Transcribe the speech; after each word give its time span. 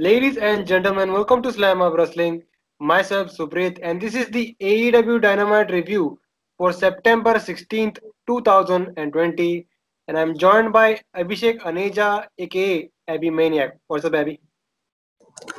Ladies 0.00 0.38
and 0.38 0.66
gentlemen, 0.66 1.12
welcome 1.12 1.42
to 1.42 1.50
Slamhub 1.50 1.94
Wrestling. 1.94 2.42
Myself, 2.78 3.36
Suprit, 3.36 3.78
and 3.82 4.00
this 4.00 4.14
is 4.14 4.28
the 4.28 4.56
AEW 4.58 5.20
Dynamite 5.20 5.70
review 5.70 6.18
for 6.56 6.72
September 6.72 7.34
16th, 7.34 7.98
2020. 8.26 9.66
And 10.08 10.18
I'm 10.18 10.38
joined 10.38 10.72
by 10.72 11.02
Abhishekh 11.14 11.60
Aneja, 11.60 12.24
aka 12.38 12.88
Abby 13.08 13.28
Maniac. 13.28 13.76
What's 13.88 14.06
up, 14.06 14.14
Abby? 14.14 14.40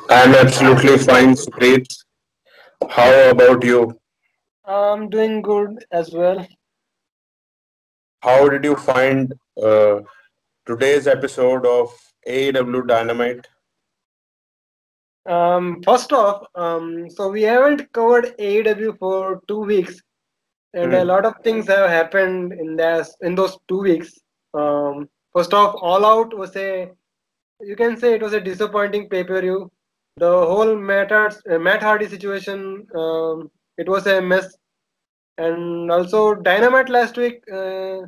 I'm 0.09 0.33
absolutely 0.33 0.97
fine, 0.97 1.35
Suprit. 1.35 1.85
How 2.89 3.29
about 3.29 3.63
you? 3.63 3.95
I'm 4.65 5.07
doing 5.11 5.43
good 5.43 5.85
as 5.91 6.13
well. 6.13 6.47
How 8.21 8.49
did 8.49 8.63
you 8.63 8.75
find 8.75 9.35
uh, 9.63 9.99
today's 10.65 11.05
episode 11.05 11.67
of 11.67 11.93
AEW 12.27 12.87
Dynamite? 12.87 13.47
Um, 15.25 15.81
first 15.83 16.11
off, 16.13 16.45
um, 16.55 17.09
so 17.09 17.29
we 17.29 17.43
haven't 17.43 17.91
covered 17.93 18.35
AEW 18.39 18.97
for 18.99 19.41
two 19.47 19.59
weeks, 19.61 20.01
and 20.73 20.93
a 20.93 21.03
Hmm. 21.03 21.05
lot 21.05 21.25
of 21.25 21.35
things 21.43 21.67
have 21.67 21.89
happened 21.89 22.53
in 22.53 22.75
this 22.75 23.15
in 23.21 23.35
those 23.35 23.57
two 23.67 23.79
weeks. 23.81 24.19
Um, 24.53 25.09
first 25.33 25.53
off, 25.53 25.75
All 25.81 26.05
Out 26.05 26.35
was 26.37 26.55
a 26.55 26.89
you 27.61 27.75
can 27.75 27.97
say 27.97 28.13
it 28.15 28.21
was 28.21 28.33
a 28.33 28.41
disappointing 28.41 29.09
pay 29.09 29.23
per 29.23 29.41
view. 29.41 29.71
The 30.17 30.29
whole 30.31 30.75
Matt, 30.75 31.11
uh, 31.11 31.29
Matt 31.59 31.81
Hardy 31.83 32.07
situation, 32.07 32.85
um, 32.95 33.49
it 33.77 33.87
was 33.89 34.07
a 34.07 34.21
mess, 34.21 34.47
and 35.37 35.91
also 35.91 36.35
Dynamite 36.35 36.89
last 36.89 37.17
week 37.17 37.41
uh, 37.51 38.01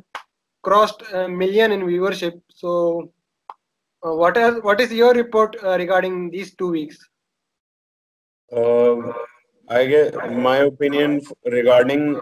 crossed 0.62 1.02
a 1.12 1.28
million 1.28 1.72
in 1.72 1.80
viewership. 1.82 2.40
So, 2.48 3.12
what 4.12 4.36
is 4.36 4.62
what 4.62 4.80
is 4.80 4.92
your 4.92 5.14
report 5.14 5.56
uh, 5.62 5.76
regarding 5.78 6.30
these 6.30 6.54
two 6.54 6.70
weeks? 6.70 6.98
Uh, 8.54 8.96
I 9.68 9.86
guess 9.86 10.14
my 10.30 10.58
opinion 10.58 11.22
regarding 11.46 12.16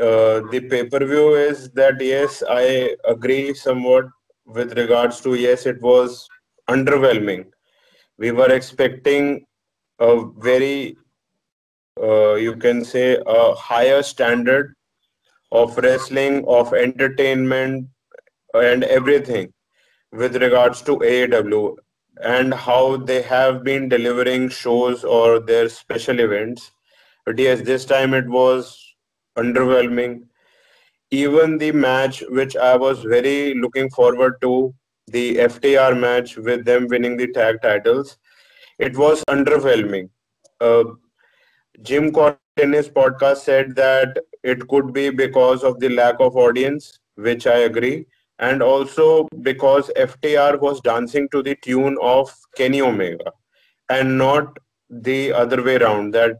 uh, 0.00 0.40
the 0.50 0.66
pay-per-view 0.70 1.34
is 1.34 1.70
that 1.72 2.00
yes, 2.00 2.42
I 2.48 2.96
agree 3.04 3.54
somewhat 3.54 4.06
with 4.46 4.76
regards 4.78 5.20
to 5.20 5.34
yes, 5.34 5.66
it 5.66 5.80
was 5.80 6.26
underwhelming. 6.68 7.46
We 8.18 8.30
were 8.30 8.50
expecting 8.50 9.44
a 9.98 10.24
very, 10.38 10.96
uh, 12.02 12.34
you 12.34 12.56
can 12.56 12.84
say, 12.84 13.18
a 13.26 13.54
higher 13.54 14.02
standard 14.02 14.74
of 15.52 15.76
wrestling, 15.78 16.44
of 16.48 16.72
entertainment, 16.74 17.88
and 18.54 18.84
everything 18.84 19.53
with 20.14 20.36
regards 20.36 20.80
to 20.82 20.96
AEW 20.98 21.76
and 22.22 22.54
how 22.54 22.96
they 22.96 23.20
have 23.22 23.64
been 23.64 23.88
delivering 23.88 24.48
shows 24.48 25.04
or 25.04 25.40
their 25.40 25.68
special 25.68 26.20
events. 26.20 26.70
But 27.26 27.38
yes, 27.38 27.60
this 27.62 27.84
time 27.84 28.14
it 28.14 28.28
was 28.28 28.94
underwhelming. 29.36 30.22
Even 31.10 31.58
the 31.58 31.72
match, 31.72 32.22
which 32.28 32.56
I 32.56 32.76
was 32.76 33.02
very 33.02 33.54
looking 33.54 33.90
forward 33.90 34.40
to, 34.42 34.74
the 35.08 35.36
FTR 35.36 35.98
match 35.98 36.36
with 36.36 36.64
them 36.64 36.86
winning 36.88 37.16
the 37.16 37.32
tag 37.32 37.60
titles, 37.62 38.16
it 38.78 38.96
was 38.96 39.22
underwhelming. 39.28 40.10
Uh, 40.60 40.84
Jim 41.82 42.12
Cornette 42.12 42.38
in 42.56 42.72
his 42.72 42.88
podcast 42.88 43.38
said 43.38 43.74
that 43.76 44.18
it 44.42 44.66
could 44.68 44.92
be 44.92 45.10
because 45.10 45.64
of 45.64 45.80
the 45.80 45.88
lack 45.88 46.16
of 46.20 46.36
audience, 46.36 46.98
which 47.16 47.46
I 47.46 47.58
agree, 47.70 48.06
and 48.38 48.62
also 48.62 49.28
because 49.42 49.90
FTR 49.96 50.60
was 50.60 50.80
dancing 50.80 51.28
to 51.30 51.42
the 51.42 51.56
tune 51.62 51.96
of 52.02 52.32
Kenny 52.56 52.80
Omega 52.80 53.32
and 53.88 54.18
not 54.18 54.56
the 54.90 55.32
other 55.32 55.62
way 55.62 55.76
around, 55.76 56.12
that 56.14 56.36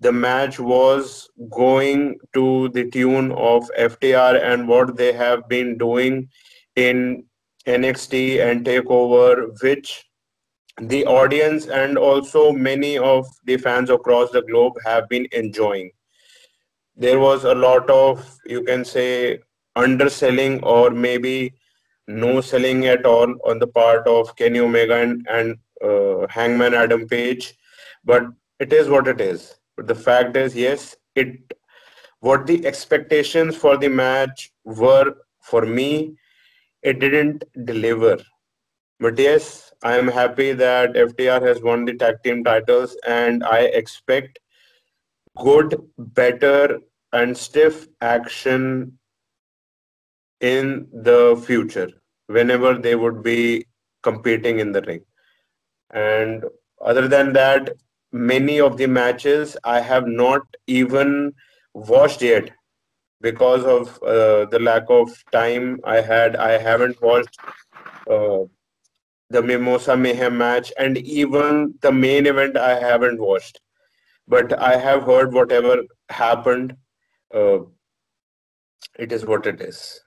the 0.00 0.12
match 0.12 0.58
was 0.58 1.28
going 1.50 2.16
to 2.34 2.68
the 2.70 2.90
tune 2.90 3.32
of 3.32 3.68
FTR 3.78 4.42
and 4.42 4.68
what 4.68 4.96
they 4.96 5.12
have 5.12 5.48
been 5.48 5.78
doing 5.78 6.28
in 6.76 7.24
NXT 7.66 8.44
and 8.44 8.64
TakeOver, 8.64 9.62
which 9.62 10.04
the 10.80 11.04
audience 11.06 11.66
and 11.66 11.96
also 11.96 12.52
many 12.52 12.98
of 12.98 13.26
the 13.44 13.56
fans 13.56 13.90
across 13.90 14.30
the 14.30 14.42
globe 14.42 14.74
have 14.84 15.08
been 15.08 15.26
enjoying. 15.32 15.90
There 16.96 17.20
was 17.20 17.44
a 17.44 17.54
lot 17.54 17.88
of, 17.90 18.38
you 18.44 18.62
can 18.62 18.84
say, 18.84 19.38
underselling 19.76 20.62
or 20.62 20.90
maybe 20.90 21.54
no 22.06 22.40
selling 22.40 22.86
at 22.86 23.06
all 23.06 23.34
on 23.44 23.58
the 23.58 23.66
part 23.66 24.06
of 24.06 24.36
Kenny 24.36 24.60
Omega 24.60 24.96
and, 24.96 25.26
and 25.28 25.56
uh, 25.82 26.26
Hangman 26.28 26.74
Adam 26.74 27.06
Page, 27.08 27.54
but 28.04 28.24
it 28.60 28.72
is 28.72 28.88
what 28.88 29.08
it 29.08 29.20
is. 29.20 29.54
But 29.76 29.86
the 29.86 29.94
fact 29.94 30.36
is, 30.36 30.54
yes, 30.54 30.96
it 31.14 31.54
what 32.20 32.46
the 32.46 32.64
expectations 32.66 33.54
for 33.54 33.76
the 33.76 33.88
match 33.88 34.50
were 34.64 35.14
for 35.42 35.66
me, 35.66 36.16
it 36.82 36.98
didn't 36.98 37.44
deliver. 37.66 38.18
But 38.98 39.18
yes, 39.18 39.72
I 39.82 39.98
am 39.98 40.08
happy 40.08 40.52
that 40.52 40.94
FTR 40.94 41.42
has 41.46 41.60
won 41.60 41.84
the 41.84 41.94
tag 41.94 42.22
team 42.24 42.42
titles, 42.42 42.96
and 43.06 43.44
I 43.44 43.58
expect 43.80 44.38
good, 45.42 45.76
better, 45.98 46.78
and 47.12 47.36
stiff 47.36 47.86
action 48.00 48.98
in 50.52 50.86
the 50.92 51.42
future 51.46 51.88
whenever 52.26 52.74
they 52.74 52.94
would 52.94 53.22
be 53.22 53.64
competing 54.02 54.58
in 54.58 54.72
the 54.72 54.82
ring. 54.82 55.02
And 55.90 56.44
other 56.80 57.08
than 57.08 57.32
that, 57.32 57.70
many 58.12 58.60
of 58.60 58.76
the 58.76 58.86
matches 58.86 59.56
I 59.64 59.80
have 59.80 60.06
not 60.06 60.42
even 60.66 61.32
watched 61.72 62.22
yet 62.22 62.50
because 63.20 63.64
of 63.64 64.02
uh, 64.02 64.44
the 64.46 64.58
lack 64.60 64.84
of 64.88 65.10
time 65.32 65.80
I 65.84 66.00
had. 66.00 66.36
I 66.36 66.58
haven't 66.58 67.00
watched 67.00 67.38
uh, 68.10 68.44
the 69.30 69.42
Mimosa 69.42 69.96
Mayhem 69.96 70.36
match, 70.36 70.72
and 70.78 70.98
even 70.98 71.74
the 71.80 71.92
main 71.92 72.26
event 72.26 72.56
I 72.56 72.78
haven't 72.78 73.20
watched. 73.20 73.60
But 74.28 74.58
I 74.58 74.76
have 74.76 75.04
heard 75.04 75.32
whatever 75.32 75.82
happened. 76.10 76.76
Uh, 77.34 77.60
it 78.98 79.10
is 79.10 79.24
what 79.24 79.46
it 79.46 79.60
is. 79.60 80.03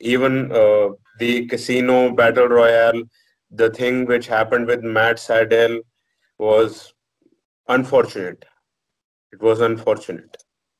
Even 0.00 0.52
uh, 0.52 0.88
the 1.18 1.46
casino 1.46 2.12
battle 2.12 2.48
royale, 2.48 3.02
the 3.50 3.70
thing 3.70 4.04
which 4.06 4.26
happened 4.26 4.66
with 4.66 4.82
Matt 4.82 5.16
Sydal 5.16 5.80
was 6.38 6.92
unfortunate. 7.68 8.44
It 9.32 9.40
was 9.40 9.60
unfortunate. 9.60 10.36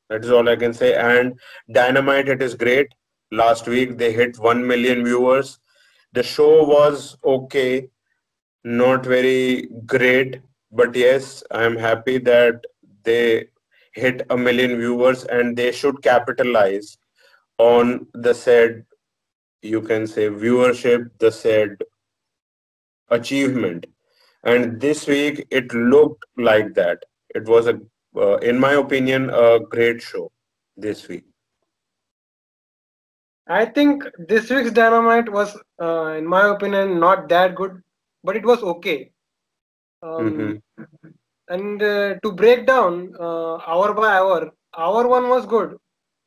That 0.08 0.24
is 0.24 0.30
all 0.30 0.48
I 0.48 0.56
can 0.56 0.72
say. 0.72 0.94
And 0.94 1.38
Dynamite, 1.72 2.28
it 2.28 2.42
is 2.42 2.54
great. 2.54 2.88
Last 3.32 3.66
week 3.66 3.98
they 3.98 4.12
hit 4.12 4.38
1 4.38 4.66
million 4.66 5.04
viewers. 5.04 5.58
The 6.12 6.22
show 6.22 6.64
was 6.64 7.16
okay, 7.24 7.88
not 8.64 9.04
very 9.04 9.68
great, 9.84 10.40
but 10.70 10.94
yes, 10.94 11.42
I 11.50 11.64
am 11.64 11.76
happy 11.76 12.18
that 12.18 12.64
they 13.02 13.48
hit 13.92 14.22
a 14.30 14.36
million 14.36 14.76
viewers 14.78 15.24
and 15.24 15.56
they 15.56 15.72
should 15.72 16.02
capitalize 16.02 16.98
on 17.58 18.06
the 18.14 18.34
said, 18.34 18.84
you 19.66 19.82
can 19.82 20.06
say, 20.06 20.28
viewership, 20.28 21.10
the 21.18 21.32
said 21.32 21.78
achievement. 23.10 23.86
And 24.44 24.80
this 24.80 25.06
week 25.06 25.46
it 25.50 25.72
looked 25.74 26.24
like 26.36 26.74
that. 26.74 27.04
It 27.34 27.44
was 27.46 27.66
a, 27.66 27.80
uh, 28.16 28.36
in 28.38 28.58
my 28.58 28.72
opinion, 28.74 29.30
a 29.30 29.60
great 29.60 30.02
show 30.02 30.30
this 30.76 31.08
week. 31.08 31.24
I 33.48 33.64
think 33.66 34.04
this 34.18 34.50
week's 34.50 34.72
Dynamite 34.72 35.30
was, 35.30 35.56
uh, 35.80 36.14
in 36.18 36.26
my 36.26 36.48
opinion, 36.48 37.00
not 37.00 37.28
that 37.28 37.54
good, 37.54 37.82
but 38.24 38.36
it 38.36 38.44
was 38.44 38.62
okay. 38.62 39.10
Um, 40.02 40.56
hmm 40.56 40.56
and 41.48 41.82
uh, 41.82 42.14
to 42.22 42.32
break 42.32 42.66
down 42.66 43.14
uh, 43.20 43.56
hour 43.66 43.94
by 43.94 44.08
hour, 44.18 44.50
hour 44.76 45.06
one 45.08 45.28
was 45.28 45.46
good, 45.46 45.76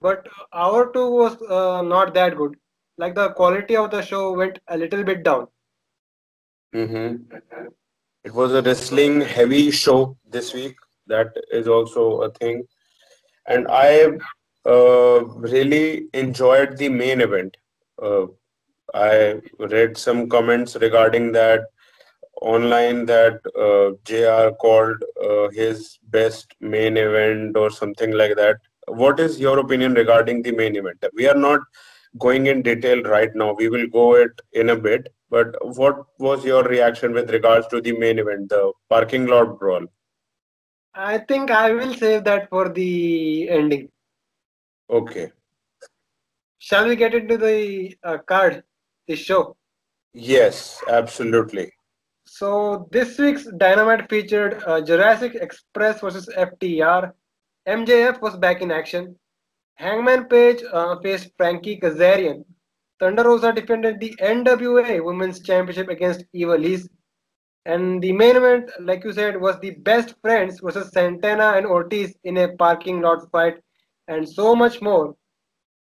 but 0.01 0.27
hour 0.53 0.91
two 0.93 1.09
was 1.11 1.41
uh, 1.43 1.81
not 1.81 2.13
that 2.13 2.35
good. 2.37 2.55
Like 2.99 3.15
the 3.15 3.31
quality 3.33 3.75
of 3.77 3.91
the 3.91 4.03
show 4.03 4.33
went 4.33 4.59
a 4.67 4.77
little 4.77 5.03
bit 5.03 5.23
down. 5.23 5.47
hmm 6.73 7.15
It 8.23 8.33
was 8.33 8.53
a 8.53 8.61
wrestling 8.61 9.21
heavy 9.21 9.71
show 9.71 10.17
this 10.29 10.53
week. 10.53 10.75
That 11.07 11.27
is 11.51 11.67
also 11.67 12.21
a 12.21 12.31
thing. 12.31 12.63
And 13.47 13.67
I 13.69 14.05
uh, 14.65 15.25
really 15.53 16.07
enjoyed 16.13 16.77
the 16.77 16.89
main 16.89 17.21
event. 17.21 17.57
Uh, 18.01 18.27
I 18.93 19.41
read 19.59 19.97
some 19.97 20.29
comments 20.29 20.75
regarding 20.75 21.31
that 21.33 21.61
online 22.41 23.05
that 23.07 23.39
uh, 23.65 23.95
JR 24.05 24.51
called 24.55 25.03
uh, 25.23 25.49
his 25.49 25.99
best 26.09 26.53
main 26.61 26.97
event 26.97 27.57
or 27.57 27.69
something 27.69 28.11
like 28.11 28.35
that. 28.37 28.57
What 28.87 29.19
is 29.19 29.39
your 29.39 29.59
opinion 29.59 29.93
regarding 29.93 30.43
the 30.43 30.51
main 30.51 30.75
event? 30.75 31.03
We 31.13 31.27
are 31.27 31.35
not 31.35 31.61
going 32.17 32.47
in 32.47 32.61
detail 32.61 33.03
right 33.03 33.33
now. 33.35 33.53
We 33.53 33.69
will 33.69 33.87
go 33.87 34.15
it 34.15 34.31
in 34.53 34.69
a 34.69 34.75
bit. 34.75 35.13
But 35.29 35.55
what 35.77 36.05
was 36.17 36.43
your 36.43 36.63
reaction 36.63 37.13
with 37.13 37.29
regards 37.29 37.67
to 37.67 37.81
the 37.81 37.91
main 37.91 38.17
event, 38.17 38.49
the 38.49 38.71
parking 38.89 39.27
lot 39.27 39.59
brawl? 39.59 39.85
I 40.95 41.19
think 41.19 41.51
I 41.51 41.71
will 41.71 41.93
save 41.93 42.23
that 42.23 42.49
for 42.49 42.69
the 42.69 43.47
ending. 43.49 43.89
Okay. 44.89 45.31
Shall 46.57 46.87
we 46.87 46.95
get 46.95 47.13
into 47.13 47.37
the 47.37 47.95
uh, 48.03 48.17
card, 48.17 48.63
the 49.07 49.15
show? 49.15 49.55
Yes, 50.13 50.81
absolutely. 50.89 51.71
So 52.25 52.87
this 52.91 53.17
week's 53.17 53.47
Dynamite 53.57 54.09
featured 54.09 54.63
uh, 54.65 54.81
Jurassic 54.81 55.35
Express 55.35 56.01
versus 56.01 56.27
FTR. 56.35 57.11
MJF 57.67 58.19
was 58.21 58.35
back 58.37 58.61
in 58.61 58.71
action. 58.71 59.15
Hangman 59.79 60.25
Page 60.25 60.61
uh, 60.73 60.99
faced 60.99 61.31
Frankie 61.37 61.79
Kazarian. 61.79 62.43
Thunder 62.99 63.23
Rosa 63.23 63.53
defended 63.53 64.01
the 64.01 64.13
NWA 64.21 65.01
Women's 65.01 65.39
Championship 65.39 65.87
against 65.87 66.25
Ivelisse. 66.35 66.89
And 67.65 68.01
the 68.01 68.11
main 68.11 68.35
event, 68.35 68.69
like 68.81 69.05
you 69.05 69.13
said, 69.13 69.39
was 69.39 69.57
the 69.61 69.71
best 69.71 70.15
friends 70.21 70.59
versus 70.59 70.91
Santana 70.91 71.53
and 71.55 71.65
Ortiz 71.65 72.13
in 72.25 72.35
a 72.35 72.57
parking 72.57 72.99
lot 72.99 73.31
fight, 73.31 73.61
and 74.09 74.27
so 74.27 74.53
much 74.53 74.81
more. 74.81 75.15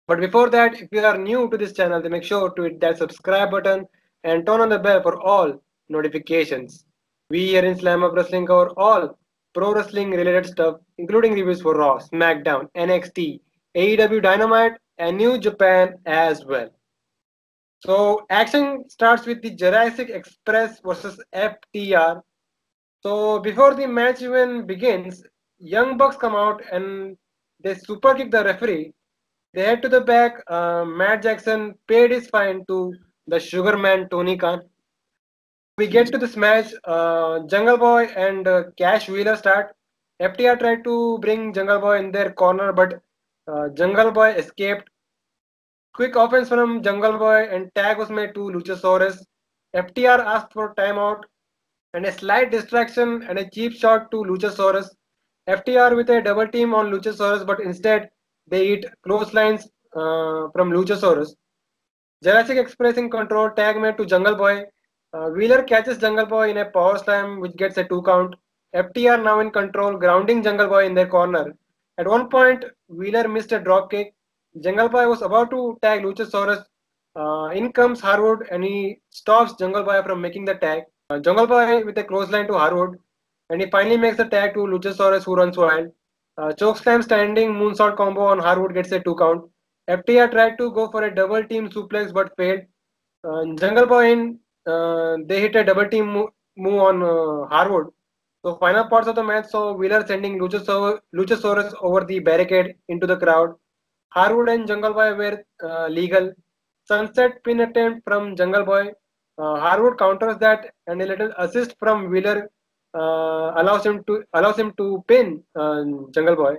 But 0.07 0.19
before 0.19 0.51
that, 0.51 0.79
if 0.79 0.89
you 0.91 1.03
are 1.03 1.17
new 1.17 1.49
to 1.49 1.57
this 1.57 1.73
channel, 1.73 1.99
then 1.99 2.11
make 2.11 2.23
sure 2.23 2.51
to 2.51 2.63
hit 2.63 2.79
that 2.81 2.99
subscribe 2.99 3.49
button 3.49 3.87
and 4.23 4.45
turn 4.45 4.61
on 4.61 4.69
the 4.69 4.77
bell 4.77 5.01
for 5.01 5.19
all 5.21 5.59
notifications. 5.89 6.85
We 7.31 7.47
here 7.47 7.65
in 7.65 7.75
Slamhub 7.79 8.15
Wrestling 8.15 8.45
cover 8.45 8.69
all 8.77 9.17
pro 9.55 9.73
wrestling 9.73 10.11
related 10.11 10.45
stuff, 10.45 10.81
including 10.99 11.33
reviews 11.33 11.63
for 11.63 11.73
Raw, 11.73 11.97
SmackDown, 11.97 12.69
NXT, 12.77 13.39
AEW 13.77 14.21
Dynamite, 14.23 14.77
and 14.97 15.17
New 15.17 15.37
Japan 15.37 15.95
as 16.05 16.43
well. 16.43 16.69
So 17.85 18.25
action 18.29 18.89
starts 18.89 19.25
with 19.25 19.41
the 19.41 19.51
Jurassic 19.51 20.09
Express 20.09 20.79
versus 20.79 21.23
FTR. 21.33 22.21
So 23.03 23.39
before 23.39 23.75
the 23.75 23.87
match 23.87 24.21
even 24.23 24.65
begins, 24.65 25.23
Young 25.59 25.97
Bucks 25.97 26.17
come 26.17 26.35
out 26.35 26.61
and 26.71 27.15
they 27.63 27.75
super 27.75 28.15
kick 28.15 28.31
the 28.31 28.43
referee. 28.43 28.93
They 29.53 29.63
head 29.63 29.81
to 29.83 29.89
the 29.89 30.01
back. 30.01 30.43
Uh, 30.47 30.85
Matt 30.85 31.21
Jackson 31.21 31.75
paid 31.87 32.11
his 32.11 32.27
fine 32.27 32.65
to 32.67 32.93
the 33.27 33.39
Sugar 33.39 33.77
Man 33.77 34.09
Tony 34.09 34.37
Khan. 34.37 34.61
We 35.77 35.87
get 35.87 36.11
to 36.11 36.17
this 36.17 36.35
match. 36.35 36.73
Uh, 36.83 37.39
Jungle 37.47 37.77
Boy 37.77 38.05
and 38.05 38.47
uh, 38.47 38.63
Cash 38.77 39.07
Wheeler 39.07 39.35
start. 39.35 39.75
FTR 40.19 40.59
tried 40.59 40.83
to 40.83 41.19
bring 41.19 41.53
Jungle 41.53 41.79
Boy 41.79 41.99
in 41.99 42.11
their 42.11 42.31
corner, 42.31 42.73
but 42.73 43.01
uh, 43.47 43.69
Jungle 43.69 44.11
Boy 44.11 44.29
escaped 44.31 44.89
Quick 45.97 46.15
offense 46.15 46.47
from 46.47 46.83
Jungle 46.83 47.17
Boy 47.17 47.47
and 47.51 47.73
tag 47.73 47.97
was 47.97 48.11
made 48.11 48.35
to 48.35 48.41
Luchasaurus. 48.41 49.17
FTR 49.75 50.19
asked 50.19 50.53
for 50.53 50.75
timeout 50.75 51.23
and 51.95 52.05
a 52.05 52.11
slight 52.11 52.51
distraction 52.51 53.23
and 53.27 53.39
a 53.39 53.49
cheap 53.49 53.73
shot 53.73 54.11
to 54.11 54.17
Luchasaurus. 54.17 54.89
FTR 55.49 55.95
with 55.95 56.11
a 56.11 56.21
double 56.21 56.47
team 56.47 56.75
on 56.75 56.91
Luchasaurus, 56.91 57.47
but 57.47 57.59
instead 57.61 58.11
they 58.45 58.67
hit 58.67 58.85
clotheslines 59.01 59.63
uh, 59.95 60.49
from 60.53 60.69
Luchasaurus. 60.69 61.29
Jurassic 62.23 62.59
Express 62.59 62.97
in 62.97 63.09
control, 63.09 63.49
tag 63.49 63.81
made 63.81 63.97
to 63.97 64.05
Jungle 64.05 64.35
Boy. 64.35 64.65
Uh, 65.13 65.29
Wheeler 65.29 65.63
catches 65.63 65.97
Jungle 65.97 66.27
Boy 66.27 66.51
in 66.51 66.57
a 66.57 66.69
power 66.69 66.99
slam, 66.99 67.39
which 67.39 67.55
gets 67.55 67.77
a 67.77 67.83
two 67.83 68.03
count. 68.03 68.35
FTR 68.75 69.23
now 69.23 69.39
in 69.39 69.49
control, 69.49 69.97
grounding 69.97 70.43
Jungle 70.43 70.67
Boy 70.67 70.85
in 70.85 70.93
their 70.93 71.07
corner. 71.07 71.55
At 71.97 72.07
one 72.07 72.29
point, 72.29 72.63
Wheeler 72.87 73.27
missed 73.27 73.51
a 73.51 73.59
dropkick. 73.59 74.13
Jungle 74.61 74.89
Boy 74.89 75.07
was 75.07 75.21
about 75.21 75.49
to 75.51 75.77
tag 75.81 76.01
Luchasaurus. 76.01 76.63
Uh, 77.15 77.49
in 77.53 77.71
comes 77.71 77.99
Harwood 77.99 78.47
and 78.51 78.63
he 78.63 78.99
stops 79.09 79.53
Jungle 79.53 79.83
Boy 79.83 80.01
from 80.03 80.21
making 80.21 80.45
the 80.45 80.55
tag. 80.55 80.83
Uh, 81.09 81.19
Jungle 81.19 81.47
Boy 81.47 81.83
with 81.83 81.97
a 81.97 82.03
clothesline 82.03 82.47
to 82.47 82.53
Harwood 82.53 82.97
and 83.49 83.61
he 83.61 83.69
finally 83.69 83.97
makes 83.97 84.17
the 84.17 84.25
tag 84.25 84.53
to 84.53 84.59
Luchasaurus 84.59 85.23
who 85.23 85.35
runs 85.35 85.57
wild. 85.57 85.91
Uh, 86.37 86.53
chokeslam 86.59 87.03
standing 87.03 87.53
moonsault 87.53 87.97
combo 87.97 88.21
on 88.21 88.39
Harwood 88.39 88.73
gets 88.73 88.91
a 88.91 88.99
two 88.99 89.15
count. 89.15 89.43
FTR 89.89 90.31
tried 90.31 90.57
to 90.57 90.71
go 90.71 90.89
for 90.91 91.03
a 91.03 91.13
double 91.13 91.43
team 91.43 91.69
suplex 91.69 92.13
but 92.13 92.35
failed. 92.37 92.61
Uh, 93.23 93.45
Jungle 93.55 93.87
Boy 93.87 94.11
in, 94.11 94.39
uh, 94.65 95.15
they 95.25 95.41
hit 95.41 95.55
a 95.55 95.63
double 95.63 95.87
team 95.87 96.13
move, 96.13 96.29
move 96.55 96.81
on 96.81 97.01
uh, 97.01 97.47
Harwood. 97.47 97.87
So 98.47 98.55
final 98.55 98.85
parts 98.87 99.09
of 99.09 99.15
the 99.15 99.23
match 99.25 99.47
saw 99.47 99.73
Wheeler 99.73 100.07
sending 100.07 100.39
Luchasaurus, 100.39 101.73
over 101.81 102.05
the 102.05 102.19
barricade 102.19 102.75
into 102.87 103.05
the 103.05 103.17
crowd. 103.17 103.53
Harwood 104.07 104.47
and 104.47 104.65
Jungle 104.65 104.93
Boy 104.93 105.15
were 105.15 105.43
uh, 105.61 105.87
legal. 105.87 106.31
Sunset 106.85 107.43
pin 107.43 107.59
attempt 107.59 108.05
from 108.05 108.37
Jungle 108.37 108.63
Boy. 108.63 108.91
Uh, 109.37 109.59
Harwood 109.59 109.99
counters 109.99 110.37
that, 110.37 110.73
and 110.87 111.01
a 111.01 111.05
little 111.05 111.33
assist 111.37 111.75
from 111.77 112.09
Wheeler 112.09 112.49
uh, 112.93 113.51
allows 113.61 113.85
him 113.85 114.01
to 114.05 114.23
allows 114.33 114.57
him 114.57 114.71
to 114.77 115.03
pin 115.09 115.43
uh, 115.57 115.83
Jungle 116.11 116.37
Boy, 116.37 116.55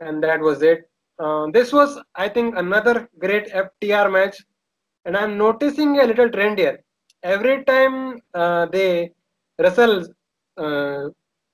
and 0.00 0.20
that 0.24 0.40
was 0.40 0.60
it. 0.62 0.90
Uh, 1.20 1.46
this 1.52 1.72
was, 1.72 2.00
I 2.16 2.28
think, 2.28 2.56
another 2.56 3.08
great 3.20 3.46
FTR 3.52 4.10
match, 4.10 4.42
and 5.04 5.16
I'm 5.16 5.38
noticing 5.38 6.00
a 6.00 6.04
little 6.04 6.28
trend 6.30 6.58
here. 6.58 6.82
Every 7.22 7.64
time 7.64 8.20
uh, 8.34 8.66
they 8.66 9.12
wrestle 9.60 10.04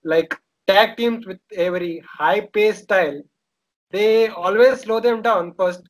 like 0.05 0.35
tag 0.67 0.97
teams 0.97 1.27
with 1.27 1.39
a 1.57 1.69
very 1.69 2.03
high 2.09 2.41
pace 2.41 2.83
style, 2.83 3.21
they 3.91 4.29
always 4.29 4.81
slow 4.81 5.01
them 5.01 5.23
down 5.23 5.55
first. 5.55 5.83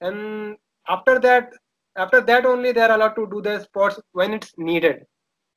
And 0.00 0.56
after 0.88 1.18
that 1.20 1.52
after 1.96 2.20
that 2.20 2.46
only 2.46 2.72
they 2.72 2.80
are 2.80 2.92
allowed 2.92 3.14
to 3.16 3.28
do 3.30 3.42
their 3.42 3.60
sports 3.60 4.00
when 4.12 4.32
it's 4.32 4.52
needed. 4.56 5.04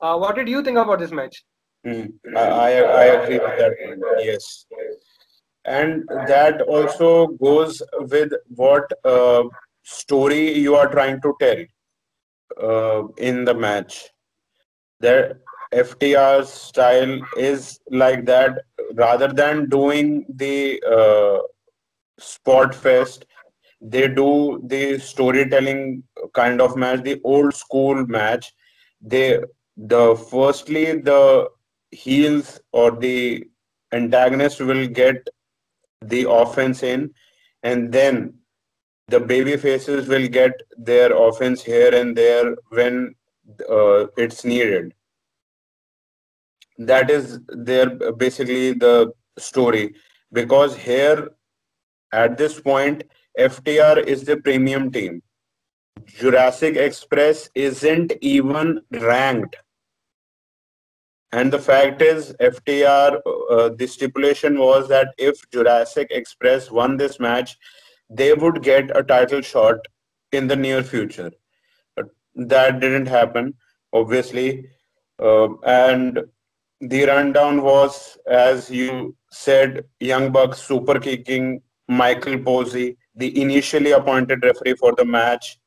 Uh, 0.02 0.18
what 0.18 0.36
did 0.36 0.50
you 0.50 0.64
think 0.64 0.78
about 0.78 1.00
this 1.00 1.12
match? 1.12 1.44
Mm, 1.86 2.12
I, 2.36 2.82
I 2.82 3.04
agree 3.04 3.40
with 3.40 3.58
that 3.58 3.74
yes. 4.20 4.66
And 5.66 6.08
that 6.28 6.62
also 6.62 7.28
goes 7.28 7.82
with 7.94 8.34
what 8.56 8.92
uh, 9.06 9.44
story 9.84 10.58
you 10.58 10.76
are 10.76 10.90
trying 10.92 11.22
to 11.22 11.36
tell 11.40 11.64
uh, 12.62 13.08
in 13.18 13.46
the 13.46 13.54
match 13.54 14.10
that 15.02 15.38
FTR 15.74 16.46
style 16.46 17.20
is 17.38 17.80
like 17.90 18.26
that 18.26 18.60
rather 18.94 19.28
than 19.28 19.70
doing 19.70 20.26
the 20.30 20.82
uh, 20.84 21.40
spot 22.20 22.76
fest 22.76 23.26
they 23.82 24.08
do 24.08 24.62
the 24.66 25.00
storytelling 25.00 26.04
kind 26.34 26.62
of 26.62 26.76
match 26.76 27.02
the 27.02 27.20
old 27.24 27.54
school 27.54 28.06
match. 28.06 28.54
They 29.02 29.40
the 29.76 30.16
firstly 30.30 31.00
the 31.02 31.50
heels 31.90 32.60
or 32.72 32.92
the 32.92 33.44
antagonist 33.92 34.60
will 34.60 34.88
get 34.88 35.28
the 36.02 36.30
offense 36.30 36.84
in 36.84 37.14
and 37.64 37.92
then 37.92 38.34
the 39.08 39.20
baby 39.20 39.58
faces 39.58 40.08
will 40.08 40.28
get 40.28 40.52
their 40.78 41.12
offense 41.16 41.62
here 41.64 41.94
and 41.94 42.16
there 42.16 42.56
when 42.70 43.14
uh, 43.70 44.08
it's 44.18 44.44
needed 44.46 44.94
that 46.78 47.10
is 47.10 47.40
their 47.48 47.90
basically 48.14 48.74
the 48.74 49.12
story 49.38 49.94
because 50.34 50.76
here 50.76 51.30
at 52.14 52.38
this 52.38 52.60
point, 52.60 53.04
FTR 53.40 54.04
is 54.06 54.24
the 54.24 54.38
premium 54.38 54.92
team. 54.92 55.22
Jurassic 56.06 56.76
Express 56.76 57.50
isn't 57.56 58.14
even 58.22 58.82
ranked. 58.92 59.56
And 61.32 61.52
the 61.52 61.60
fact 61.60 62.02
is, 62.02 62.34
FTR, 62.42 63.22
uh, 63.50 63.70
the 63.70 63.88
stipulation 63.88 64.60
was 64.60 64.90
that 64.90 65.14
if 65.18 65.50
Jurassic 65.52 66.10
Express 66.12 66.70
won 66.70 66.98
this 66.98 67.22
match, 67.22 67.58
they 68.10 68.34
would 68.34 68.62
get 68.62 68.96
a 68.96 69.04
title 69.04 69.40
shot 69.40 69.78
in 70.34 70.48
the 70.48 70.56
near 70.58 70.84
future. 70.84 71.32
That 72.36 72.80
didn't 72.80 73.08
happen, 73.08 73.54
obviously. 73.94 74.70
Uh, 75.20 75.50
and 75.64 76.20
the 76.80 77.06
rundown 77.06 77.62
was, 77.62 78.18
as 78.28 78.70
you 78.70 79.16
said, 79.32 79.86
Young 80.00 80.32
Bucks 80.32 80.62
super 80.62 81.00
kicking 81.00 81.62
Michael 81.88 82.40
Posey, 82.40 82.98
the 83.16 83.40
initially 83.40 83.92
appointed 83.92 84.44
referee 84.44 84.76
for 84.76 84.94
the 84.96 85.06
match, 85.06 85.60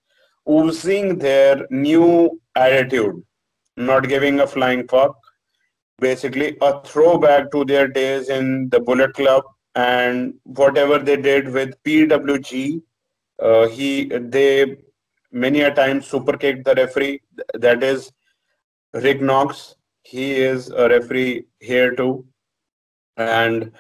oozing 0.49 1.19
their 1.19 1.67
new 1.71 2.41
attitude, 2.57 3.23
not 3.77 4.09
giving 4.09 4.41
a 4.41 4.47
flying 4.47 4.89
fuck. 4.89 5.17
Basically, 6.01 6.57
a 6.61 6.83
throwback 6.83 7.53
to 7.53 7.65
their 7.65 7.87
days 7.87 8.29
in 8.29 8.69
the 8.71 8.81
Bullet 8.81 9.15
Club 9.15 9.45
and 9.75 10.35
whatever 10.45 10.99
they 10.99 11.17
did 11.17 11.49
with 11.49 11.81
PWG. 11.85 12.83
Uh, 13.41 13.69
he, 13.69 14.07
they 14.07 14.77
many 15.35 15.61
a 15.61 15.75
time 15.75 16.01
super 16.01 16.37
kicked 16.37 16.65
the 16.65 16.75
referee. 16.75 17.21
That 17.55 17.83
is 17.83 18.13
Rick 18.95 19.21
Knox. 19.21 19.75
He 20.03 20.33
is 20.33 20.71
a 20.71 20.89
referee 20.89 21.45
here 21.61 21.95
too 21.95 22.27
and 23.17 23.71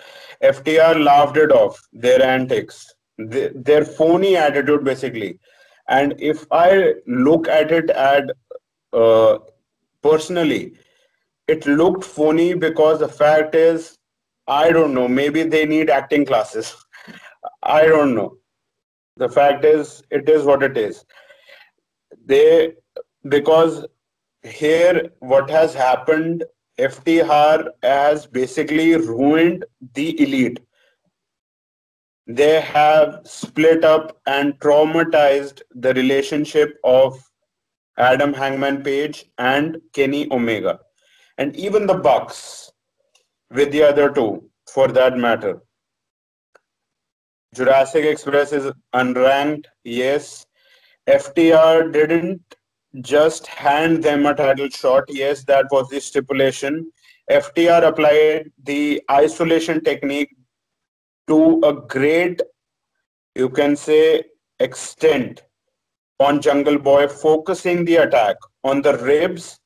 FTR 0.42 1.02
laughed 1.02 1.36
it 1.36 1.50
off 1.50 1.80
their 1.92 2.22
antics, 2.22 2.94
their 3.18 3.84
phony 3.84 4.36
attitude 4.36 4.84
basically. 4.84 5.38
And 5.88 6.14
if 6.18 6.46
I 6.50 6.94
look 7.06 7.48
at 7.48 7.70
it 7.70 7.90
at 7.90 8.24
uh, 8.92 9.38
personally, 10.02 10.74
it 11.46 11.66
looked 11.66 12.04
phony 12.04 12.54
because 12.54 13.00
the 13.00 13.08
fact 13.08 13.54
is, 13.54 13.98
I 14.46 14.70
don't 14.70 14.94
know, 14.94 15.08
maybe 15.08 15.42
they 15.42 15.66
need 15.66 15.90
acting 15.90 16.24
classes. 16.24 16.74
I 17.62 17.86
don't 17.86 18.14
know. 18.14 18.38
The 19.16 19.28
fact 19.28 19.64
is, 19.64 20.02
it 20.10 20.28
is 20.28 20.44
what 20.44 20.62
it 20.62 20.76
is. 20.76 21.04
They, 22.26 22.74
because 23.28 23.86
here, 24.42 25.10
what 25.20 25.50
has 25.50 25.74
happened, 25.74 26.44
FTR 26.78 27.68
has 27.82 28.26
basically 28.26 28.96
ruined 28.96 29.64
the 29.94 30.20
elite. 30.20 30.60
They 32.26 32.60
have 32.60 33.20
split 33.24 33.84
up 33.84 34.20
and 34.26 34.58
traumatized 34.58 35.60
the 35.72 35.92
relationship 35.94 36.78
of 36.82 37.22
Adam 37.98 38.32
Hangman 38.32 38.82
Page 38.82 39.26
and 39.38 39.78
Kenny 39.92 40.26
Omega, 40.32 40.80
and 41.38 41.54
even 41.54 41.86
the 41.86 41.94
Bucks 41.94 42.72
with 43.50 43.70
the 43.70 43.82
other 43.82 44.10
two, 44.10 44.50
for 44.68 44.88
that 44.88 45.16
matter. 45.16 45.62
Jurassic 47.54 48.04
Express 48.04 48.52
is 48.52 48.72
unranked, 48.94 49.66
yes. 49.84 50.44
FTR 51.08 51.92
didn't 51.92 52.40
just 53.00 53.46
hand 53.46 54.02
them 54.02 54.24
a 54.26 54.34
title 54.34 54.68
shot, 54.68 55.04
yes, 55.08 55.44
that 55.44 55.66
was 55.70 55.88
the 55.88 56.00
stipulation. 56.00 56.90
FTR 57.30 57.86
applied 57.88 58.50
the 58.62 59.02
isolation 59.10 59.82
technique 59.82 60.34
to 61.26 61.60
a 61.64 61.72
great, 61.72 62.40
you 63.34 63.48
can 63.48 63.76
say, 63.76 64.24
extent 64.60 65.42
on 66.20 66.40
Jungle 66.40 66.78
Boy, 66.78 67.08
focusing 67.08 67.84
the 67.84 67.96
attack 67.96 68.36
on 68.62 68.80
the 68.80 68.96
ribs 68.98 69.58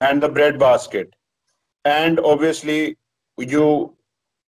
and 0.00 0.22
the 0.22 0.28
breadbasket. 0.28 1.14
And 1.84 2.18
obviously, 2.20 2.96
you 3.38 3.96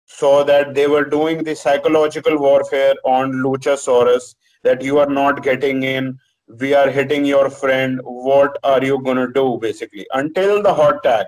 saw 0.05 0.43
that 0.43 0.73
they 0.73 0.87
were 0.87 1.05
doing 1.05 1.43
the 1.43 1.55
psychological 1.55 2.37
warfare 2.39 2.95
on 3.03 3.33
Luchasaurus 3.33 4.35
that 4.63 4.81
you 4.81 4.97
are 4.97 5.09
not 5.09 5.43
getting 5.43 5.83
in, 5.83 6.17
we 6.59 6.73
are 6.73 6.89
hitting 6.89 7.25
your 7.25 7.49
friend, 7.49 7.99
what 8.03 8.57
are 8.63 8.83
you 8.83 9.01
going 9.03 9.17
to 9.17 9.31
do 9.31 9.57
basically? 9.61 10.05
Until 10.13 10.61
the 10.61 10.73
hot 10.73 11.03
tag, 11.03 11.27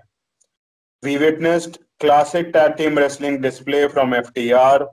we 1.04 1.18
witnessed 1.18 1.80
classic 2.00 2.52
tag 2.54 2.78
team 2.78 2.98
wrestling 2.98 3.42
display 3.42 3.88
from 3.88 4.12
FTR, 4.12 4.88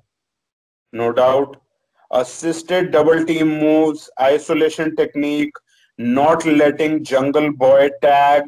no 0.92 1.12
doubt 1.12 1.62
assisted 2.12 2.90
double 2.92 3.24
team 3.24 3.48
moves, 3.58 4.10
isolation 4.20 4.94
technique, 4.94 5.54
not 5.98 6.44
letting 6.44 7.02
Jungle 7.04 7.52
Boy 7.52 7.90
tag 8.00 8.42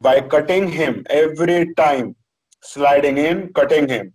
by 0.00 0.20
cutting 0.20 0.68
him 0.68 1.04
every 1.08 1.72
time, 1.74 2.14
sliding 2.62 3.18
in, 3.18 3.52
cutting 3.52 3.88
him. 3.88 4.12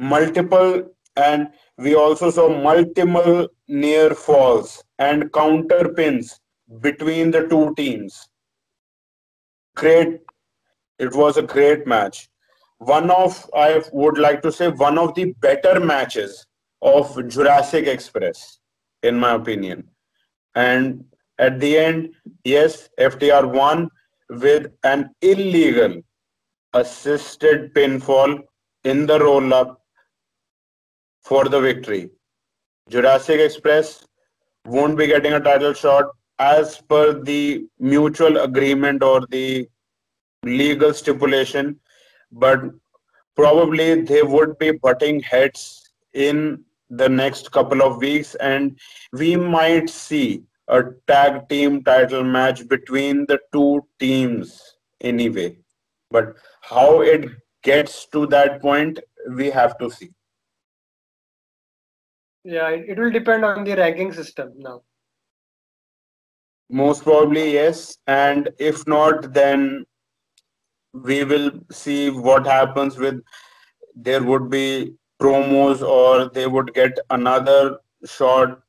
Multiple, 0.00 0.82
and 1.16 1.48
we 1.78 1.94
also 1.94 2.30
saw 2.30 2.48
multiple 2.48 3.48
near 3.68 4.14
falls 4.14 4.82
and 4.98 5.32
counter 5.32 5.88
pins 5.90 6.40
between 6.80 7.30
the 7.30 7.46
two 7.48 7.74
teams. 7.76 8.28
Great, 9.74 10.20
it 10.98 11.14
was 11.14 11.36
a 11.36 11.42
great 11.42 11.86
match. 11.86 12.28
One 12.78 13.10
of, 13.10 13.48
I 13.54 13.82
would 13.92 14.18
like 14.18 14.42
to 14.42 14.52
say, 14.52 14.68
one 14.68 14.98
of 14.98 15.14
the 15.14 15.32
better 15.40 15.80
matches 15.80 16.46
of 16.82 17.28
Jurassic 17.28 17.86
Express, 17.86 18.58
in 19.02 19.18
my 19.18 19.34
opinion. 19.34 19.88
And 20.54 21.04
at 21.38 21.60
the 21.60 21.78
end, 21.78 22.14
yes, 22.44 22.88
FTR 22.98 23.52
won 23.52 23.90
with 24.28 24.72
an 24.84 25.10
illegal 25.22 26.00
assisted 26.72 27.74
pinfall 27.74 28.40
in 28.84 29.06
the 29.06 29.18
roll 29.18 29.52
up 29.54 29.82
for 31.22 31.44
the 31.48 31.60
victory. 31.60 32.10
Jurassic 32.88 33.40
Express 33.40 34.06
won't 34.64 34.96
be 34.96 35.08
getting 35.08 35.32
a 35.32 35.40
title 35.40 35.72
shot 35.72 36.04
as 36.38 36.80
per 36.88 37.20
the 37.20 37.66
mutual 37.80 38.38
agreement 38.38 39.02
or 39.02 39.26
the 39.30 39.68
legal 40.44 40.92
stipulation, 40.94 41.80
but 42.30 42.60
probably 43.34 44.02
they 44.02 44.22
would 44.22 44.56
be 44.58 44.70
butting 44.70 45.20
heads 45.20 45.90
in 46.14 46.64
the 46.90 47.08
next 47.08 47.50
couple 47.50 47.82
of 47.82 47.98
weeks, 47.98 48.36
and 48.36 48.78
we 49.12 49.34
might 49.34 49.90
see 49.90 50.44
a 50.68 50.84
tag 51.08 51.48
team 51.48 51.82
title 51.82 52.22
match 52.22 52.68
between 52.68 53.26
the 53.26 53.40
two 53.52 53.84
teams 53.98 54.76
anyway. 55.00 55.56
But 56.12 56.36
how 56.60 57.00
it 57.00 57.30
gets 57.62 58.06
to 58.06 58.26
that 58.28 58.62
point, 58.62 59.00
we 59.30 59.50
have 59.50 59.76
to 59.78 59.90
see. 59.90 60.10
Yeah, 62.48 62.68
it 62.68 62.96
will 62.96 63.10
depend 63.10 63.44
on 63.44 63.64
the 63.64 63.74
ranking 63.74 64.12
system 64.12 64.52
now. 64.56 64.82
Most 66.70 67.02
probably, 67.02 67.54
yes. 67.54 67.98
And 68.06 68.50
if 68.58 68.86
not, 68.86 69.32
then 69.32 69.84
we 70.92 71.24
will 71.24 71.50
see 71.72 72.10
what 72.10 72.46
happens 72.46 72.96
with 72.98 73.20
there 73.96 74.22
would 74.22 74.48
be 74.48 74.94
promos 75.20 75.82
or 75.82 76.28
they 76.30 76.46
would 76.46 76.72
get 76.72 76.96
another 77.10 77.78
shot 78.04 78.60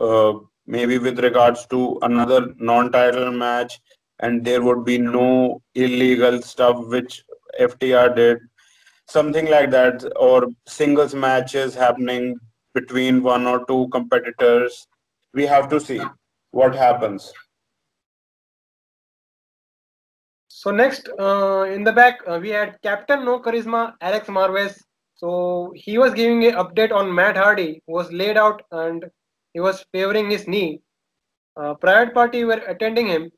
uh, 0.00 0.32
maybe 0.66 0.98
with 0.98 1.20
regards 1.20 1.66
to 1.66 1.98
another 2.02 2.54
non-title 2.58 3.30
match 3.30 3.80
and 4.20 4.44
there 4.44 4.62
would 4.62 4.84
be 4.84 4.98
no 4.98 5.62
illegal 5.74 6.40
stuff 6.42 6.86
which 6.86 7.24
ftr 7.60 8.14
did 8.16 8.38
something 9.08 9.50
like 9.50 9.70
that 9.70 10.04
or 10.16 10.46
singles 10.66 11.14
matches 11.14 11.74
happening 11.74 12.38
between 12.74 13.22
one 13.22 13.46
or 13.46 13.64
two 13.66 13.88
competitors 13.92 14.86
we 15.34 15.46
have 15.46 15.68
to 15.68 15.80
see 15.80 16.00
what 16.50 16.74
happens 16.74 17.32
so 20.48 20.70
next 20.70 21.08
uh, 21.18 21.66
in 21.76 21.84
the 21.84 21.92
back 21.92 22.20
uh, 22.26 22.38
we 22.40 22.50
had 22.50 22.78
captain 22.82 23.24
no 23.24 23.38
charisma 23.40 23.92
alex 24.00 24.28
marvez 24.28 24.80
so 25.22 25.72
he 25.76 25.98
was 25.98 26.14
giving 26.14 26.44
an 26.46 26.54
update 26.54 26.90
on 26.90 27.14
Matt 27.14 27.36
Hardy, 27.36 27.80
who 27.86 27.92
was 27.92 28.10
laid 28.10 28.36
out 28.36 28.60
and 28.72 29.04
he 29.54 29.60
was 29.60 29.84
favoring 29.92 30.28
his 30.28 30.48
knee. 30.48 30.80
Uh, 31.56 31.74
Private 31.74 32.12
Party 32.12 32.44
were 32.44 32.60
attending 32.66 33.06
him. 33.06 33.30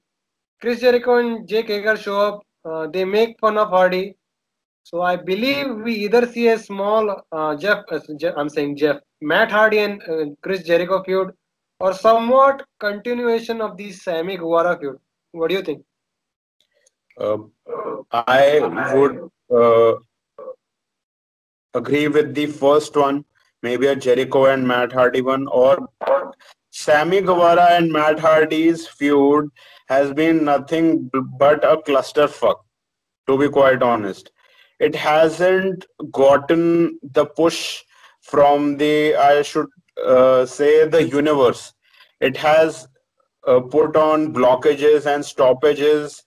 Chris 0.63 0.81
Jericho 0.81 1.19
and 1.19 1.47
Jake 1.47 1.69
Hager 1.69 1.99
show 1.99 2.19
up. 2.21 2.43
Uh, 2.65 2.87
they 2.87 3.05
make 3.05 3.39
fun 3.39 3.59
of 3.59 3.69
Hardy. 3.69 4.17
So 4.85 5.03
I 5.03 5.17
believe 5.17 5.77
we 5.77 5.95
either 5.95 6.27
see 6.27 6.49
a 6.49 6.59
small 6.59 7.21
uh, 7.31 7.55
Jeff, 7.57 7.85
uh, 7.91 8.01
I'm 8.35 8.49
saying 8.49 8.79
Jeff, 8.79 8.97
Matt 9.25 9.51
Hardy 9.51 9.79
and 9.79 10.03
uh, 10.03 10.27
Chris 10.43 10.63
Jericho 10.63 11.03
feud, 11.03 11.33
or 11.81 11.95
somewhat 11.95 12.63
continuation 12.79 13.63
of 13.63 13.77
the 13.79 13.91
Sammy 13.91 14.37
Guevara 14.37 14.79
feud. 14.79 14.99
What 15.33 15.49
do 15.49 15.55
you 15.55 15.63
think? 15.63 15.83
Uh, 17.19 17.39
I 18.13 18.61
would 18.95 19.31
uh, 19.51 19.95
agree 21.73 22.09
with 22.09 22.35
the 22.35 22.47
first 22.47 22.97
one, 22.97 23.25
maybe 23.63 23.87
a 23.87 23.97
Jericho 23.97 24.45
and 24.47 24.69
Matt 24.69 24.93
Hardy 24.93 25.23
one, 25.23 25.47
or 25.49 25.89
Sammy 26.71 27.23
Guevara 27.23 27.69
and 27.71 27.91
Matt 27.91 28.19
Hardy's 28.19 28.87
feud 28.87 29.49
has 29.89 30.13
been 30.13 30.45
nothing 30.45 31.11
but 31.39 31.65
a 31.65 31.79
clusterfuck, 31.79 32.57
to 33.27 33.39
be 33.39 33.49
quite 33.49 33.83
honest. 33.83 34.31
It 34.81 34.95
hasn't 34.95 35.87
gotten 36.11 36.99
the 37.03 37.25
push 37.25 37.85
from 38.25 38.77
the, 38.79 39.15
I 39.15 39.43
should 39.43 39.69
uh, 40.05 40.47
say, 40.47 40.89
the 40.89 41.03
universe. 41.03 41.73
It 42.21 42.37
has 42.39 42.89
uh, 43.47 43.61
put 43.61 43.97
on 43.97 44.33
blockages 44.33 45.07
and 45.07 45.25
stoppages, 45.25 46.23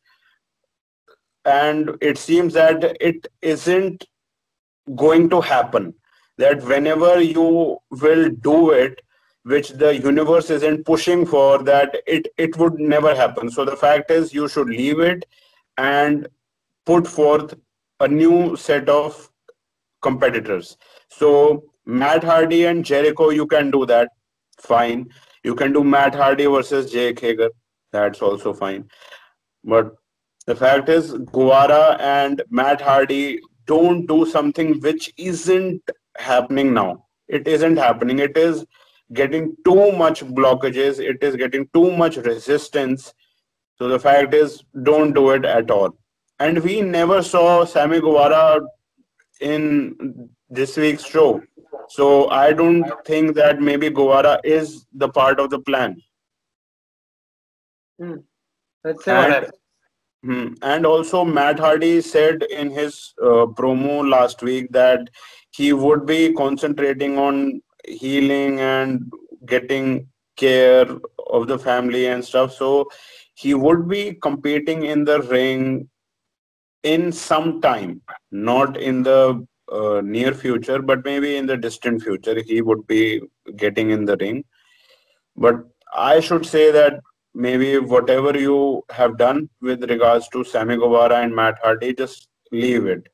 and 1.43 1.97
it 2.01 2.17
seems 2.17 2.53
that 2.53 2.97
it 3.01 3.27
isn't 3.41 4.05
going 4.95 5.29
to 5.29 5.41
happen. 5.41 5.93
That 6.37 6.63
whenever 6.63 7.19
you 7.19 7.79
will 7.89 8.29
do 8.29 8.71
it 8.71 9.01
which 9.43 9.69
the 9.69 9.95
universe 9.97 10.49
isn't 10.49 10.85
pushing 10.85 11.25
for 11.25 11.63
that 11.63 11.95
it 12.05 12.27
it 12.37 12.57
would 12.57 12.79
never 12.79 13.15
happen. 13.15 13.49
So 13.49 13.63
the 13.63 13.77
fact 13.77 14.11
is 14.11 14.33
you 14.33 14.47
should 14.49 14.67
leave 14.67 14.99
it 14.99 15.25
and 15.77 16.27
put 16.85 17.07
forth 17.07 17.53
a 18.01 18.07
new 18.07 18.57
set 18.57 18.89
of 18.89 19.31
competitors. 20.01 20.77
So 21.07 21.63
matt 21.87 22.23
hardy 22.23 22.65
and 22.65 22.85
jericho 22.85 23.29
you 23.29 23.47
can 23.47 23.71
do 23.71 23.85
that 23.85 24.09
fine 24.59 25.05
you 25.43 25.55
can 25.55 25.73
do 25.73 25.83
matt 25.83 26.13
hardy 26.13 26.45
versus 26.45 26.91
jake 26.91 27.19
hager 27.19 27.49
that's 27.91 28.21
also 28.21 28.53
fine 28.53 28.87
but 29.63 29.93
the 30.45 30.55
fact 30.55 30.89
is 30.89 31.13
guevara 31.31 31.97
and 31.99 32.41
matt 32.49 32.81
hardy 32.81 33.39
don't 33.67 34.07
do 34.07 34.25
something 34.25 34.79
which 34.79 35.13
isn't 35.17 35.81
happening 36.17 36.73
now. 36.73 37.05
It 37.27 37.47
isn't 37.47 37.77
happening. 37.77 38.19
It 38.19 38.37
is 38.37 38.65
getting 39.13 39.55
too 39.65 39.91
much 39.91 40.23
blockages. 40.23 40.99
It 40.99 41.21
is 41.21 41.35
getting 41.35 41.67
too 41.73 41.91
much 41.91 42.17
resistance. 42.17 43.13
So 43.77 43.87
the 43.87 43.99
fact 43.99 44.33
is, 44.33 44.63
don't 44.83 45.13
do 45.13 45.31
it 45.31 45.45
at 45.45 45.69
all. 45.69 45.97
And 46.39 46.59
we 46.59 46.81
never 46.81 47.21
saw 47.21 47.65
Sammy 47.65 47.99
Guevara 47.99 48.61
in 49.41 50.29
this 50.49 50.77
week's 50.77 51.05
show. 51.05 51.41
So 51.89 52.29
I 52.29 52.53
don't 52.53 52.85
think 53.05 53.35
that 53.35 53.61
maybe 53.61 53.89
Guevara 53.89 54.39
is 54.43 54.85
the 54.93 55.09
part 55.09 55.39
of 55.39 55.49
the 55.49 55.59
plan. 55.59 56.01
Hmm. 57.99 58.15
Let's 58.83 59.03
say 59.03 59.11
and, 59.11 59.51
hmm, 60.23 60.53
and 60.61 60.85
also 60.85 61.25
Matt 61.25 61.59
Hardy 61.59 62.01
said 62.01 62.43
in 62.43 62.69
his 62.69 63.13
uh, 63.21 63.47
promo 63.57 64.07
last 64.07 64.41
week 64.41 64.71
that 64.71 65.09
he 65.51 65.73
would 65.73 66.05
be 66.05 66.33
concentrating 66.33 67.17
on 67.17 67.61
healing 67.85 68.59
and 68.59 69.11
getting 69.45 70.07
care 70.35 70.85
of 71.29 71.47
the 71.47 71.57
family 71.57 72.07
and 72.07 72.23
stuff. 72.23 72.53
So 72.53 72.89
he 73.33 73.53
would 73.53 73.87
be 73.87 74.13
competing 74.21 74.83
in 74.83 75.03
the 75.03 75.21
ring 75.23 75.89
in 76.83 77.11
some 77.11 77.61
time, 77.61 78.01
not 78.31 78.77
in 78.77 79.03
the 79.03 79.45
uh, 79.71 80.01
near 80.01 80.33
future, 80.33 80.81
but 80.81 81.03
maybe 81.03 81.37
in 81.37 81.45
the 81.45 81.57
distant 81.57 82.01
future, 82.01 82.41
he 82.41 82.61
would 82.61 82.85
be 82.87 83.21
getting 83.55 83.89
in 83.91 84.05
the 84.05 84.17
ring. 84.17 84.43
But 85.35 85.55
I 85.93 86.19
should 86.19 86.45
say 86.45 86.71
that 86.71 87.01
maybe 87.33 87.77
whatever 87.77 88.37
you 88.37 88.83
have 88.89 89.17
done 89.17 89.49
with 89.61 89.89
regards 89.89 90.27
to 90.29 90.43
Sammy 90.43 90.77
Guevara 90.77 91.17
and 91.17 91.35
Matt 91.35 91.59
Hardy, 91.61 91.93
just 91.93 92.27
leave 92.51 92.85
it. 92.85 93.07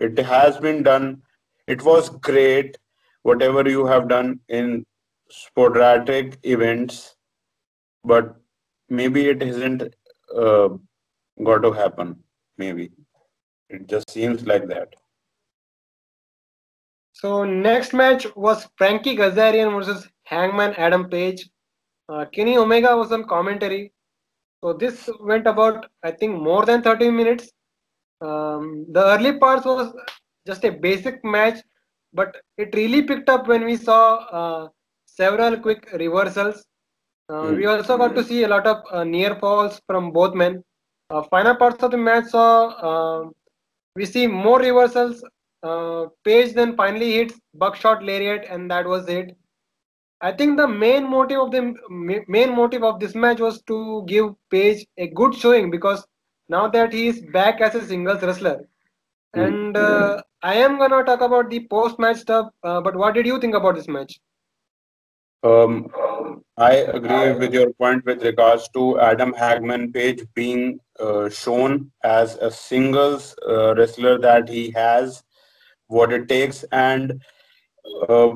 It 0.00 0.18
has 0.18 0.56
been 0.58 0.82
done. 0.82 1.22
It 1.66 1.82
was 1.82 2.08
great, 2.08 2.78
whatever 3.22 3.68
you 3.68 3.86
have 3.86 4.08
done 4.08 4.40
in 4.48 4.84
sporadic 5.30 6.38
events, 6.42 7.16
but 8.04 8.36
maybe 8.88 9.28
it 9.28 9.42
isn't 9.42 9.82
uh, 10.34 10.68
got 11.42 11.58
to 11.58 11.72
happen. 11.72 12.16
Maybe 12.58 12.90
it 13.68 13.88
just 13.88 14.10
seems 14.10 14.46
like 14.46 14.66
that. 14.68 14.94
So 17.14 17.44
next 17.44 17.94
match 17.94 18.26
was 18.34 18.66
Frankie 18.76 19.16
Kazarian 19.16 19.72
versus 19.72 20.08
Hangman 20.24 20.74
Adam 20.74 21.08
Page. 21.08 21.48
Uh, 22.08 22.24
Kenny 22.26 22.58
Omega 22.58 22.96
was 22.96 23.12
on 23.12 23.24
commentary. 23.24 23.92
So 24.62 24.72
this 24.72 25.08
went 25.20 25.46
about 25.46 25.86
I 26.02 26.10
think 26.10 26.42
more 26.42 26.66
than 26.66 26.82
30 26.82 27.10
minutes. 27.10 27.52
Um, 28.20 28.86
the 28.90 29.04
early 29.04 29.38
parts 29.38 29.64
was 29.64 29.94
just 30.44 30.64
a 30.64 30.70
basic 30.70 31.24
match, 31.24 31.60
but 32.12 32.36
it 32.58 32.74
really 32.74 33.02
picked 33.02 33.28
up 33.28 33.46
when 33.46 33.64
we 33.64 33.76
saw 33.76 34.16
uh, 34.40 34.68
several 35.06 35.56
quick 35.58 35.88
reversals. 35.92 36.64
Uh, 37.28 37.34
mm. 37.34 37.56
We 37.56 37.66
also 37.66 37.96
got 37.96 38.16
to 38.16 38.24
see 38.24 38.42
a 38.42 38.48
lot 38.48 38.66
of 38.66 38.82
uh, 38.90 39.04
near 39.04 39.36
falls 39.36 39.80
from 39.86 40.10
both 40.10 40.34
men. 40.34 40.64
Uh, 41.10 41.22
final 41.22 41.54
parts 41.54 41.82
of 41.84 41.92
the 41.92 41.96
match 41.96 42.26
saw 42.26 43.20
um, 43.20 43.32
we 43.94 44.04
see 44.04 44.26
more 44.26 44.58
reversals 44.58 45.22
uh, 45.64 46.06
Page 46.24 46.52
then 46.52 46.76
finally 46.76 47.12
hits 47.12 47.40
buckshot 47.54 48.04
lariat, 48.04 48.46
and 48.48 48.70
that 48.70 48.86
was 48.86 49.08
it. 49.08 49.36
I 50.20 50.32
think 50.32 50.56
the 50.56 50.68
main 50.68 51.08
motive 51.10 51.40
of 51.40 51.50
the 51.50 51.74
main 52.28 52.54
motive 52.54 52.84
of 52.84 53.00
this 53.00 53.14
match 53.14 53.40
was 53.40 53.62
to 53.62 54.04
give 54.06 54.34
Page 54.50 54.86
a 54.98 55.08
good 55.08 55.34
showing 55.34 55.70
because 55.70 56.06
now 56.48 56.68
that 56.68 56.92
he 56.92 57.08
is 57.08 57.20
back 57.32 57.60
as 57.60 57.74
a 57.74 57.86
singles 57.86 58.22
wrestler, 58.22 58.68
hmm. 59.34 59.40
and 59.40 59.76
uh, 59.76 60.22
I 60.42 60.54
am 60.54 60.78
gonna 60.78 61.02
talk 61.04 61.20
about 61.22 61.50
the 61.50 61.66
post 61.68 61.98
match 61.98 62.18
stuff. 62.18 62.50
Uh, 62.62 62.80
but 62.80 62.96
what 62.96 63.14
did 63.14 63.26
you 63.26 63.40
think 63.40 63.54
about 63.54 63.74
this 63.74 63.88
match? 63.88 64.20
Um, 65.42 65.90
I 66.56 66.72
agree 66.72 67.32
with 67.32 67.52
your 67.52 67.70
point 67.74 68.04
with 68.06 68.22
regards 68.22 68.68
to 68.74 68.98
Adam 69.00 69.34
Hangman 69.34 69.92
Page 69.92 70.24
being 70.34 70.78
uh, 70.98 71.28
shown 71.28 71.90
as 72.02 72.36
a 72.36 72.50
singles 72.50 73.34
uh, 73.46 73.74
wrestler 73.74 74.18
that 74.18 74.48
he 74.48 74.70
has 74.70 75.22
what 75.88 76.12
it 76.12 76.28
takes 76.28 76.64
and 76.72 77.20
uh, 78.08 78.30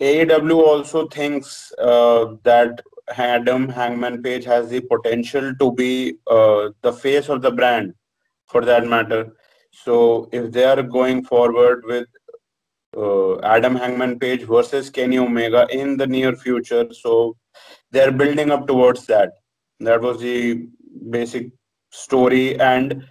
AEW 0.00 0.66
also 0.66 1.06
thinks 1.08 1.72
uh, 1.78 2.34
that 2.42 2.82
Adam 3.16 3.68
Hangman 3.68 4.22
Page 4.22 4.44
has 4.44 4.68
the 4.68 4.80
potential 4.80 5.54
to 5.60 5.72
be 5.72 6.16
uh, 6.26 6.70
the 6.82 6.92
face 6.92 7.28
of 7.28 7.42
the 7.42 7.50
brand 7.50 7.94
for 8.48 8.64
that 8.64 8.86
matter. 8.86 9.36
So 9.70 10.28
if 10.32 10.52
they 10.52 10.64
are 10.64 10.82
going 10.82 11.24
forward 11.24 11.84
with 11.86 12.08
uh, 12.96 13.38
Adam 13.40 13.76
Hangman 13.76 14.18
Page 14.18 14.42
versus 14.42 14.90
Kenny 14.90 15.18
Omega 15.18 15.66
in 15.70 15.96
the 15.96 16.06
near 16.06 16.34
future, 16.34 16.86
so 16.92 17.36
they're 17.90 18.12
building 18.12 18.50
up 18.50 18.66
towards 18.66 19.06
that. 19.06 19.32
That 19.80 20.00
was 20.00 20.20
the 20.20 20.68
basic 21.10 21.50
story 21.90 22.58
and 22.58 23.04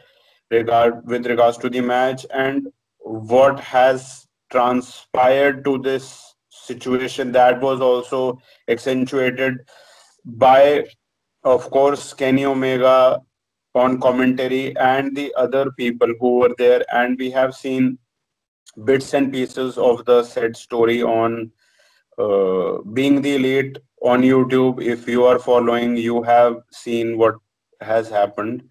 regard 0.52 1.06
with 1.06 1.26
regards 1.28 1.58
to 1.60 1.70
the 1.70 1.82
match 1.82 2.26
and 2.34 2.68
what 3.04 3.60
has 3.60 4.28
transpired 4.52 5.64
to 5.66 5.78
this 5.78 6.36
situation 6.50 7.32
that 7.32 7.60
was 7.62 7.82
also 7.82 8.40
accentuated 8.70 9.58
by 10.26 10.86
of 11.44 11.70
course 11.70 12.14
kenny 12.14 12.46
omega 12.46 13.20
on 13.76 14.00
commentary 14.00 14.76
and 14.78 15.16
the 15.16 15.34
other 15.36 15.72
people 15.72 16.14
who 16.20 16.40
were 16.40 16.56
there. 16.58 16.84
And 16.94 17.18
we 17.18 17.32
have 17.32 17.56
seen 17.56 17.98
bits 18.86 19.14
and 19.14 19.32
pieces 19.32 19.78
of 19.78 20.06
the 20.06 20.24
said 20.24 20.56
story 20.56 21.02
on 21.02 21.52
uh, 22.18 22.82
being 22.94 23.22
the 23.22 23.36
elite 23.36 23.78
on 24.02 24.22
youtube. 24.22 24.82
If 24.82 25.08
you 25.08 25.26
are 25.26 25.40
following 25.40 25.98
you 25.98 26.22
have 26.24 26.58
seen 26.72 27.18
what 27.18 27.36
has 27.82 28.10
happened. 28.10 28.64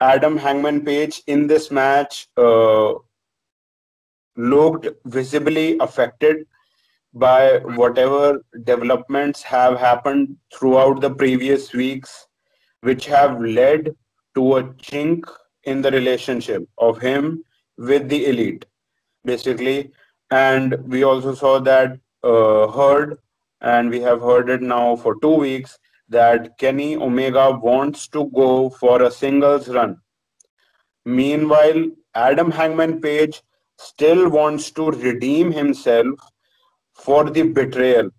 Adam 0.00 0.36
hangman 0.36 0.84
page 0.84 1.22
in 1.26 1.46
this 1.46 1.70
match 1.70 2.28
uh, 2.36 2.94
looked 4.36 4.88
visibly 5.04 5.78
affected 5.78 6.46
by 7.14 7.58
whatever 7.58 8.40
developments 8.62 9.42
have 9.42 9.78
happened 9.78 10.36
throughout 10.54 11.00
the 11.00 11.10
previous 11.10 11.72
weeks, 11.72 12.26
which 12.82 13.06
have 13.06 13.40
led 13.40 13.94
to 14.34 14.56
a 14.56 14.64
chink 14.74 15.24
in 15.64 15.82
the 15.82 15.90
relationship 15.90 16.66
of 16.78 17.00
him 17.00 17.44
with 17.76 18.08
the 18.08 18.26
elite, 18.26 18.64
basically. 19.24 19.90
And 20.30 20.76
we 20.86 21.02
also 21.02 21.34
saw 21.34 21.58
that 21.60 21.98
uh, 22.22 22.68
heard, 22.68 23.18
and 23.60 23.90
we 23.90 24.00
have 24.00 24.20
heard 24.20 24.48
it 24.48 24.62
now 24.62 24.96
for 24.96 25.18
two 25.20 25.34
weeks, 25.34 25.78
that 26.08 26.56
Kenny 26.58 26.96
Omega 26.96 27.50
wants 27.50 28.08
to 28.08 28.30
go 28.34 28.70
for 28.70 29.02
a 29.02 29.10
singles 29.10 29.68
run. 29.68 30.00
Meanwhile, 31.04 31.86
Adam 32.14 32.50
Hangman 32.50 33.00
Page 33.00 33.42
still 33.88 34.28
wants 34.28 34.70
to 34.70 34.90
redeem 34.90 35.50
himself 35.50 36.18
for 36.94 37.30
the 37.30 37.42
betrayal 37.42 38.10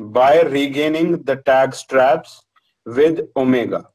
by 0.00 0.42
regaining 0.42 1.22
the 1.22 1.36
tag 1.36 1.74
straps 1.74 2.42
with 2.84 3.20
Omega. 3.36 3.88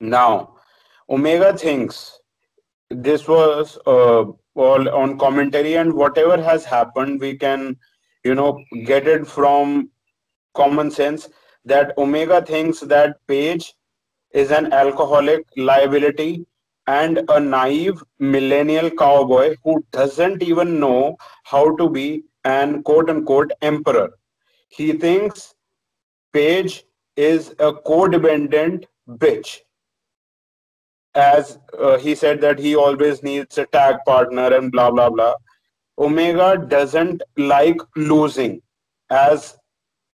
Now, 0.00 0.56
Omega 1.08 1.56
thinks 1.56 2.18
this 2.90 3.28
was 3.28 3.78
uh, 3.86 4.24
all 4.54 4.88
on 4.88 5.18
commentary, 5.18 5.74
and 5.76 5.92
whatever 5.92 6.40
has 6.42 6.64
happened, 6.64 7.20
we 7.20 7.36
can, 7.36 7.76
you 8.24 8.34
know, 8.34 8.60
get 8.84 9.06
it 9.06 9.26
from 9.26 9.90
common 10.54 10.90
sense 10.90 11.28
that 11.64 11.96
Omega 11.98 12.42
thinks 12.42 12.80
that 12.80 13.16
Page 13.28 13.74
is 14.32 14.50
an 14.50 14.72
alcoholic 14.72 15.44
liability 15.56 16.46
and 16.86 17.20
a 17.28 17.40
naive 17.40 18.02
millennial 18.18 18.90
cowboy 18.90 19.56
who 19.64 19.84
doesn't 19.90 20.42
even 20.42 20.78
know 20.78 21.16
how 21.44 21.76
to 21.76 21.88
be 21.88 22.24
an 22.44 22.82
quote 22.82 23.10
unquote 23.10 23.50
emperor. 23.62 24.10
He 24.68 24.92
thinks 24.92 25.54
Page 26.32 26.84
is 27.16 27.52
a 27.58 27.72
codependent 27.72 28.84
bitch. 29.08 29.60
As 31.14 31.58
uh, 31.78 31.96
he 31.96 32.14
said 32.14 32.42
that 32.42 32.58
he 32.58 32.76
always 32.76 33.22
needs 33.22 33.56
a 33.56 33.64
tag 33.66 33.96
partner 34.04 34.54
and 34.54 34.70
blah 34.70 34.90
blah 34.90 35.08
blah. 35.08 35.34
Omega 35.98 36.58
doesn't 36.58 37.22
like 37.38 37.80
losing, 37.96 38.60
as 39.08 39.56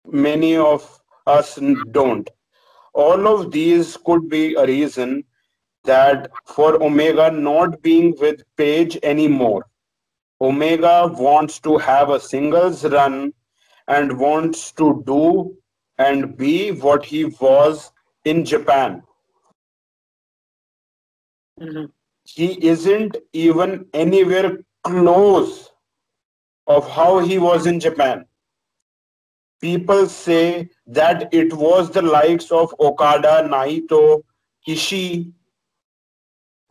many 0.07 0.57
of 0.59 1.01
us 1.27 1.59
don't. 1.91 2.29
All 2.93 3.27
of 3.27 3.51
these 3.51 3.97
could 3.97 4.29
be 4.29 4.55
a 4.57 4.67
reason 4.67 5.25
that 5.85 6.31
for 6.47 6.83
Omega 6.83 7.31
not 7.31 7.83
being 7.83 8.15
with 8.21 8.43
Page 8.57 8.99
anymore, 9.03 9.67
Omega 10.41 11.07
wants 11.07 11.59
to 11.61 11.77
have 11.79 12.11
a 12.11 12.21
singles 12.21 12.85
run 12.85 13.33
and 13.89 14.19
wants 14.19 14.73
to 14.73 15.03
do 15.07 15.57
and 15.99 16.37
be 16.37 16.71
what 16.71 17.05
he 17.05 17.27
was 17.27 17.93
in 18.25 18.45
Japan. 18.45 19.03
Mm-hmm. 21.61 21.87
He 22.25 22.67
isn't 22.67 23.17
even 23.33 23.87
anywhere 23.93 24.59
close 24.83 25.71
of 26.67 26.89
how 26.89 27.19
he 27.19 27.39
was 27.39 27.67
in 27.67 27.81
Japan. 27.81 28.25
People 29.61 30.07
say 30.07 30.71
that 30.87 31.29
it 31.35 31.53
was 31.53 31.91
the 31.91 32.01
likes 32.01 32.51
of 32.51 32.75
Okada, 32.81 33.47
Naito, 33.51 34.23
Ishii, 34.67 35.33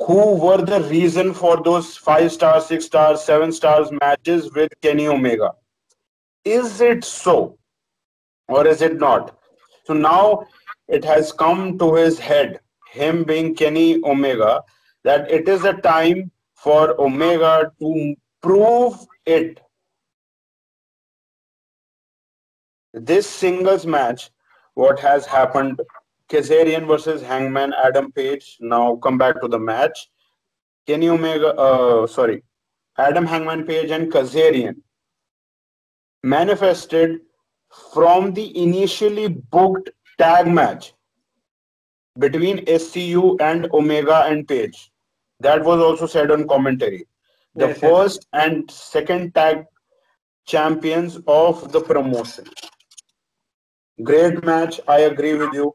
who 0.05 0.35
were 0.35 0.61
the 0.61 0.81
reason 0.83 1.33
for 1.33 1.61
those 1.61 1.97
five 1.97 2.31
stars, 2.31 2.65
six 2.65 2.85
stars, 2.85 3.21
seven 3.21 3.51
stars 3.51 3.89
matches 4.01 4.51
with 4.53 4.71
Kenny 4.81 5.07
Omega. 5.07 5.51
Is 6.45 6.79
it 6.81 7.03
so? 7.03 7.57
Or 8.47 8.65
is 8.65 8.81
it 8.81 8.97
not? 8.99 9.37
So 9.85 9.93
now 9.93 10.45
it 10.87 11.03
has 11.03 11.31
come 11.31 11.77
to 11.79 11.95
his 11.95 12.17
head, 12.17 12.59
him 12.91 13.23
being 13.23 13.55
Kenny 13.55 14.01
Omega, 14.03 14.63
that 15.03 15.29
it 15.29 15.47
is 15.49 15.65
a 15.65 15.73
time 15.73 16.31
for 16.55 16.99
Omega 16.99 17.71
to 17.79 18.15
prove 18.41 19.05
it. 19.25 19.61
This 22.93 23.27
singles 23.27 23.85
match, 23.85 24.31
what 24.73 24.99
has 24.99 25.25
happened, 25.25 25.79
Kazarian 26.29 26.87
versus 26.87 27.21
Hangman 27.21 27.73
Adam 27.83 28.11
Page. 28.11 28.57
Now 28.59 28.95
come 28.97 29.17
back 29.17 29.41
to 29.41 29.47
the 29.47 29.59
match. 29.59 30.09
Kenny 30.85 31.09
Omega, 31.09 31.55
uh, 31.55 32.07
sorry, 32.07 32.43
Adam 32.97 33.25
Hangman 33.25 33.65
Page 33.65 33.91
and 33.91 34.11
Kazarian 34.11 34.75
manifested 36.23 37.21
from 37.93 38.33
the 38.33 38.57
initially 38.61 39.27
booked 39.27 39.89
tag 40.17 40.47
match 40.47 40.93
between 42.17 42.65
SCU 42.65 43.39
and 43.39 43.67
Omega 43.73 44.23
and 44.25 44.47
Page. 44.47 44.91
That 45.39 45.63
was 45.63 45.79
also 45.79 46.05
said 46.05 46.31
on 46.31 46.47
commentary. 46.47 47.05
The 47.55 47.67
yes, 47.67 47.79
first 47.79 48.27
yes. 48.33 48.43
and 48.45 48.71
second 48.71 49.33
tag 49.33 49.65
champions 50.45 51.19
of 51.27 51.71
the 51.71 51.81
promotion. 51.81 52.45
Great 54.03 54.43
match. 54.43 54.79
I 54.87 55.01
agree 55.01 55.35
with 55.35 55.53
you. 55.53 55.73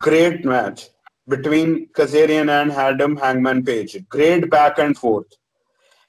Great 0.00 0.44
match 0.44 0.88
between 1.26 1.88
Kazarian 1.88 2.50
and 2.50 2.70
Adam 2.72 3.16
Hangman 3.16 3.64
Page. 3.64 3.96
Great 4.08 4.50
back 4.50 4.78
and 4.78 4.96
forth. 4.96 5.26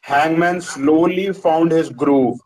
Hangman 0.01 0.61
slowly 0.61 1.33
found 1.33 1.71
his 1.71 1.89
groove 1.89 2.39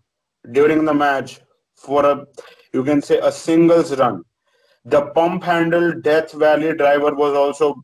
during 0.52 0.86
the 0.86 0.94
match 0.94 1.42
for 1.76 2.06
a, 2.06 2.26
you 2.74 2.84
can 2.84 3.02
say, 3.02 3.20
a 3.20 3.32
singles 3.32 3.98
run. 3.98 4.24
The 4.86 5.08
pump 5.08 5.44
handle 5.44 6.00
Death 6.02 6.32
Valley 6.32 6.76
driver 6.76 7.14
was 7.14 7.36
also 7.36 7.84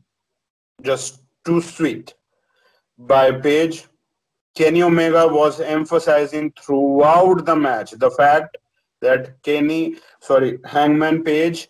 just 0.82 1.22
too 1.44 1.60
sweet. 1.60 2.14
By 2.96 3.32
Page, 3.32 3.86
Kenny 4.56 4.82
Omega 4.82 5.28
was 5.28 5.60
emphasizing 5.60 6.52
throughout 6.60 7.44
the 7.44 7.54
match 7.54 7.92
the 7.92 8.10
fact 8.10 8.56
that 9.00 9.40
Kenny, 9.42 9.96
sorry, 10.20 10.58
Hangman 10.64 11.22
Page 11.22 11.68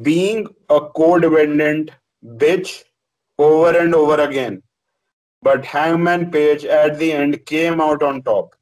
being 0.00 0.46
a 0.70 0.80
codependent 0.80 1.90
bitch 2.24 2.84
over 3.38 3.76
and 3.76 3.94
over 3.94 4.20
again. 4.22 4.62
But 5.42 5.64
Hangman 5.64 6.30
Page 6.30 6.64
at 6.64 6.98
the 6.98 7.12
end 7.12 7.44
came 7.46 7.80
out 7.80 8.02
on 8.02 8.22
top 8.22 8.54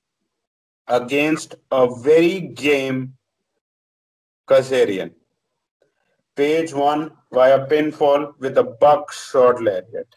against 0.89 1.55
a 1.71 1.89
very 2.01 2.41
game 2.41 3.17
Kazarian. 4.49 5.13
Page 6.37 6.73
won 6.73 7.13
via 7.33 7.67
pinfall 7.67 8.33
with 8.39 8.59
a 8.59 8.65
buckshot 8.65 9.63
lariat. 9.63 10.09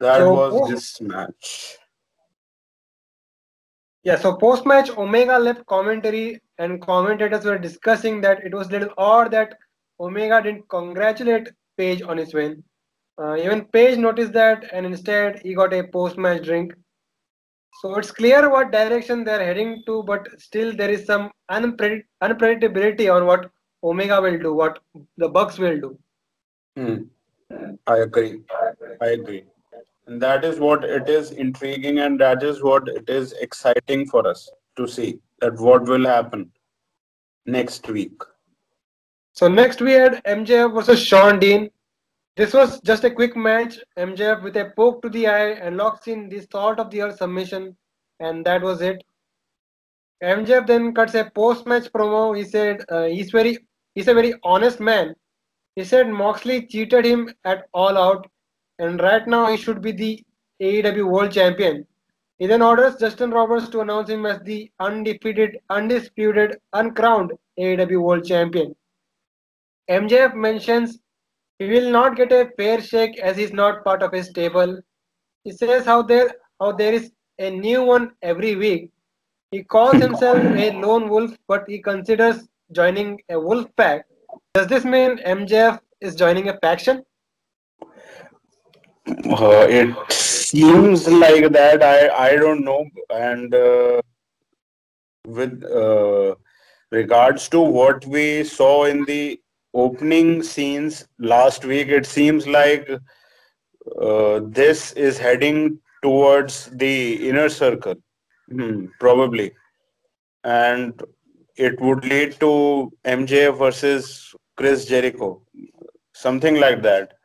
That 0.00 0.26
was 0.26 0.68
this 0.68 1.00
match. 1.00 1.78
Yeah, 4.06 4.14
so 4.14 4.36
post 4.36 4.64
match, 4.64 4.90
Omega 4.96 5.36
left 5.36 5.66
commentary, 5.66 6.40
and 6.58 6.80
commentators 6.80 7.44
were 7.44 7.58
discussing 7.58 8.20
that 8.20 8.38
it 8.44 8.54
was 8.54 8.70
little 8.70 8.94
odd 8.96 9.32
that 9.32 9.54
Omega 9.98 10.40
didn't 10.40 10.68
congratulate 10.68 11.48
Page 11.76 12.02
on 12.02 12.16
his 12.16 12.32
win. 12.32 12.62
Uh, 13.20 13.34
even 13.36 13.64
Page 13.64 13.98
noticed 13.98 14.32
that, 14.34 14.64
and 14.72 14.86
instead 14.86 15.40
he 15.42 15.54
got 15.56 15.74
a 15.74 15.88
post 15.88 16.18
match 16.18 16.44
drink. 16.44 16.72
So 17.80 17.96
it's 17.96 18.12
clear 18.12 18.48
what 18.48 18.70
direction 18.70 19.24
they're 19.24 19.44
heading 19.44 19.82
to, 19.86 20.04
but 20.04 20.28
still 20.40 20.72
there 20.72 20.90
is 20.90 21.04
some 21.04 21.32
unpredict- 21.50 22.04
unpredictability 22.22 23.12
on 23.12 23.26
what 23.26 23.50
Omega 23.82 24.20
will 24.20 24.38
do, 24.38 24.54
what 24.54 24.78
the 25.16 25.28
Bucks 25.28 25.58
will 25.58 25.80
do. 25.80 25.98
Hmm. 26.76 26.96
I 27.88 27.96
agree. 27.98 28.42
I 29.00 29.08
agree. 29.18 29.44
And 30.06 30.22
that 30.22 30.44
is 30.44 30.60
what 30.60 30.84
it 30.84 31.08
is 31.08 31.32
intriguing 31.32 31.98
and 31.98 32.20
that 32.20 32.42
is 32.42 32.62
what 32.62 32.88
it 32.88 33.08
is 33.08 33.32
exciting 33.32 34.06
for 34.06 34.26
us 34.26 34.48
to 34.76 34.86
see 34.86 35.18
that 35.40 35.58
what 35.58 35.84
will 35.84 36.06
happen 36.06 36.50
next 37.44 37.88
week. 37.88 38.22
So 39.32 39.48
next 39.48 39.80
we 39.80 39.92
had 39.92 40.22
MJF 40.24 40.74
versus 40.74 41.02
Shawn 41.02 41.38
Dean. 41.38 41.70
This 42.36 42.52
was 42.52 42.80
just 42.82 43.04
a 43.04 43.10
quick 43.10 43.36
match. 43.36 43.78
MJF 43.98 44.42
with 44.42 44.56
a 44.56 44.72
poke 44.76 45.02
to 45.02 45.08
the 45.08 45.26
eye 45.26 45.50
and 45.50 45.76
locks 45.76 46.06
in 46.06 46.28
the 46.28 46.46
salt 46.52 46.78
of 46.78 46.90
the 46.90 47.02
earth 47.02 47.18
submission, 47.18 47.76
and 48.20 48.44
that 48.46 48.62
was 48.62 48.80
it. 48.82 49.02
MJF 50.22 50.66
then 50.66 50.94
cuts 50.94 51.14
a 51.14 51.30
post-match 51.34 51.92
promo. 51.92 52.36
He 52.36 52.44
said 52.44 52.84
uh, 52.88 53.04
he's 53.04 53.30
very 53.30 53.58
he's 53.94 54.08
a 54.08 54.14
very 54.14 54.34
honest 54.42 54.80
man. 54.80 55.14
He 55.74 55.84
said 55.84 56.08
Moxley 56.08 56.66
cheated 56.66 57.04
him 57.04 57.34
at 57.44 57.66
All 57.74 57.98
Out 57.98 58.26
and 58.78 59.00
right 59.00 59.26
now 59.26 59.50
he 59.50 59.56
should 59.56 59.80
be 59.80 59.92
the 59.92 60.24
AEW 60.60 61.10
World 61.10 61.32
Champion. 61.32 61.86
He 62.38 62.46
then 62.46 62.62
orders 62.62 62.96
Justin 62.96 63.30
Roberts 63.30 63.68
to 63.70 63.80
announce 63.80 64.10
him 64.10 64.26
as 64.26 64.40
the 64.42 64.70
undefeated, 64.80 65.58
undisputed, 65.70 66.58
uncrowned 66.74 67.32
AEW 67.58 68.02
World 68.02 68.26
Champion. 68.26 68.74
MJF 69.88 70.34
mentions 70.34 70.98
he 71.58 71.68
will 71.68 71.90
not 71.90 72.16
get 72.16 72.32
a 72.32 72.50
fair 72.56 72.80
shake 72.82 73.18
as 73.18 73.36
he's 73.36 73.52
not 73.52 73.84
part 73.84 74.02
of 74.02 74.12
his 74.12 74.28
stable. 74.28 74.80
He 75.44 75.52
says 75.52 75.86
how 75.86 76.02
there 76.02 76.34
how 76.60 76.72
there 76.72 76.92
is 76.92 77.12
a 77.38 77.50
new 77.50 77.82
one 77.82 78.12
every 78.22 78.56
week. 78.56 78.90
He 79.50 79.62
calls 79.62 79.94
himself 80.02 80.38
a 80.38 80.72
lone 80.72 81.08
wolf, 81.08 81.36
but 81.48 81.64
he 81.68 81.80
considers 81.80 82.48
joining 82.72 83.20
a 83.30 83.38
wolf 83.38 83.66
pack. 83.76 84.06
Does 84.54 84.66
this 84.66 84.84
mean 84.84 85.18
MJF 85.18 85.80
is 86.00 86.14
joining 86.14 86.48
a 86.48 86.58
faction? 86.58 87.04
Uh, 89.06 89.66
it 89.68 90.12
seems 90.12 91.08
like 91.08 91.52
that. 91.52 91.82
I 91.82 92.30
I 92.30 92.36
don't 92.36 92.64
know. 92.64 92.84
And 93.10 93.54
uh, 93.54 94.00
with 95.24 95.62
uh, 95.64 96.34
regards 96.90 97.48
to 97.50 97.60
what 97.60 98.04
we 98.06 98.42
saw 98.44 98.84
in 98.84 99.04
the 99.04 99.40
opening 99.74 100.42
scenes 100.42 101.06
last 101.18 101.64
week, 101.64 101.88
it 101.88 102.06
seems 102.06 102.48
like 102.48 102.88
uh, 104.00 104.40
this 104.44 104.92
is 104.92 105.18
heading 105.18 105.78
towards 106.02 106.66
the 106.72 107.28
inner 107.28 107.48
circle, 107.48 107.94
hmm, 108.50 108.86
probably, 108.98 109.52
and 110.42 111.00
it 111.56 111.80
would 111.80 112.04
lead 112.04 112.38
to 112.40 112.92
MJ 113.04 113.56
versus 113.56 114.34
Chris 114.56 114.84
Jericho, 114.84 115.42
something 116.12 116.56
like 116.58 116.82
that 116.82 117.15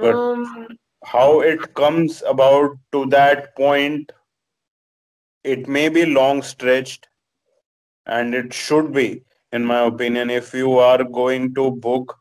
but 0.00 0.14
um, 0.14 0.78
how 1.04 1.40
it 1.40 1.74
comes 1.74 2.22
about 2.26 2.76
to 2.92 3.06
that 3.06 3.54
point 3.56 4.12
it 5.44 5.68
may 5.68 5.88
be 5.88 6.04
long 6.06 6.42
stretched 6.42 7.08
and 8.06 8.34
it 8.34 8.52
should 8.52 8.92
be 8.92 9.22
in 9.52 9.64
my 9.64 9.80
opinion. 9.86 10.30
If 10.30 10.54
you 10.54 10.78
are 10.78 11.02
going 11.04 11.54
to 11.54 11.70
book 11.70 12.16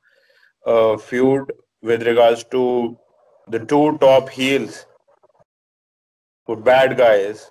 a 0.66 0.98
feud 0.98 1.52
with 1.82 2.06
regards 2.06 2.44
to 2.46 2.98
the 3.48 3.60
two 3.60 3.98
top 4.00 4.30
heels 4.30 4.86
for 6.46 6.56
bad 6.56 6.98
guys 6.98 7.50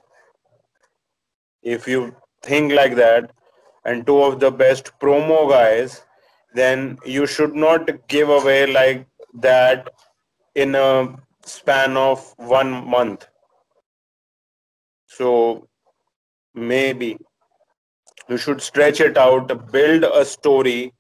if 1.63 1.89
you 1.89 2.15
think 2.43 2.73
like 2.73 2.95
that 2.95 3.31
and 3.85 4.07
two 4.07 4.21
of 4.23 4.39
the 4.41 4.51
best 4.51 4.93
promo 5.01 5.49
guys 5.51 6.03
then 6.55 6.99
you 7.05 7.27
should 7.27 7.55
not 7.55 7.91
give 8.09 8.29
away 8.29 8.67
like 8.67 9.07
that 9.35 9.89
in 10.65 10.75
a 10.75 11.17
span 11.45 11.97
of 11.97 12.23
one 12.37 12.71
month. 12.95 13.27
So 15.07 15.69
maybe 16.55 17.17
you 18.29 18.37
should 18.37 18.61
stretch 18.61 19.01
it 19.01 19.17
out, 19.17 19.73
build 19.73 20.05
a 20.05 20.25
story 20.25 20.93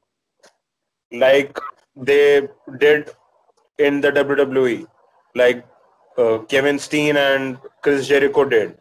like 1.12 1.58
they 1.96 2.48
did 2.78 3.10
in 3.78 4.00
the 4.00 4.12
WWE, 4.12 4.86
like 5.34 5.66
uh, 6.16 6.38
Kevin 6.48 6.78
Steen 6.78 7.16
and 7.16 7.58
Chris 7.82 8.06
Jericho 8.06 8.44
did. 8.44 8.78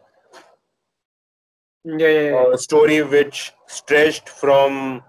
Yeah, 1.84 2.08
yeah, 2.08 2.30
yeah. 2.30 2.52
A 2.52 2.58
story 2.58 3.02
which 3.02 3.52
stretched 3.66 4.28
from, 4.28 5.02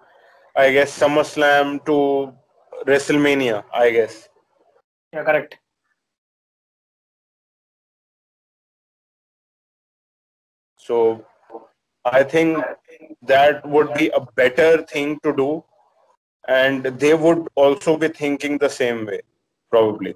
I 0.55 0.71
guess, 0.71 0.97
SummerSlam 0.97 1.85
to 1.85 2.33
WrestleMania, 2.85 3.63
I 3.73 3.89
guess. 3.91 4.28
Yeah, 5.13 5.23
correct. 5.23 5.57
So 10.77 11.25
I 12.05 12.23
think 12.23 12.63
that 13.21 13.67
would 13.67 13.93
be 13.93 14.09
a 14.09 14.21
better 14.35 14.83
thing 14.83 15.19
to 15.23 15.35
do 15.35 15.63
and 16.47 16.83
they 16.83 17.13
would 17.13 17.47
also 17.55 17.97
be 17.97 18.07
thinking 18.07 18.57
the 18.57 18.69
same 18.69 19.05
way, 19.05 19.21
probably. 19.69 20.15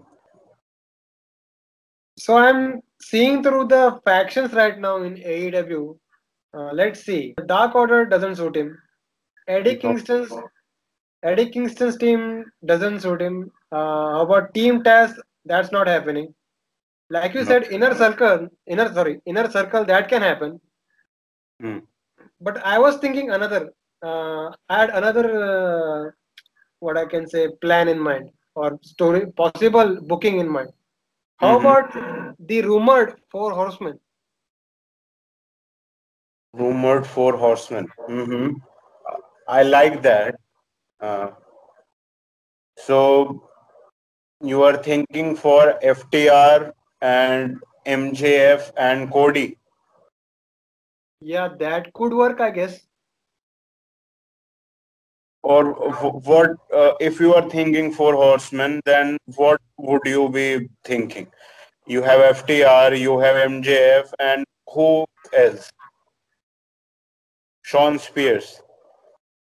So 2.17 2.37
I'm 2.37 2.81
seeing 3.01 3.43
through 3.43 3.67
the 3.67 3.99
factions 4.05 4.53
right 4.53 4.79
now 4.79 4.97
in 5.03 5.15
AEW. 5.15 5.97
Uh, 6.55 6.71
let's 6.73 7.03
see. 7.03 7.33
Dark 7.47 7.75
Order 7.75 8.05
doesn't 8.05 8.35
suit 8.35 8.55
him. 8.55 8.77
Eddie 9.47 9.75
Kingston's 9.75 10.31
Eddie 11.23 11.49
Kingston's 11.49 11.97
team 11.97 12.45
doesn't 12.65 13.01
suit 13.01 13.21
him. 13.21 13.51
Uh, 13.73 14.21
about 14.23 14.53
Team 14.53 14.83
Taz, 14.83 15.13
that's 15.45 15.71
not 15.71 15.87
happening. 15.87 16.33
Like 17.09 17.33
you 17.33 17.43
No. 17.43 17.47
said, 17.47 17.63
inner 17.71 17.93
circle, 17.95 18.47
inner 18.67 18.91
sorry, 18.93 19.21
inner 19.25 19.49
circle 19.49 19.85
that 19.85 20.09
can 20.09 20.21
happen. 20.21 20.59
Hmm. 21.61 21.79
But 22.41 22.57
I 22.65 22.79
was 22.79 22.97
thinking 22.97 23.31
another. 23.31 23.73
Uh, 24.03 24.49
I 24.69 24.79
had 24.81 24.89
another 24.91 25.25
uh, 25.43 26.11
what 26.79 26.97
I 26.97 27.05
can 27.05 27.27
say 27.27 27.47
plan 27.61 27.87
in 27.89 27.99
mind 27.99 28.29
or 28.55 28.79
story 28.83 29.27
possible 29.31 29.97
booking 30.01 30.39
in 30.39 30.49
mind. 30.49 30.69
How 31.37 31.57
Mhm. 31.57 31.59
about 31.59 31.93
the 32.39 32.61
rumored 32.61 33.19
four 33.31 33.51
horsemen? 33.53 33.99
Rumored 36.53 37.05
four 37.07 37.37
horsemen. 37.37 37.87
hmm 38.07 38.49
I 39.47 39.63
like 39.63 40.01
that. 40.03 40.35
Uh, 40.99 41.31
so 42.77 43.49
you 44.43 44.63
are 44.63 44.77
thinking 44.77 45.35
for 45.35 45.79
FTR 45.81 46.73
and 47.01 47.59
MJF 47.87 48.71
and 48.77 49.09
Cody. 49.11 49.57
Yeah, 51.21 51.49
that 51.59 51.93
could 51.93 52.13
work, 52.13 52.41
I 52.41 52.51
guess. 52.51 52.81
Or 55.41 55.73
wh- 55.73 56.27
what 56.27 56.51
uh, 56.73 56.93
if 56.99 57.19
you 57.19 57.33
are 57.33 57.49
thinking 57.49 57.91
for 57.93 58.13
horsemen? 58.13 58.81
Then 58.85 59.17
what 59.35 59.61
would 59.77 60.01
you 60.05 60.29
be 60.29 60.69
thinking? 60.83 61.27
You 61.87 62.01
have 62.01 62.37
FTR, 62.37 62.99
you 62.99 63.19
have 63.19 63.35
MJF, 63.49 64.11
and 64.19 64.45
who 64.69 65.05
else? 65.33 65.69
Shawn 67.61 67.99
Spears. 67.99 68.61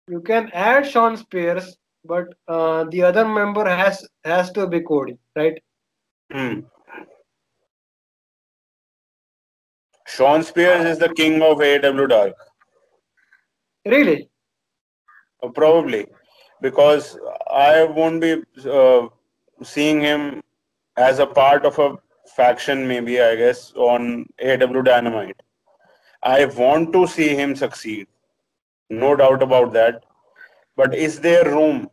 You 0.07 0.21
can 0.21 0.49
add 0.53 0.87
Shawn 0.87 1.17
Spears, 1.17 1.77
but 2.05 2.27
uh, 2.47 2.85
the 2.85 3.01
other 3.03 3.25
member 3.27 3.67
has 3.67 4.07
has 4.23 4.51
to 4.51 4.67
be 4.67 4.81
Cody, 4.81 5.17
right? 5.35 5.61
Hmm. 6.31 6.59
Shawn 10.07 10.43
Spears 10.43 10.85
is 10.85 10.97
the 10.97 11.13
king 11.13 11.41
of 11.41 11.61
AW 11.61 12.05
Dark, 12.07 12.33
Really? 13.85 14.29
uh, 15.43 15.49
probably, 15.49 16.07
because 16.61 17.17
I 17.51 17.83
won't 17.83 18.19
be 18.21 18.41
uh, 18.69 19.07
seeing 19.61 20.01
him 20.01 20.41
as 20.97 21.19
a 21.19 21.27
part 21.27 21.63
of 21.65 21.77
a 21.79 21.95
faction, 22.35 22.87
maybe 22.87 23.21
I 23.21 23.35
guess, 23.35 23.71
on 23.75 24.25
AW 24.43 24.81
Dynamite. 24.81 25.39
I 26.23 26.45
want 26.45 26.91
to 26.93 27.07
see 27.07 27.29
him 27.35 27.55
succeed, 27.55 28.07
no 28.89 29.15
doubt 29.15 29.43
about 29.43 29.73
that. 29.73 30.03
But 30.79 30.95
is 30.95 31.19
there 31.19 31.43
room? 31.43 31.89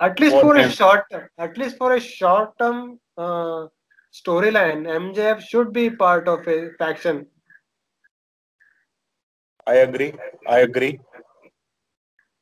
At 0.00 0.18
least 0.18 0.34
For 0.34 0.40
for 0.40 0.56
a 0.56 0.68
short 0.68 1.04
term, 1.12 1.28
at 1.38 1.56
least 1.56 1.76
for 1.76 1.92
a 1.94 2.00
short 2.00 2.58
term 2.58 2.98
uh, 3.16 3.68
storyline, 4.12 4.88
MJF 4.94 5.40
should 5.40 5.72
be 5.72 5.88
part 5.90 6.26
of 6.26 6.48
a 6.48 6.70
faction. 6.76 7.26
I 9.64 9.74
agree. 9.74 10.12
I 10.48 10.58
agree. 10.60 10.98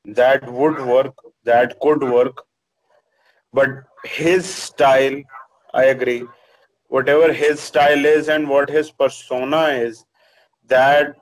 That 0.07 0.51
would 0.51 0.81
work. 0.87 1.14
That 1.45 1.79
could 1.81 2.03
work. 2.03 2.43
But 3.53 3.69
his 4.05 4.47
style, 4.47 5.23
I 5.75 5.85
agree. 5.85 6.27
Whatever 6.87 7.33
his 7.35 7.61
style 7.61 8.07
is 8.07 8.29
and 8.29 8.49
what 8.49 8.71
his 8.71 8.91
persona 8.91 9.64
is, 9.88 10.07
that, 10.67 11.14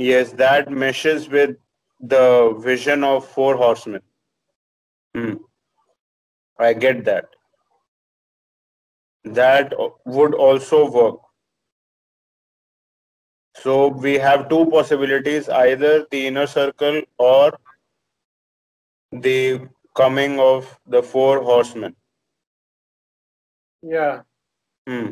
yes, 0.00 0.32
that 0.32 0.70
meshes 0.70 1.28
with 1.28 1.56
the 2.00 2.54
vision 2.58 3.04
of 3.04 3.26
Four 3.26 3.56
Horsemen. 3.56 4.02
Hmm. 5.14 5.34
I 6.58 6.72
get 6.74 7.04
that. 7.04 7.26
That 9.24 9.74
would 10.06 10.34
also 10.34 10.90
work. 10.90 11.20
So 13.56 13.88
we 13.88 14.14
have 14.14 14.48
two 14.48 14.66
possibilities, 14.70 15.48
either 15.48 16.06
the 16.10 16.26
inner 16.26 16.46
circle 16.46 17.02
or 17.18 17.58
the 19.12 19.68
coming 19.96 20.38
of 20.40 20.78
the 20.86 21.02
four 21.02 21.42
horsemen. 21.42 21.94
Yeah. 23.82 24.22
Hmm. 24.86 25.10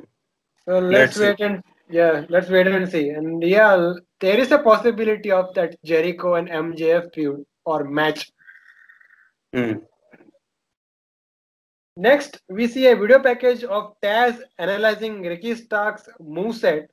So 0.64 0.78
Let's 0.78 1.16
let's 1.16 1.16
see. 1.16 1.22
wait 1.24 1.40
and 1.40 1.62
yeah, 1.90 2.24
let's 2.28 2.48
wait 2.48 2.66
and 2.66 2.88
see. 2.88 3.10
And 3.10 3.42
yeah, 3.42 3.94
there 4.20 4.38
is 4.38 4.52
a 4.52 4.58
possibility 4.58 5.30
of 5.30 5.54
that 5.54 5.76
Jericho 5.84 6.34
and 6.34 6.48
MJF 6.48 7.14
feud 7.14 7.44
or 7.64 7.84
match. 7.84 8.30
Hmm. 9.54 9.78
Next, 11.96 12.40
we 12.48 12.68
see 12.68 12.86
a 12.86 12.96
video 12.96 13.18
package 13.18 13.64
of 13.64 13.94
Taz 14.00 14.40
analyzing 14.58 15.22
Ricky 15.22 15.54
Starks' 15.54 16.08
moveset. 16.20 16.86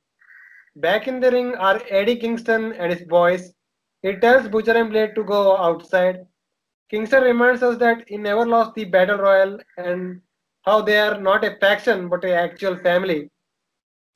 Back 0.74 1.06
in 1.06 1.20
the 1.20 1.30
ring 1.30 1.54
are 1.54 1.80
Eddie 1.88 2.16
Kingston 2.16 2.72
and 2.72 2.92
his 2.92 3.06
boys. 3.06 3.52
He 4.02 4.16
tells 4.16 4.48
Butcher 4.48 4.72
and 4.72 4.90
Blade 4.90 5.14
to 5.14 5.22
go 5.22 5.56
outside. 5.56 6.26
Kingston 6.90 7.22
reminds 7.22 7.62
us 7.62 7.78
that 7.78 8.04
he 8.08 8.16
never 8.16 8.46
lost 8.46 8.74
the 8.74 8.84
battle 8.84 9.18
royal 9.18 9.58
and 9.76 10.20
how 10.62 10.82
they 10.82 10.98
are 10.98 11.20
not 11.20 11.44
a 11.44 11.56
faction 11.60 12.08
but 12.08 12.24
a 12.24 12.34
actual 12.34 12.76
family. 12.76 13.30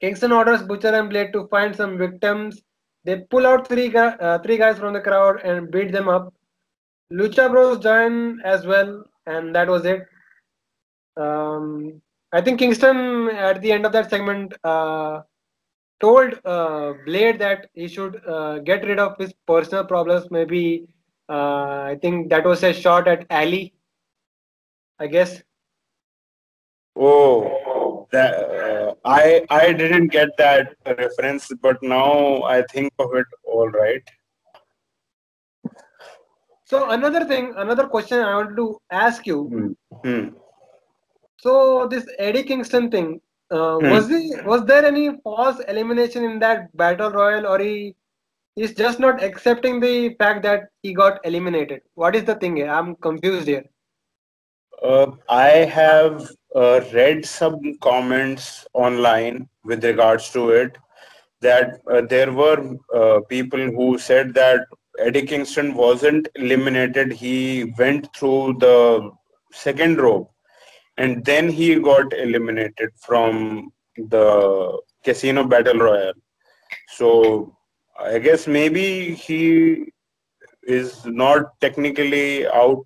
Kingston 0.01 0.33
orders 0.33 0.63
Butcher 0.63 0.95
and 0.95 1.11
Blade 1.11 1.33
to 1.33 1.47
find 1.49 1.75
some 1.75 1.99
victims. 1.99 2.63
They 3.05 3.21
pull 3.31 3.47
out 3.47 3.69
three, 3.69 3.95
uh, 3.95 4.39
three 4.39 4.57
guys 4.57 4.79
from 4.79 4.93
the 4.93 5.01
crowd 5.01 5.41
and 5.43 5.71
beat 5.71 5.93
them 5.93 6.09
up. 6.09 6.33
Lucha 7.13 7.51
Bros 7.51 7.79
join 7.79 8.41
as 8.43 8.67
well, 8.67 9.05
and 9.27 9.55
that 9.55 9.69
was 9.69 9.85
it. 9.85 10.07
Um, 11.17 12.01
I 12.33 12.41
think 12.41 12.59
Kingston 12.61 13.29
at 13.31 13.61
the 13.61 13.73
end 13.73 13.85
of 13.85 13.93
that 13.93 14.09
segment 14.09 14.55
uh, 14.63 15.23
told 16.01 16.35
uh, 16.45 16.95
Blade 17.05 17.39
that 17.41 17.69
he 17.75 17.89
should 17.89 18.21
uh, 18.27 18.59
get 18.61 18.85
rid 18.85 18.99
of 18.99 19.17
his 19.19 19.33
personal 19.47 19.85
problems. 19.85 20.31
Maybe 20.31 20.87
uh, 21.29 21.83
I 21.83 21.99
think 22.01 22.31
that 22.31 22.45
was 22.45 22.63
a 22.63 22.73
shot 22.73 23.09
at 23.09 23.27
Allie. 23.31 23.75
I 24.99 25.07
guess. 25.07 25.43
Oh, 26.95 28.07
that, 28.13 28.35
uh, 28.35 28.90
I 29.05 29.45
I 29.51 29.73
didn't 29.73 30.09
get 30.09 30.37
that 30.39 30.75
reference, 30.87 31.51
but 31.63 31.83
now 31.83 32.43
I 32.43 32.63
think 32.73 32.93
of 32.99 33.15
it 33.15 33.27
all 33.45 33.69
right. 33.69 34.03
So 36.65 36.91
another 36.91 37.25
thing, 37.25 37.55
another 37.57 37.87
question 37.87 38.19
I 38.21 38.37
want 38.37 38.57
to 38.57 38.81
ask 38.91 39.27
you. 39.27 39.39
Hmm. 39.45 39.73
Hmm. 40.05 40.29
So 41.39 41.87
this 41.89 42.07
Eddie 42.19 42.45
Kingston 42.45 42.91
thing, 42.91 43.21
uh, 43.51 43.79
Hmm. 43.79 43.91
was 43.91 44.09
he 44.09 44.35
was 44.45 44.65
there 44.67 44.85
any 44.85 45.17
false 45.25 45.61
elimination 45.61 46.25
in 46.25 46.39
that 46.41 46.75
battle 46.77 47.11
royal, 47.11 47.47
or 47.47 47.59
he 47.59 47.95
is 48.57 48.75
just 48.75 49.01
not 49.01 49.23
accepting 49.23 49.81
the 49.81 50.15
fact 50.23 50.43
that 50.43 50.69
he 50.83 50.93
got 50.93 51.19
eliminated? 51.25 51.83
What 51.95 52.15
is 52.15 52.25
the 52.25 52.35
thing 52.35 52.57
here? 52.57 52.69
I'm 52.71 52.95
confused 52.97 53.49
here. 53.49 53.65
Uh, 54.83 55.07
I 55.29 55.49
have 55.79 56.31
uh, 56.55 56.81
read 56.93 57.25
some 57.25 57.79
comments 57.81 58.67
online 58.75 59.49
with 59.65 59.85
regards 59.85 60.31
to 60.31 60.51
it 60.51 60.77
that 61.41 61.81
uh, 61.91 62.03
there 62.03 62.33
were 62.33 62.77
uh, 62.95 63.21
people 63.29 63.61
who 63.61 63.99
said 63.99 64.35
that 64.35 64.61
Eddie 64.99 65.27
Kingston 65.27 65.75
wasn't 65.75 66.29
eliminated. 66.35 67.13
He 67.13 67.73
went 67.79 68.15
through 68.15 68.57
the 68.59 69.11
second 69.53 69.99
rope 69.99 70.31
and 70.99 71.25
then 71.25 71.49
he 71.49 71.77
got 71.77 72.13
eliminated 72.13 72.91
from 73.01 73.73
the 73.97 74.79
Casino 75.05 75.45
Battle 75.45 75.79
Royale. 75.79 76.13
So 76.89 77.57
I 77.99 78.19
guess 78.19 78.47
maybe 78.47 79.15
he 79.15 79.93
is 80.65 81.05
not 81.07 81.59
technically 81.61 82.47
out 82.47 82.85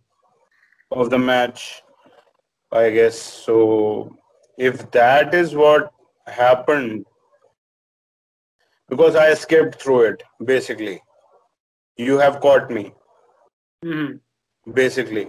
of 0.92 1.10
the 1.10 1.18
match 1.18 1.82
i 2.74 2.90
guess. 2.90 3.18
So 3.18 4.16
if 4.58 4.90
that 4.92 5.34
is 5.34 5.54
what 5.54 5.92
happened 6.26 7.04
because 8.88 9.14
i 9.16 9.28
escaped 9.30 9.80
through 9.82 10.02
it 10.12 10.22
basically. 10.44 11.00
You 11.96 12.18
have 12.18 12.40
caught 12.40 12.70
me. 12.70 12.92
Mhm. 13.84 14.20
basically. 14.74 15.26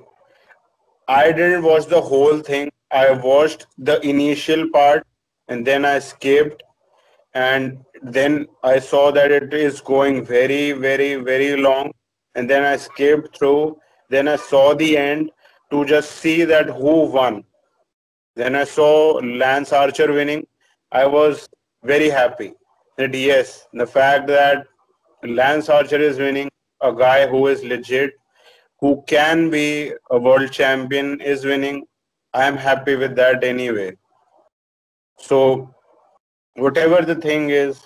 I 1.08 1.32
didn't 1.32 1.64
watch 1.64 1.86
the 1.88 2.02
whole 2.02 2.40
thing. 2.40 2.70
I 2.92 3.12
watched 3.12 3.66
the 3.78 4.00
initial 4.14 4.70
part 4.76 5.06
and 5.48 5.66
then 5.68 5.86
i 5.86 6.00
skipped 6.00 6.64
and 7.34 7.78
then 8.18 8.48
i 8.64 8.80
saw 8.80 9.12
that 9.18 9.32
it 9.40 9.54
is 9.54 9.82
going 9.82 10.24
very 10.26 10.72
very 10.88 11.16
very 11.32 11.56
long. 11.58 11.92
And 12.36 12.50
then 12.50 12.64
I 12.64 12.76
skipped 12.76 13.38
through. 13.38 13.78
Then 14.10 14.28
I 14.28 14.36
saw 14.36 14.74
the 14.76 14.98
end 14.98 15.32
to 15.72 15.86
just 15.86 16.12
see 16.12 16.44
that 16.46 16.68
who 16.68 17.06
won. 17.06 17.44
Then 18.36 18.56
I 18.56 18.66
saw 18.66 19.20
Lance 19.24 19.72
Archer 19.72 20.12
winning. 20.12 20.46
I 20.92 21.06
was 21.06 21.48
very 21.84 22.10
happy 22.10 22.54
that 22.98 23.14
yes, 23.14 23.68
the 23.74 23.88
fact 23.88 24.28
that 24.28 24.68
Lance 25.24 25.70
Archer 25.70 26.00
is 26.00 26.18
winning, 26.18 26.50
a 26.82 26.94
guy 26.94 27.28
who 27.28 27.48
is 27.48 27.64
legit, 27.64 28.14
who 28.80 29.04
can 29.08 29.50
be 29.50 29.94
a 30.12 30.20
world 30.20 30.52
champion 30.52 31.20
is 31.22 31.46
winning. 31.46 31.86
I 32.34 32.46
am 32.46 32.58
happy 32.58 32.96
with 32.96 33.16
that 33.16 33.44
anyway. 33.44 33.96
So, 35.18 35.74
whatever 36.56 37.02
the 37.02 37.16
thing 37.16 37.50
is, 37.50 37.82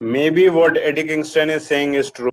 maybe 0.00 0.48
what 0.48 0.76
Eddie 0.76 1.04
Kingston 1.04 1.50
is 1.50 1.66
saying 1.66 1.94
is 1.94 2.10
true. 2.10 2.30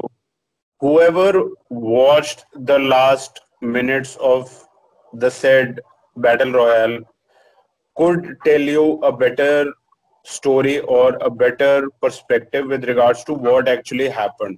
Whoever 0.80 1.43
watched 1.69 2.45
the 2.56 2.80
last 2.80 3.41
minutes 3.62 4.15
of 4.21 4.65
the 5.13 5.30
said 5.30 5.80
battle 6.17 6.52
royale 6.52 7.00
could 7.95 8.38
tell 8.45 8.62
you 8.62 9.00
a 9.02 9.12
better 9.12 9.74
story 10.24 10.80
or 10.82 11.17
a 11.22 11.30
better 11.30 11.89
perspective 12.02 12.67
with 12.67 12.86
regards 12.86 13.24
to 13.26 13.34
what 13.34 13.67
actually 13.67 14.10
happened. 14.10 14.58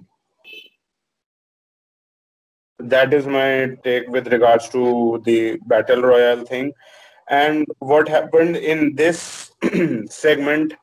That 2.78 3.14
is 3.14 3.26
my 3.26 3.76
take 3.84 4.08
with 4.08 4.32
regards 4.32 4.68
to 4.70 5.22
the 5.24 5.58
battle 5.66 6.02
royale 6.02 6.44
thing. 6.44 6.72
And 7.28 7.66
what 7.78 8.08
happened 8.08 8.56
in 8.56 8.94
this 8.96 9.52
segment 10.08 10.74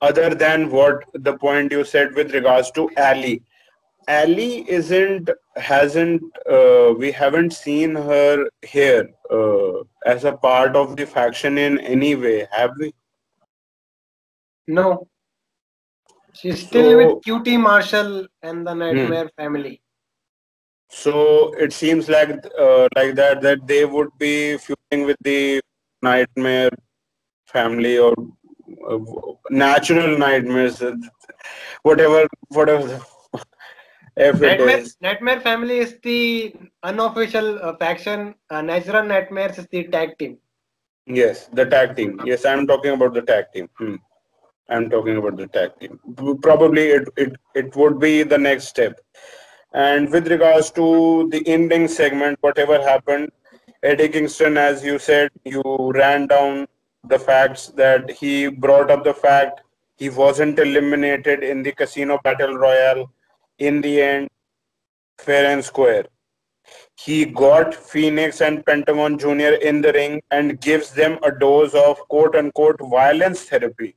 other 0.00 0.34
than 0.34 0.70
what 0.70 1.04
the 1.14 1.36
point 1.36 1.72
you 1.72 1.84
said 1.84 2.14
with 2.14 2.32
regards 2.34 2.70
to 2.72 2.90
Allie 2.96 3.42
Allie 4.08 4.68
isn't 4.70 5.30
hasn't 5.56 6.22
uh, 6.50 6.94
we 6.96 7.12
haven't 7.12 7.52
seen 7.52 7.94
her 7.94 8.48
here 8.62 9.10
uh, 9.30 9.82
as 10.06 10.24
a 10.24 10.32
part 10.32 10.76
of 10.76 10.96
the 10.96 11.06
faction 11.06 11.58
in 11.58 11.78
any 11.80 12.14
way 12.14 12.46
have 12.50 12.70
we 12.78 12.92
no 14.66 15.06
she's 16.32 16.66
still 16.66 16.90
so, 16.92 16.96
with 17.00 17.12
qt 17.26 17.60
marshall 17.60 18.26
and 18.42 18.66
the 18.66 18.74
nightmare 18.74 19.28
hmm. 19.28 19.42
family 19.42 19.80
so 20.90 21.52
it 21.66 21.72
seems 21.72 22.08
like 22.08 22.30
uh, 22.58 22.88
like 22.96 23.14
that 23.14 23.42
that 23.42 23.66
they 23.66 23.84
would 23.84 24.08
be 24.18 24.56
feuding 24.56 25.04
with 25.04 25.18
the 25.20 25.60
nightmare 26.02 26.70
family 27.46 27.98
or 27.98 28.14
uh, 28.88 28.98
natural 29.50 30.18
nightmares, 30.18 30.82
whatever 31.82 32.26
whatever. 32.48 33.00
If 34.18 34.40
nightmare, 34.40 34.84
nightmare 35.00 35.40
family 35.40 35.78
is 35.78 35.96
the 36.02 36.54
unofficial 36.82 37.58
uh, 37.62 37.76
faction. 37.76 38.34
Uh, 38.50 38.62
natural 38.62 39.04
nightmares 39.04 39.58
is 39.58 39.66
the 39.68 39.84
tag 39.84 40.18
team. 40.18 40.38
Yes, 41.06 41.48
the 41.52 41.64
tag 41.64 41.96
team. 41.96 42.20
Yes, 42.24 42.44
I'm 42.44 42.66
talking 42.66 42.92
about 42.92 43.14
the 43.14 43.22
tag 43.22 43.46
team. 43.54 43.68
Hmm. 43.78 43.96
I'm 44.68 44.90
talking 44.90 45.16
about 45.16 45.36
the 45.38 45.46
tag 45.46 45.70
team. 45.80 45.98
Probably 46.42 46.88
it, 46.88 47.08
it, 47.16 47.36
it 47.54 47.74
would 47.76 47.98
be 47.98 48.22
the 48.22 48.36
next 48.36 48.68
step 48.68 49.00
and 49.72 50.10
with 50.10 50.28
regards 50.28 50.70
to 50.72 51.28
the 51.30 51.46
ending 51.46 51.88
segment, 51.88 52.38
whatever 52.40 52.80
happened, 52.80 53.30
Eddie 53.82 54.08
Kingston, 54.08 54.56
as 54.56 54.82
you 54.82 54.98
said, 54.98 55.30
you 55.44 55.62
ran 55.94 56.26
down 56.26 56.66
the 57.04 57.18
facts 57.18 57.68
that 57.68 58.10
he 58.10 58.48
brought 58.48 58.90
up 58.90 59.04
the 59.04 59.14
fact 59.14 59.60
he 59.96 60.08
wasn't 60.08 60.58
eliminated 60.58 61.42
in 61.42 61.62
the 61.62 61.72
casino 61.72 62.18
battle 62.24 62.56
royale 62.56 63.10
in 63.58 63.80
the 63.80 64.00
end, 64.00 64.28
fair 65.18 65.50
and 65.52 65.64
square. 65.64 66.06
He 66.96 67.24
got 67.24 67.74
Fenix 67.74 68.40
and 68.40 68.64
Pentagon 68.64 69.18
Jr. 69.18 69.54
in 69.68 69.80
the 69.80 69.92
ring 69.92 70.20
and 70.30 70.60
gives 70.60 70.90
them 70.90 71.18
a 71.22 71.30
dose 71.30 71.74
of 71.74 71.98
quote 72.08 72.34
unquote 72.36 72.80
violence 72.80 73.44
therapy 73.44 73.96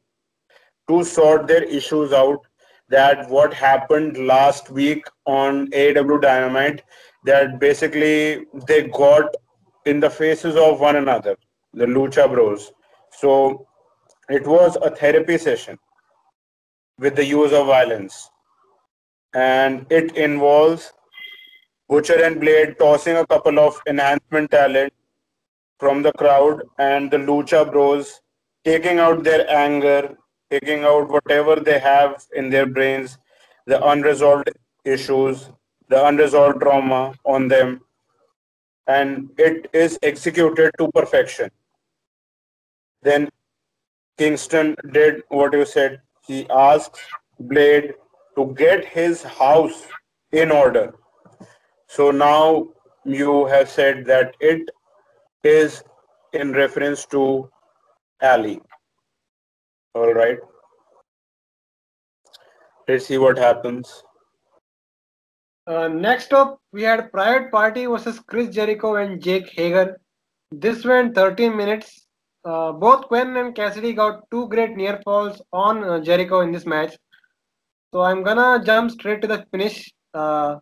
to 0.88 1.04
sort 1.04 1.48
their 1.48 1.64
issues 1.64 2.14
out 2.14 2.46
that 2.90 3.30
what 3.30 3.54
happened 3.54 4.18
last 4.28 4.70
week 4.70 5.06
on 5.26 5.70
AW 5.74 6.18
Dynamite 6.18 6.84
that 7.26 7.60
basically 7.60 8.46
they 8.68 8.88
got 8.90 9.34
in 9.86 10.00
the 10.00 10.10
faces 10.10 10.56
of 10.56 10.80
one 10.80 10.98
another, 10.98 11.36
the 11.74 11.86
Lucha 11.86 12.30
Bros. 12.32 12.72
So 13.12 13.68
it 14.30 14.46
was 14.46 14.78
a 14.82 14.92
therapy 14.92 15.38
session 15.38 15.78
with 17.00 17.16
the 17.16 17.26
use 17.26 17.54
of 17.54 17.68
violence. 17.68 18.30
And 19.34 19.86
it 19.90 20.16
involves 20.16 20.94
Butcher 21.88 22.24
and 22.24 22.40
Blade 22.40 22.78
tossing 22.80 23.18
a 23.18 23.28
couple 23.28 23.60
of 23.60 23.82
enhancement 23.88 24.52
talent 24.52 24.94
from 25.80 26.04
the 26.04 26.12
crowd 26.14 26.64
and 26.78 27.10
the 27.10 27.18
Lucha 27.18 27.70
Bros 27.70 28.22
taking 28.64 29.00
out 29.00 29.24
their 29.24 29.50
anger 29.50 30.16
taking 30.52 30.84
out 30.84 31.10
whatever 31.10 31.56
they 31.56 31.80
have 31.80 32.26
in 32.36 32.50
their 32.50 32.66
brains, 32.66 33.18
the 33.66 33.82
unresolved 33.88 34.50
issues, 34.84 35.50
the 35.88 36.06
unresolved 36.06 36.60
trauma 36.60 37.14
on 37.26 37.48
them, 37.48 37.80
and 38.88 39.30
it 39.38 39.70
is 39.74 39.98
executed 40.04 40.72
to 40.78 40.90
perfection. 40.92 41.50
Then 43.02 43.30
Kingston 44.18 44.76
did 44.92 45.24
what 45.30 45.54
you 45.54 45.66
said. 45.66 46.02
He 46.28 46.48
asked 46.50 47.00
Blade 47.40 47.94
to 48.36 48.54
get 48.58 48.86
his 48.86 49.24
house 49.24 49.88
in 50.32 50.52
order. 50.52 50.94
So 51.88 52.12
now 52.12 52.70
you 53.04 53.46
have 53.48 53.70
said 53.70 54.06
that 54.06 54.36
it 54.40 54.70
is 55.44 55.84
in 56.34 56.54
reference 56.54 57.06
to 57.08 57.50
Allie. 58.22 58.62
All 59.94 60.14
right. 60.14 60.38
Let's 62.88 63.06
see 63.06 63.18
what 63.18 63.38
happens. 63.38 64.04
Uh, 65.68 65.88
next 65.88 66.34
up, 66.34 66.60
we 66.72 66.84
had 66.84 67.12
Private 67.12 67.52
Party 67.52 67.86
versus 67.86 68.20
Chris 68.20 68.54
Jericho 68.54 68.96
and 68.96 69.22
Jake 69.22 69.50
Hager. 69.50 70.00
This 70.52 70.84
went 70.84 71.16
13 71.16 71.56
minutes. 71.56 72.08
Uh, 72.44 72.72
both 72.72 73.08
Quen 73.08 73.38
and 73.38 73.54
Cassidy 73.54 73.94
got 73.94 74.30
two 74.32 74.48
great 74.50 74.76
near 74.76 75.00
falls 75.04 75.42
on 75.54 75.84
uh, 75.84 76.00
Jericho 76.00 76.42
in 76.42 76.52
this 76.52 76.66
match. 76.66 76.98
So 77.94 78.02
I'm 78.02 78.24
gonna 78.24 78.64
jump 78.66 78.92
straight 78.92 79.22
to 79.22 79.28
the 79.28 79.46
finish. 79.52 79.92
Uh, 80.14 80.58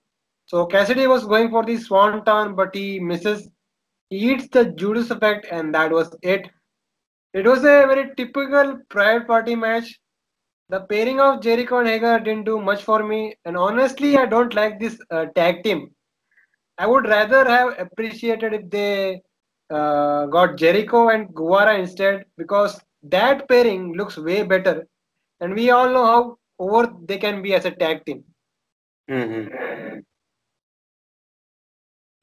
so 0.45 0.65
Cassidy 0.65 1.07
was 1.07 1.25
going 1.25 1.49
for 1.49 1.63
the 1.65 1.77
swanton, 1.77 2.55
but 2.55 2.75
he 2.75 2.99
misses. 2.99 3.49
He 4.09 4.17
eats 4.31 4.47
the 4.49 4.65
Judas 4.65 5.11
effect, 5.11 5.47
and 5.51 5.73
that 5.75 5.91
was 5.91 6.15
it. 6.23 6.49
It 7.33 7.45
was 7.47 7.59
a 7.59 7.85
very 7.91 8.11
typical 8.17 8.79
private 8.89 9.27
party 9.27 9.55
match. 9.55 9.99
The 10.69 10.81
pairing 10.81 11.19
of 11.19 11.41
Jericho 11.41 11.79
and 11.79 11.87
Hager 11.87 12.19
didn't 12.19 12.45
do 12.45 12.59
much 12.61 12.83
for 12.83 13.03
me, 13.03 13.35
and 13.45 13.57
honestly, 13.57 14.17
I 14.17 14.25
don't 14.25 14.53
like 14.55 14.79
this 14.79 14.99
uh, 15.11 15.25
tag 15.35 15.63
team. 15.63 15.91
I 16.79 16.87
would 16.87 17.07
rather 17.07 17.45
have 17.47 17.79
appreciated 17.79 18.53
if 18.53 18.69
they 18.71 19.21
uh, 19.69 20.25
got 20.27 20.57
Jericho 20.57 21.09
and 21.09 21.33
Guevara 21.35 21.77
instead 21.77 22.25
because 22.37 22.81
that 23.03 23.47
pairing 23.47 23.93
looks 23.93 24.17
way 24.17 24.43
better, 24.43 24.87
and 25.41 25.53
we 25.53 25.69
all 25.71 25.89
know 25.91 26.05
how 26.05 26.38
over 26.59 26.93
they 27.05 27.17
can 27.17 27.41
be 27.41 27.53
as 27.53 27.65
a 27.65 27.71
tag 27.71 28.05
team. 28.05 28.23
Mm-hmm. 29.09 29.99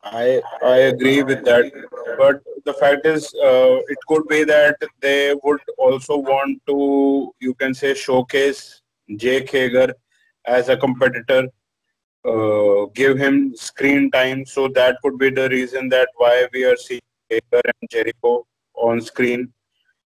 I 0.04 0.40
I 0.62 0.76
agree 0.92 1.22
with 1.24 1.44
that, 1.44 1.72
but 2.16 2.40
the 2.64 2.74
fact 2.74 3.06
is, 3.06 3.34
uh, 3.42 3.78
it 3.88 3.98
could 4.06 4.28
be 4.28 4.44
that 4.44 4.76
they 5.00 5.34
would 5.42 5.60
also 5.78 6.16
want 6.16 6.60
to, 6.68 7.34
you 7.40 7.54
can 7.54 7.74
say, 7.74 7.94
showcase 7.94 8.82
Jake 9.16 9.50
Hager 9.50 9.92
as 10.46 10.68
a 10.68 10.76
competitor, 10.76 11.48
uh, 12.24 12.86
give 12.94 13.18
him 13.18 13.56
screen 13.56 14.10
time. 14.12 14.46
So 14.46 14.68
that 14.68 14.96
could 15.02 15.18
be 15.18 15.30
the 15.30 15.48
reason 15.48 15.88
that 15.88 16.08
why 16.16 16.46
we 16.52 16.64
are 16.64 16.76
seeing 16.76 17.00
Hager 17.28 17.62
and 17.64 17.90
Jericho 17.90 18.46
on 18.74 19.00
screen, 19.00 19.52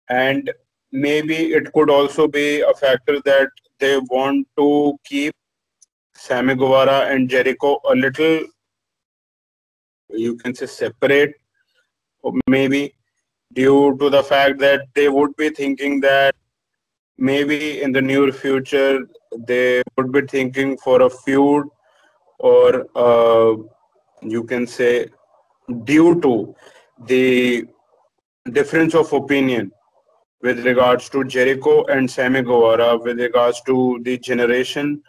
and 0.09 0.51
maybe 0.91 1.53
it 1.53 1.71
could 1.71 1.89
also 1.89 2.27
be 2.27 2.59
a 2.59 2.73
factor 2.73 3.21
that 3.23 3.49
they 3.79 3.97
want 3.97 4.47
to 4.57 4.97
keep 5.05 5.33
Sammy 6.15 6.55
Guevara 6.55 7.13
and 7.13 7.29
Jericho 7.29 7.79
a 7.89 7.95
little 7.95 8.45
you 10.09 10.35
can 10.35 10.55
say 10.55 10.65
separate 10.65 11.35
maybe 12.47 12.93
due 13.53 13.97
to 13.99 14.09
the 14.09 14.23
fact 14.23 14.59
that 14.59 14.81
they 14.93 15.09
would 15.09 15.35
be 15.35 15.49
thinking 15.49 15.99
that 16.01 16.35
maybe 17.17 17.81
in 17.81 17.91
the 17.91 18.01
near 18.01 18.31
future 18.31 19.07
they 19.37 19.81
would 19.95 20.11
be 20.11 20.21
thinking 20.21 20.77
for 20.77 21.01
a 21.03 21.09
feud 21.09 21.65
or 22.39 22.87
uh, 22.95 23.55
you 24.21 24.43
can 24.43 24.67
say 24.67 25.07
due 25.83 26.19
to 26.21 26.55
the 27.05 27.65
difference 28.51 28.95
of 28.95 29.11
opinion 29.13 29.71
with 30.41 30.65
regards 30.65 31.09
to 31.09 31.23
Jericho 31.23 31.85
and 31.85 32.09
Sammy 32.09 32.41
Guevara, 32.41 32.97
with 32.97 33.19
regards 33.19 33.61
to 33.61 33.99
the 34.03 34.17
generation 34.17 35.01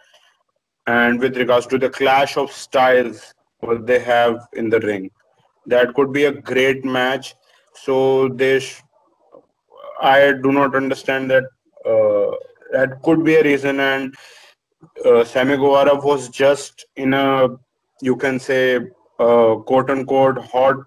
and 0.87 1.19
with 1.19 1.37
regards 1.37 1.67
to 1.67 1.77
the 1.77 1.89
clash 1.89 2.37
of 2.37 2.51
styles 2.51 3.33
what 3.59 3.85
they 3.85 3.99
have 3.99 4.47
in 4.53 4.69
the 4.69 4.79
ring. 4.79 5.11
That 5.65 5.93
could 5.93 6.11
be 6.11 6.25
a 6.25 6.31
great 6.31 6.83
match. 6.83 7.35
So 7.73 8.29
they, 8.29 8.59
sh- 8.59 8.81
I 10.01 10.33
do 10.41 10.51
not 10.51 10.75
understand 10.75 11.29
that. 11.31 11.43
Uh, 11.85 12.35
that 12.71 13.01
could 13.03 13.23
be 13.23 13.35
a 13.35 13.43
reason. 13.43 13.79
And 13.79 14.15
uh, 15.05 15.23
Sammy 15.23 15.57
Guevara 15.57 15.95
was 15.95 16.29
just 16.29 16.85
in 16.95 17.13
a, 17.13 17.49
you 18.01 18.15
can 18.15 18.39
say, 18.39 18.79
uh, 19.19 19.55
quote 19.55 19.89
unquote, 19.89 20.37
hot 20.37 20.77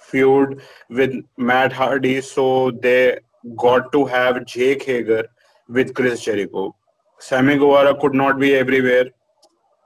feud 0.00 0.60
with 0.90 1.14
Matt 1.36 1.72
Hardy. 1.72 2.20
So 2.20 2.70
they 2.70 3.18
got 3.56 3.92
to 3.92 4.04
have 4.06 4.44
Jake 4.46 4.84
Hager 4.84 5.24
with 5.68 5.94
Chris 5.94 6.24
Jericho. 6.24 6.74
Sammy 7.18 7.56
Guevara 7.58 7.94
could 7.98 8.14
not 8.14 8.38
be 8.38 8.54
everywhere. 8.54 9.06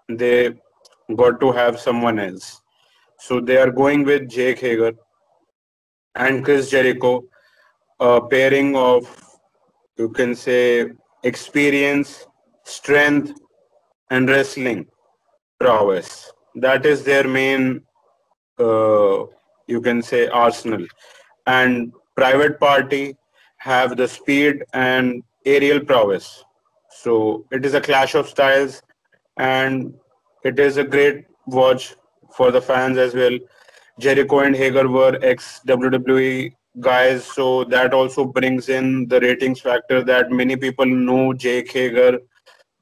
They 0.09 0.55
got 1.17 1.41
to 1.41 1.53
have 1.53 1.81
someone 1.81 2.19
else. 2.19 2.61
So 3.19 3.41
they 3.41 3.57
are 3.57 3.71
going 3.71 4.05
with 4.05 4.29
Jake 4.29 4.61
Hager 4.61 4.93
and 6.15 6.45
Chris 6.45 6.71
Jericho, 6.71 7.25
a 8.01 8.21
pairing 8.21 8.77
of, 8.77 9.07
you 9.97 10.09
can 10.11 10.35
say, 10.35 10.91
experience, 11.23 12.27
strength, 12.65 13.33
and 14.11 14.29
wrestling 14.29 14.87
prowess. 15.61 16.33
That 16.57 16.85
is 16.85 17.05
their 17.05 17.27
main, 17.27 17.83
uh, 18.59 19.25
you 19.67 19.81
can 19.81 20.03
say, 20.03 20.29
arsenal. 20.29 20.85
And 21.47 21.93
Private 22.17 22.61
Party 22.61 23.17
have 23.63 23.97
the 23.97 24.09
speed 24.09 24.65
and 24.75 25.23
aerial 25.47 25.81
prowess. 25.81 26.45
So 26.91 27.47
it 27.53 27.65
is 27.65 27.75
a 27.75 27.81
clash 27.81 28.15
of 28.15 28.29
styles, 28.29 28.83
and 29.37 29.95
it 30.45 30.59
is 30.59 30.77
a 30.79 30.85
great 30.85 31.27
watch 31.47 31.95
for 32.37 32.51
the 32.51 32.61
fans 32.61 32.99
as 32.99 33.15
well. 33.15 33.39
Jericho 34.01 34.41
and 34.41 34.57
Hager 34.57 34.89
were 34.89 35.17
ex 35.23 35.61
WWE 35.69 36.53
guys, 36.81 37.25
so 37.25 37.65
that 37.65 37.95
also 37.95 38.25
brings 38.25 38.69
in 38.69 39.07
the 39.07 39.21
ratings 39.21 39.61
factor 39.61 40.03
that 40.03 40.31
many 40.31 40.57
people 40.57 40.87
know 40.87 41.33
Jake 41.33 41.71
Hager 41.71 42.19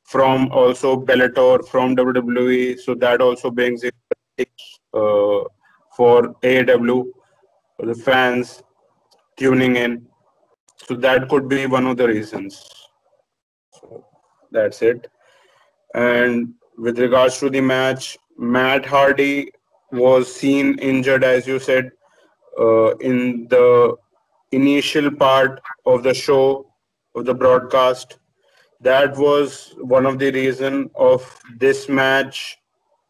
from 0.04 0.50
also 0.50 0.96
Bellator 0.96 1.66
from 1.68 1.94
WWE, 1.94 2.78
so 2.78 2.94
that 2.94 3.20
also 3.20 3.50
brings 3.50 3.84
in 3.84 3.92
uh, 4.94 5.44
for 5.96 6.34
AEW 6.42 7.04
for 7.76 7.86
the 7.86 7.94
fans 7.94 8.62
tuning 9.36 9.76
in. 9.76 10.06
So 10.86 10.94
that 10.96 11.28
could 11.28 11.48
be 11.48 11.66
one 11.66 11.86
of 11.86 11.96
the 11.96 12.08
reasons. 12.08 12.64
So 13.72 14.04
that's 14.50 14.82
it. 14.82 15.08
And 15.94 16.54
with 16.78 16.98
regards 16.98 17.38
to 17.40 17.50
the 17.50 17.60
match, 17.60 18.18
Matt 18.38 18.86
Hardy 18.86 19.52
was 19.92 20.32
seen 20.34 20.78
injured, 20.78 21.24
as 21.24 21.46
you 21.46 21.58
said, 21.58 21.90
uh, 22.58 22.96
in 22.96 23.46
the 23.48 23.96
initial 24.52 25.10
part 25.10 25.60
of 25.86 26.02
the 26.02 26.14
show 26.14 26.66
of 27.14 27.24
the 27.24 27.34
broadcast. 27.34 28.18
That 28.80 29.16
was 29.16 29.74
one 29.78 30.06
of 30.06 30.18
the 30.18 30.32
reason 30.32 30.90
of 30.94 31.38
this 31.58 31.88
match 31.88 32.56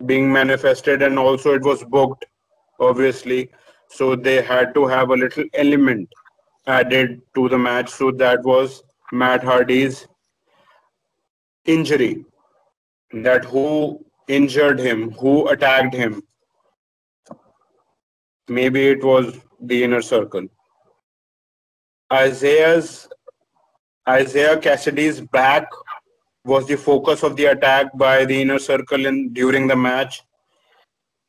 being 0.06 0.32
manifested, 0.32 1.02
and 1.02 1.18
also 1.18 1.54
it 1.54 1.62
was 1.62 1.84
booked, 1.84 2.24
obviously. 2.80 3.50
So 3.88 4.16
they 4.16 4.42
had 4.42 4.74
to 4.74 4.86
have 4.86 5.10
a 5.10 5.14
little 5.14 5.44
element 5.54 6.08
added 6.66 7.20
to 7.34 7.48
the 7.48 7.58
match. 7.58 7.90
So 7.90 8.10
that 8.12 8.42
was 8.44 8.82
Matt 9.12 9.42
Hardy's 9.42 10.06
injury. 11.64 12.24
That 13.12 13.44
who 13.44 14.04
injured 14.28 14.78
him, 14.78 15.10
who 15.12 15.48
attacked 15.48 15.94
him. 15.94 16.22
Maybe 18.48 18.88
it 18.88 19.02
was 19.02 19.38
the 19.60 19.82
inner 19.84 20.02
circle. 20.02 20.46
Isaiah's 22.12 23.08
Isaiah 24.08 24.58
Cassidy's 24.58 25.20
back 25.20 25.68
was 26.44 26.66
the 26.66 26.76
focus 26.76 27.22
of 27.22 27.36
the 27.36 27.44
attack 27.46 27.86
by 27.96 28.24
the 28.24 28.40
inner 28.40 28.58
circle 28.58 29.06
in 29.06 29.32
during 29.32 29.68
the 29.68 29.76
match. 29.76 30.22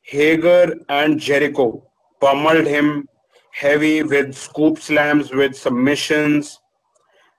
Hager 0.02 0.76
and 0.90 1.20
Jericho 1.20 1.86
pummeled 2.20 2.66
him 2.66 3.08
heavy 3.54 4.04
with 4.04 4.36
scoop 4.36 4.80
slams, 4.80 5.32
with 5.32 5.56
submissions, 5.56 6.60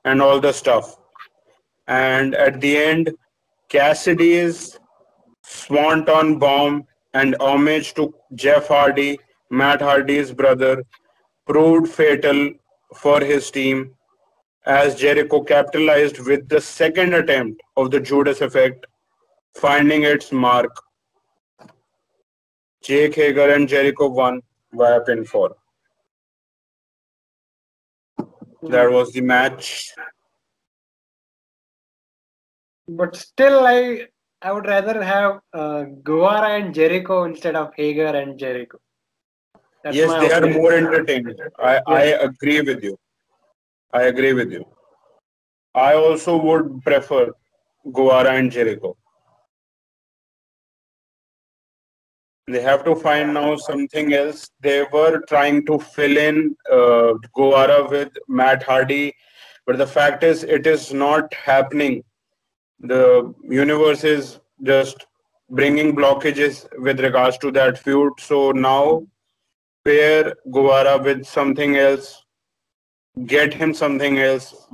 and 0.05 0.21
all 0.21 0.41
the 0.41 0.53
stuff. 0.53 0.99
And 1.87 2.35
at 2.35 2.61
the 2.61 2.77
end, 2.77 3.13
Cassidy's 3.69 4.79
Swanton 5.43 6.39
Bomb 6.39 6.87
and 7.15 7.37
homage 7.41 7.95
to 7.95 8.15
Jeff 8.35 8.69
Hardy, 8.69 9.19
Matt 9.51 9.81
Hardy's 9.81 10.33
brother, 10.33 10.85
proved 11.47 11.93
fatal 11.93 12.53
for 12.95 13.21
his 13.21 13.51
team 13.51 13.95
as 14.65 14.95
Jericho 14.95 15.43
capitalized 15.43 16.21
with 16.21 16.49
the 16.49 16.61
second 16.61 17.15
attempt 17.15 17.61
of 17.77 17.91
the 17.91 18.01
Judas 18.01 18.41
effect, 18.41 18.87
finding 19.55 20.05
its 20.05 20.31
mark. 20.31 20.71
Jake 22.83 23.15
Hager 23.15 23.51
and 23.51 23.69
Jericho 23.69 24.09
won 24.09 24.41
via 24.73 25.01
pinfall. 25.01 25.55
That 28.63 28.91
was 28.91 29.13
the 29.13 29.21
match. 29.21 29.93
But 32.89 33.17
still, 33.17 33.67
I 33.67 34.07
I 34.41 34.53
would 34.53 34.67
rather 34.67 35.03
have 35.03 35.41
uh, 35.53 35.85
Guevara 36.03 36.51
and 36.61 36.75
Jericho 36.75 37.25
instead 37.25 37.57
of 37.57 37.73
Hager 37.77 38.07
and 38.07 38.39
Jericho. 38.39 38.79
That's 39.83 39.97
yes, 39.97 40.11
they 40.11 40.33
are 40.33 40.47
more 40.53 40.73
entertaining. 40.73 41.37
I, 41.59 41.81
I 41.87 42.03
agree 42.29 42.61
with 42.61 42.83
you. 42.85 42.97
I 43.93 44.03
agree 44.03 44.33
with 44.33 44.53
you. 44.53 44.65
I 45.75 45.95
also 45.95 46.37
would 46.37 46.83
prefer 46.83 47.33
Guevara 47.93 48.33
and 48.33 48.51
Jericho. 48.51 48.97
They 52.49 52.61
have 52.61 52.85
to 52.85 52.97
find 52.97 53.35
now 53.35 53.57
something 53.57 54.13
else. 54.15 54.51
They 54.61 54.85
were 54.93 55.21
trying 55.29 55.65
to 55.67 55.79
fill 55.79 56.17
in 56.17 56.57
uh, 56.71 57.15
with 57.37 58.11
Matt 58.29 58.65
Hardy, 58.65 59.15
but 59.65 59.79
the 59.79 59.87
fact 59.87 60.25
is, 60.25 60.43
it 60.43 60.67
is 60.67 60.93
not 60.93 61.33
happening. 61.33 62.03
The 62.81 63.33
universe 63.49 64.03
is 64.03 64.41
just 64.65 65.07
bringing 65.51 65.95
blockages 65.95 66.67
with 66.79 66.99
regards 67.01 67.39
to 67.39 67.53
that 67.53 67.79
feud. 67.79 68.13
So 68.19 68.51
now, 68.51 69.07
pair 69.85 70.35
Guevara 70.51 71.01
with 71.01 71.25
something 71.25 71.77
else, 71.77 72.25
get 73.27 73.55
him 73.55 73.73
something 73.73 74.19
else 74.19 74.67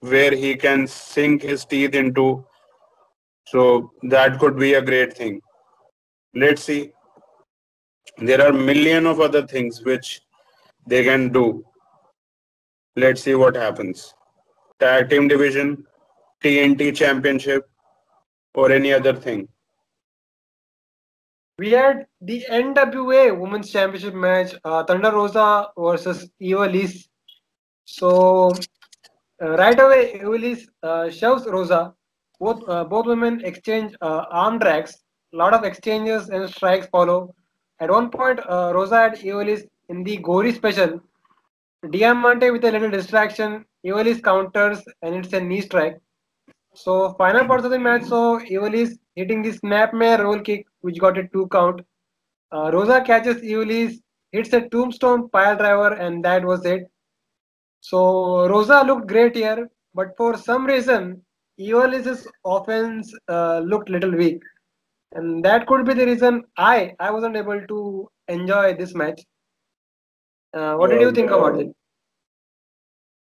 where 0.00 0.34
he 0.34 0.54
can 0.54 0.86
sink 0.86 1.42
his 1.42 1.64
teeth 1.64 1.94
into. 1.94 2.44
So 3.48 3.90
that 4.04 4.38
could 4.38 4.56
be 4.56 4.74
a 4.74 4.82
great 4.82 5.16
thing. 5.16 5.40
Let's 6.34 6.62
see. 6.62 6.92
There 8.18 8.40
are 8.40 8.52
million 8.52 9.06
of 9.06 9.20
other 9.20 9.46
things 9.46 9.82
which 9.84 10.22
they 10.86 11.04
can 11.04 11.32
do. 11.32 11.64
Let's 12.96 13.22
see 13.22 13.34
what 13.34 13.54
happens. 13.54 14.14
Tag 14.80 15.10
team 15.10 15.28
division, 15.28 15.84
TNT 16.42 16.96
championship, 16.96 17.68
or 18.54 18.72
any 18.72 18.92
other 18.92 19.14
thing. 19.14 19.48
We 21.58 21.70
had 21.70 22.06
the 22.20 22.44
NWA 22.50 23.38
Women's 23.38 23.70
Championship 23.70 24.14
match, 24.14 24.54
uh, 24.64 24.84
Thunder 24.84 25.12
Rosa 25.12 25.70
versus 25.78 26.28
Ivelisse. 26.40 27.08
So 27.84 28.52
uh, 29.42 29.56
right 29.56 29.78
away, 29.78 30.20
Ivelisse 30.22 30.66
uh, 30.82 31.10
shoves 31.10 31.46
Rosa. 31.46 31.94
Both 32.40 32.68
uh, 32.68 32.84
both 32.84 33.06
women 33.06 33.42
exchange 33.44 33.94
uh, 34.00 34.24
arm 34.30 34.58
drags. 34.58 34.96
A 35.32 35.36
lot 35.36 35.54
of 35.54 35.64
exchanges 35.64 36.28
and 36.28 36.48
strikes 36.48 36.86
follow. 36.88 37.34
At 37.80 37.90
one 37.90 38.10
point, 38.10 38.40
uh, 38.48 38.72
Rosa 38.74 38.96
had 38.96 39.14
Ivelisse 39.18 39.68
in 39.88 40.02
the 40.02 40.16
gory 40.18 40.52
special. 40.52 41.00
Diamante 41.90 42.50
with 42.50 42.64
a 42.64 42.70
little 42.70 42.90
distraction. 42.90 43.64
Ivelisse 43.84 44.22
counters 44.22 44.82
and 45.02 45.14
it's 45.14 45.32
a 45.32 45.40
knee 45.40 45.60
strike. 45.60 46.00
So 46.74 47.14
final 47.14 47.46
parts 47.46 47.64
of 47.64 47.70
the 47.70 47.78
match 47.78 48.04
saw 48.04 48.38
Ivelisse 48.38 48.98
hitting 49.14 49.42
the 49.42 49.52
snapmare 49.52 50.22
roll 50.22 50.40
kick, 50.40 50.66
which 50.80 50.98
got 50.98 51.18
a 51.18 51.28
two 51.28 51.48
count. 51.48 51.80
Uh, 52.52 52.70
Rosa 52.72 53.00
catches 53.00 53.42
Ivelisse, 53.42 54.00
hits 54.32 54.52
a 54.52 54.68
tombstone 54.68 55.28
pile 55.30 55.56
driver, 55.56 55.94
and 55.94 56.24
that 56.24 56.44
was 56.44 56.64
it. 56.64 56.90
So 57.80 58.48
Rosa 58.48 58.82
looked 58.84 59.06
great 59.06 59.36
here, 59.36 59.68
but 59.94 60.16
for 60.16 60.36
some 60.36 60.66
reason, 60.66 61.22
Ivelisse's 61.58 62.26
offense 62.44 63.12
uh, 63.28 63.60
looked 63.60 63.88
little 63.88 64.10
weak, 64.12 64.42
and 65.12 65.44
that 65.44 65.66
could 65.66 65.84
be 65.86 65.94
the 65.94 66.06
reason 66.06 66.44
I 66.56 66.94
I 66.98 67.10
wasn't 67.10 67.36
able 67.36 67.60
to 67.66 68.08
enjoy 68.28 68.74
this 68.74 68.94
match. 68.94 69.22
Uh, 70.52 70.74
what 70.76 70.90
did 70.90 71.00
you 71.00 71.12
think 71.12 71.30
about 71.30 71.60
it? 71.60 71.68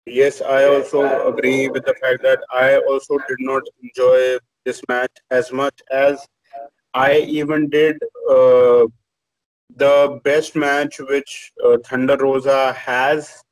Yes, 0.05 0.41
I 0.41 0.65
also 0.65 1.27
agree 1.27 1.67
with 1.67 1.85
the 1.85 1.95
fact 1.95 2.21
that 2.21 2.39
I 2.53 2.77
also 2.77 3.17
did 3.27 3.39
not 3.39 3.63
enjoy 3.81 4.37
this 4.63 4.81
match 4.87 5.11
as 5.31 5.51
much 5.51 5.81
as 5.91 6.25
I 6.93 7.17
even 7.17 7.69
did 7.69 7.97
uh, 8.29 8.85
the 9.75 10.19
best 10.23 10.55
match 10.55 10.99
which 10.99 11.51
uh, 11.63 11.77
Thunder 11.85 12.17
Rosa 12.17 12.73
has 12.73 13.43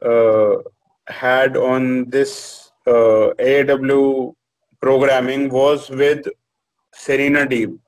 uh, 0.00 0.56
had 1.08 1.56
on 1.56 2.08
this 2.08 2.70
uh, 2.86 3.34
AEW 3.38 4.34
programming 4.80 5.50
was 5.50 5.90
with 5.90 6.26
Serena 6.98 7.46
Deeb. 7.46 7.78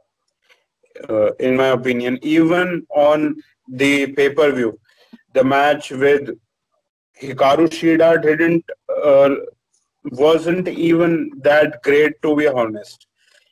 Uh, 1.08 1.32
in 1.46 1.56
my 1.56 1.68
opinion, 1.68 2.18
even 2.22 2.86
on 2.94 3.36
the 3.68 4.12
pay 4.12 4.30
per 4.30 4.52
view, 4.52 4.78
the 5.34 5.42
match 5.42 5.90
with 5.90 6.30
Hikaru 7.20 7.68
Shida 7.78 8.22
didn't 8.22 8.64
uh, 9.04 9.30
wasn't 10.04 10.68
even 10.68 11.30
that 11.42 11.82
great 11.82 12.20
to 12.22 12.36
be 12.36 12.46
honest. 12.46 13.06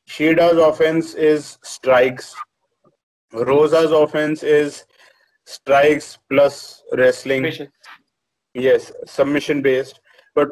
Shida's 0.09 0.59
offense 0.59 1.14
is 1.14 1.59
strikes. 1.62 2.34
Rosa's 3.32 3.92
offense 3.92 4.42
is 4.42 4.84
strikes 5.44 6.18
plus 6.30 6.82
wrestling. 6.92 7.44
Submission. 7.44 7.68
Yes, 8.54 8.90
submission 9.06 9.62
based, 9.62 10.00
but 10.34 10.48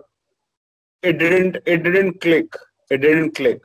it 1.02 1.18
didn't 1.18 1.56
it 1.66 1.82
didn't 1.82 2.20
click. 2.20 2.54
It 2.90 2.98
didn't 2.98 3.34
click. 3.34 3.60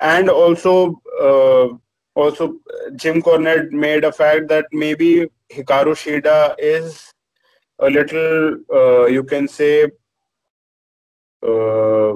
And 0.00 0.28
also 0.28 1.00
uh, 1.20 1.68
also 2.14 2.56
Jim 2.96 3.22
Cornette 3.22 3.70
made 3.70 4.04
a 4.04 4.12
fact 4.12 4.48
that 4.48 4.66
maybe 4.72 5.26
Hikaru 5.52 5.94
Shida 5.94 6.54
is 6.58 7.12
a 7.78 7.90
little 7.90 8.56
uh, 8.72 9.06
you 9.06 9.22
can 9.22 9.48
say 9.48 9.84
uh, 11.42 12.14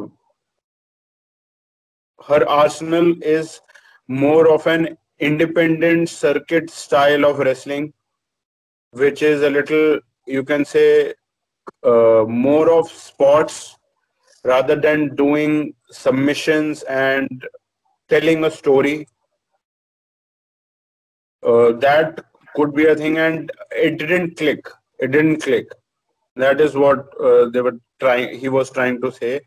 her 2.26 2.48
arsenal 2.48 3.14
is 3.22 3.60
more 4.08 4.52
of 4.52 4.66
an 4.66 4.96
independent 5.18 6.08
circuit 6.08 6.70
style 6.70 7.24
of 7.24 7.38
wrestling 7.38 7.92
which 8.92 9.22
is 9.22 9.42
a 9.42 9.50
little 9.50 10.00
you 10.26 10.42
can 10.42 10.64
say 10.64 11.12
uh, 11.84 12.24
more 12.26 12.70
of 12.70 12.88
sports 12.90 13.76
rather 14.44 14.76
than 14.76 15.14
doing 15.14 15.74
submissions 15.90 16.82
and 16.84 17.46
telling 18.08 18.44
a 18.44 18.50
story 18.50 19.06
uh, 21.42 21.72
that 21.72 22.24
could 22.54 22.74
be 22.74 22.86
a 22.86 22.94
thing 22.94 23.18
and 23.18 23.50
it 23.70 23.98
didn't 23.98 24.36
click. 24.36 24.66
It 24.98 25.12
didn't 25.12 25.42
click. 25.42 25.68
That 26.36 26.60
is 26.60 26.74
what 26.74 27.08
uh, 27.20 27.48
they 27.50 27.60
were 27.60 27.78
trying 27.98 28.38
he 28.38 28.48
was 28.48 28.70
trying 28.70 29.00
to 29.02 29.12
say. 29.12 29.40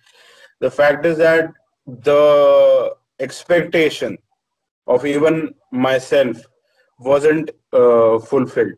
The 0.60 0.72
fact 0.72 1.06
is 1.06 1.18
that 1.18 1.52
the 1.86 2.96
expectation 3.20 4.18
of 4.88 5.06
even 5.06 5.54
myself 5.72 6.38
wasn't 7.00 7.52
uh, 7.72 8.20
fulfilled. 8.20 8.74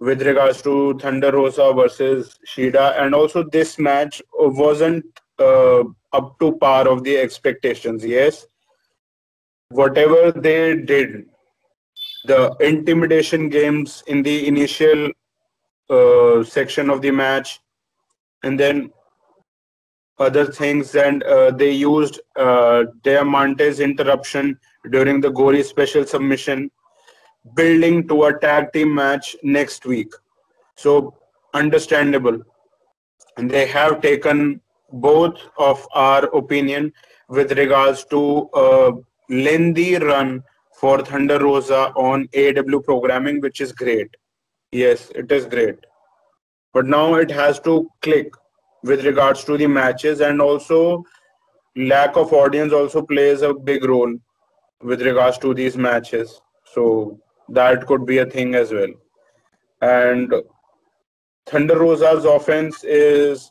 With 0.00 0.22
regards 0.22 0.62
to 0.62 0.96
Thunder 0.98 1.32
Rosa 1.32 1.72
versus 1.72 2.38
Shida, 2.46 3.00
and 3.00 3.14
also 3.14 3.42
this 3.42 3.78
match 3.78 4.22
wasn't 4.32 5.04
uh, 5.38 5.82
up 6.12 6.38
to 6.40 6.56
par 6.58 6.88
of 6.88 7.04
the 7.04 7.16
expectations. 7.16 8.04
Yes, 8.04 8.46
whatever 9.70 10.32
they 10.32 10.76
did, 10.76 11.26
the 12.24 12.54
intimidation 12.60 13.48
games 13.48 14.02
in 14.06 14.22
the 14.22 14.46
initial 14.46 15.10
uh, 15.90 16.44
section 16.44 16.90
of 16.90 17.02
the 17.02 17.10
match, 17.10 17.60
and 18.42 18.58
then 18.58 18.90
other 20.18 20.46
things, 20.46 20.94
and 20.96 21.22
uh, 21.22 21.50
they 21.50 21.70
used 21.70 22.20
uh, 22.36 22.84
Diamante's 23.02 23.80
interruption 23.80 24.58
during 24.90 25.20
the 25.20 25.30
Gory 25.30 25.62
special 25.62 26.04
submission, 26.04 26.70
building 27.54 28.08
to 28.08 28.24
a 28.24 28.38
tag 28.38 28.72
team 28.72 28.94
match 28.94 29.36
next 29.42 29.86
week. 29.86 30.12
So 30.76 31.14
understandable, 31.54 32.40
and 33.36 33.50
they 33.50 33.66
have 33.66 34.00
taken 34.00 34.60
both 34.92 35.38
of 35.58 35.86
our 35.94 36.24
opinion 36.36 36.92
with 37.28 37.52
regards 37.52 38.04
to 38.06 38.48
a 38.54 38.92
lengthy 39.28 39.96
run 39.96 40.42
for 40.80 41.02
Thunder 41.02 41.38
Rosa 41.38 41.92
on 41.96 42.28
AW 42.36 42.80
programming, 42.80 43.40
which 43.40 43.60
is 43.60 43.72
great. 43.72 44.08
Yes, 44.72 45.10
it 45.14 45.30
is 45.32 45.44
great. 45.46 45.76
But 46.72 46.86
now 46.86 47.14
it 47.14 47.30
has 47.30 47.58
to 47.60 47.88
click 48.02 48.32
with 48.82 49.04
regards 49.04 49.44
to 49.44 49.56
the 49.56 49.66
matches 49.66 50.20
and 50.20 50.40
also 50.40 51.02
lack 51.76 52.16
of 52.16 52.32
audience 52.32 52.72
also 52.72 53.02
plays 53.02 53.42
a 53.42 53.52
big 53.52 53.84
role 53.84 54.14
with 54.82 55.02
regards 55.02 55.38
to 55.38 55.54
these 55.54 55.76
matches. 55.76 56.40
So 56.64 57.18
that 57.48 57.86
could 57.86 58.06
be 58.06 58.18
a 58.18 58.26
thing 58.26 58.54
as 58.54 58.72
well. 58.72 58.92
And 59.80 60.32
Thunder 61.46 61.78
Rosa's 61.78 62.24
offense 62.24 62.84
is 62.84 63.50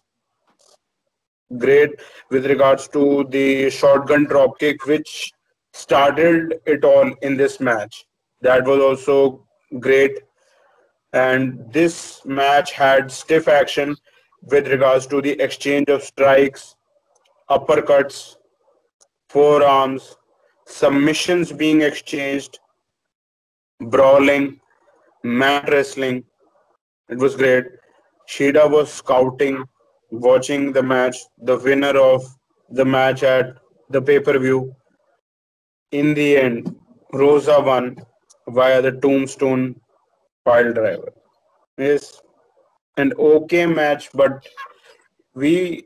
great 1.57 1.91
with 2.29 2.45
regards 2.45 2.87
to 2.89 3.25
the 3.29 3.69
shotgun 3.69 4.25
dropkick, 4.25 4.85
which 4.85 5.31
started 5.73 6.59
it 6.65 6.83
all 6.83 7.13
in 7.21 7.37
this 7.37 7.59
match. 7.59 8.05
That 8.41 8.65
was 8.65 8.79
also 8.79 9.45
great. 9.79 10.19
And 11.13 11.71
this 11.71 12.21
match 12.25 12.71
had 12.73 13.11
stiff 13.11 13.47
action 13.47 13.95
with 14.43 14.67
regards 14.67 15.07
to 15.07 15.21
the 15.21 15.31
exchange 15.41 15.89
of 15.89 16.03
strikes, 16.03 16.75
uppercuts, 17.49 18.35
forearms, 19.29 20.17
submissions 20.65 21.51
being 21.51 21.81
exchanged, 21.81 22.59
brawling, 23.79 24.59
mat 25.23 25.69
wrestling. 25.69 26.23
It 27.09 27.17
was 27.17 27.35
great. 27.35 27.65
Shida 28.29 28.69
was 28.69 28.91
scouting, 28.91 29.63
watching 30.11 30.71
the 30.71 30.83
match, 30.83 31.17
the 31.41 31.57
winner 31.57 31.97
of 31.97 32.23
the 32.69 32.85
match 32.85 33.23
at 33.23 33.57
the 33.89 34.01
pay 34.01 34.19
per 34.19 34.37
view. 34.37 34.75
In 35.91 36.13
the 36.13 36.37
end, 36.37 36.75
Rosa 37.13 37.61
won 37.61 37.97
via 38.49 38.81
the 38.81 38.91
tombstone 38.91 39.79
pile 40.45 40.73
driver. 40.73 41.13
Yes, 41.77 42.21
an 42.97 43.13
okay 43.17 43.65
match, 43.65 44.09
but 44.13 44.45
we, 45.33 45.85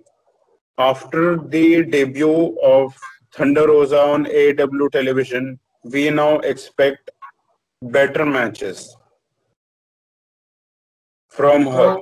after 0.77 1.37
the 1.37 1.83
debut 1.83 2.57
of 2.63 2.95
Thunder 3.33 3.67
Rosa 3.67 4.01
on 4.01 4.27
AW 4.27 4.87
television, 4.89 5.59
we 5.83 6.09
now 6.09 6.39
expect 6.39 7.11
better 7.81 8.25
matches 8.25 8.95
from 11.29 11.65
her. 11.65 11.97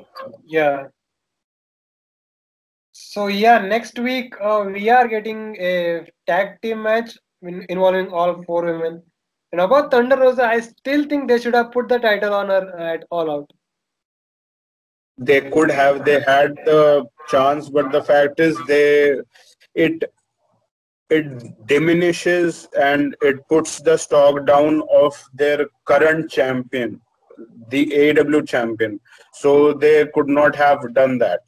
Yeah. 0.46 0.88
So 3.02 3.28
yeah, 3.28 3.60
next 3.60 3.98
week 3.98 4.34
uh, 4.42 4.66
we 4.68 4.90
are 4.90 5.08
getting 5.08 5.56
a 5.58 6.06
tag 6.28 6.62
team 6.62 6.84
match 6.84 7.18
in, 7.42 7.66
involving 7.70 8.12
all 8.12 8.44
four 8.44 8.66
women. 8.66 9.02
And 9.54 9.62
about 9.62 9.90
Thunder 9.90 10.18
Rosa, 10.18 10.44
I 10.44 10.60
still 10.60 11.06
think 11.06 11.30
they 11.30 11.40
should 11.40 11.54
have 11.56 11.72
put 11.72 11.88
the 11.88 11.98
title 11.98 12.34
on 12.34 12.50
her 12.50 12.78
at 12.78 13.06
All 13.10 13.32
Out. 13.32 13.50
They 15.18 15.50
could 15.50 15.72
have, 15.72 16.04
they 16.04 16.20
had 16.20 16.58
the 16.66 17.06
chance, 17.30 17.70
but 17.70 17.92
the 17.94 18.04
fact 18.04 18.42
is, 18.42 18.58
they 18.68 19.16
it 19.76 20.04
it 21.10 21.68
diminishes 21.68 22.68
and 22.80 23.16
it 23.22 23.48
puts 23.48 23.80
the 23.80 23.98
stock 23.98 24.46
down 24.46 24.84
of 24.94 25.16
their 25.34 25.68
current 25.86 26.30
champion, 26.30 27.00
the 27.70 28.20
AW 28.20 28.42
champion. 28.42 29.00
So 29.34 29.74
they 29.74 30.06
could 30.14 30.28
not 30.28 30.54
have 30.56 30.94
done 30.94 31.18
that. 31.20 31.40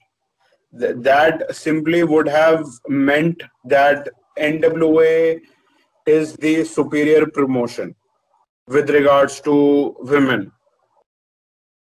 Th- 0.80 0.96
that 0.98 1.56
simply 1.56 2.04
would 2.04 2.28
have 2.28 2.66
meant 2.88 3.44
that 3.66 4.08
NWA 4.38 5.40
is 6.06 6.34
the 6.34 6.64
superior 6.64 7.26
promotion 7.26 7.96
with 8.68 8.90
regards 8.90 9.42
to 9.42 9.96
women. 10.00 10.52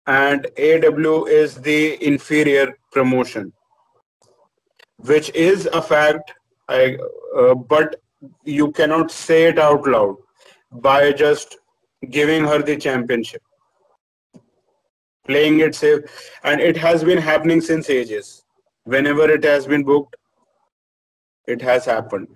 And 0.05 0.47
AW 0.57 1.25
is 1.25 1.55
the 1.55 2.01
inferior 2.05 2.77
promotion 2.91 3.51
which 4.97 5.29
is 5.35 5.67
a 5.73 5.81
fact 5.81 6.33
I, 6.69 6.97
uh, 7.35 7.53
but 7.55 8.01
you 8.43 8.71
cannot 8.71 9.11
say 9.11 9.45
it 9.45 9.59
out 9.59 9.87
loud 9.87 10.15
by 10.71 11.11
just 11.11 11.57
giving 12.09 12.43
her 12.45 12.61
the 12.61 12.75
championship 12.75 13.41
playing 15.25 15.59
it 15.59 15.75
safe. 15.75 15.99
And 16.43 16.61
it 16.61 16.77
has 16.77 17.03
been 17.03 17.17
happening 17.17 17.61
since 17.61 17.89
ages 17.89 18.43
whenever 18.95 19.29
it 19.29 19.43
has 19.43 19.67
been 19.67 19.83
booked 19.83 20.15
it 21.47 21.61
has 21.61 21.85
happened. 21.85 22.27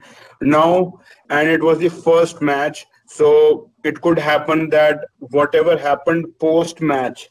Now 0.42 1.00
and 1.30 1.50
it 1.50 1.62
was 1.62 1.80
the 1.80 1.90
first 1.90 2.42
match 2.42 2.86
so 3.08 3.70
it 3.84 4.00
could 4.02 4.18
happen 4.18 4.70
that 4.70 5.06
whatever 5.20 5.78
happened 5.78 6.26
post 6.40 6.82
match 6.82 7.30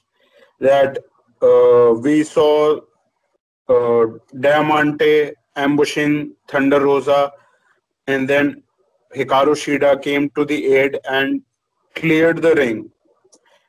that 0.60 0.98
uh, 1.42 1.94
we 2.00 2.22
saw 2.22 2.80
uh, 3.68 4.06
Diamante 4.40 5.32
ambushing 5.56 6.34
Thunder 6.48 6.80
Rosa 6.80 7.32
and 8.06 8.28
then 8.28 8.62
Hikaru 9.16 9.54
Shida 9.62 10.02
came 10.02 10.30
to 10.30 10.44
the 10.44 10.66
aid 10.74 10.98
and 11.08 11.42
cleared 11.94 12.42
the 12.42 12.54
ring 12.54 12.90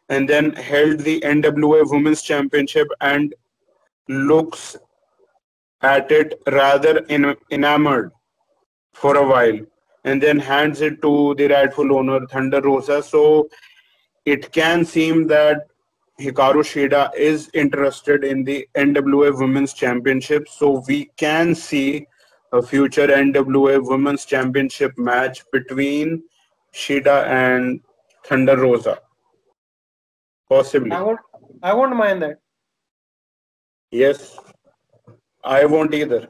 and 0.10 0.28
then 0.28 0.52
held 0.54 1.00
the 1.00 1.22
NWA 1.22 1.90
Women's 1.90 2.22
Championship 2.22 2.88
and 3.00 3.34
looks 4.10 4.76
at 5.82 6.12
it 6.12 6.42
rather 6.48 7.06
enamored 7.50 8.12
for 8.94 9.18
a 9.18 9.28
while 9.28 9.60
and 10.04 10.22
then 10.22 10.40
hands 10.40 10.82
it 10.82 11.02
to 11.02 11.36
the 11.36 11.48
rightful 11.48 11.96
owner 11.96 12.26
Thunder 12.28 12.62
Rosa. 12.62 13.02
So 13.04 13.50
it 14.26 14.52
can 14.52 14.86
seem 14.86 15.28
that 15.28 15.68
Hikaru 16.20 16.64
Shida 16.64 17.14
is 17.16 17.50
interested 17.54 18.24
in 18.24 18.44
the 18.44 18.68
NWA 18.76 19.38
Women's 19.38 19.74
Championship. 19.74 20.48
So 20.48 20.84
we 20.88 21.10
can 21.18 21.56
see 21.56 22.08
a 22.52 22.62
future 22.62 23.08
NWA 23.08 23.84
Women's 23.88 24.26
Championship 24.26 24.98
match 24.98 25.44
between 25.52 26.24
Shida 26.74 27.26
and 27.28 27.82
Thunder 28.26 28.58
Rosa. 28.58 29.00
Possibly. 30.50 30.92
I 30.92 31.02
won't. 31.02 31.20
I 31.64 31.74
won't 31.74 31.96
mind 31.96 32.22
that. 32.24 32.40
Yes, 33.92 34.38
I 35.44 35.66
won't 35.66 35.94
either. 35.94 36.28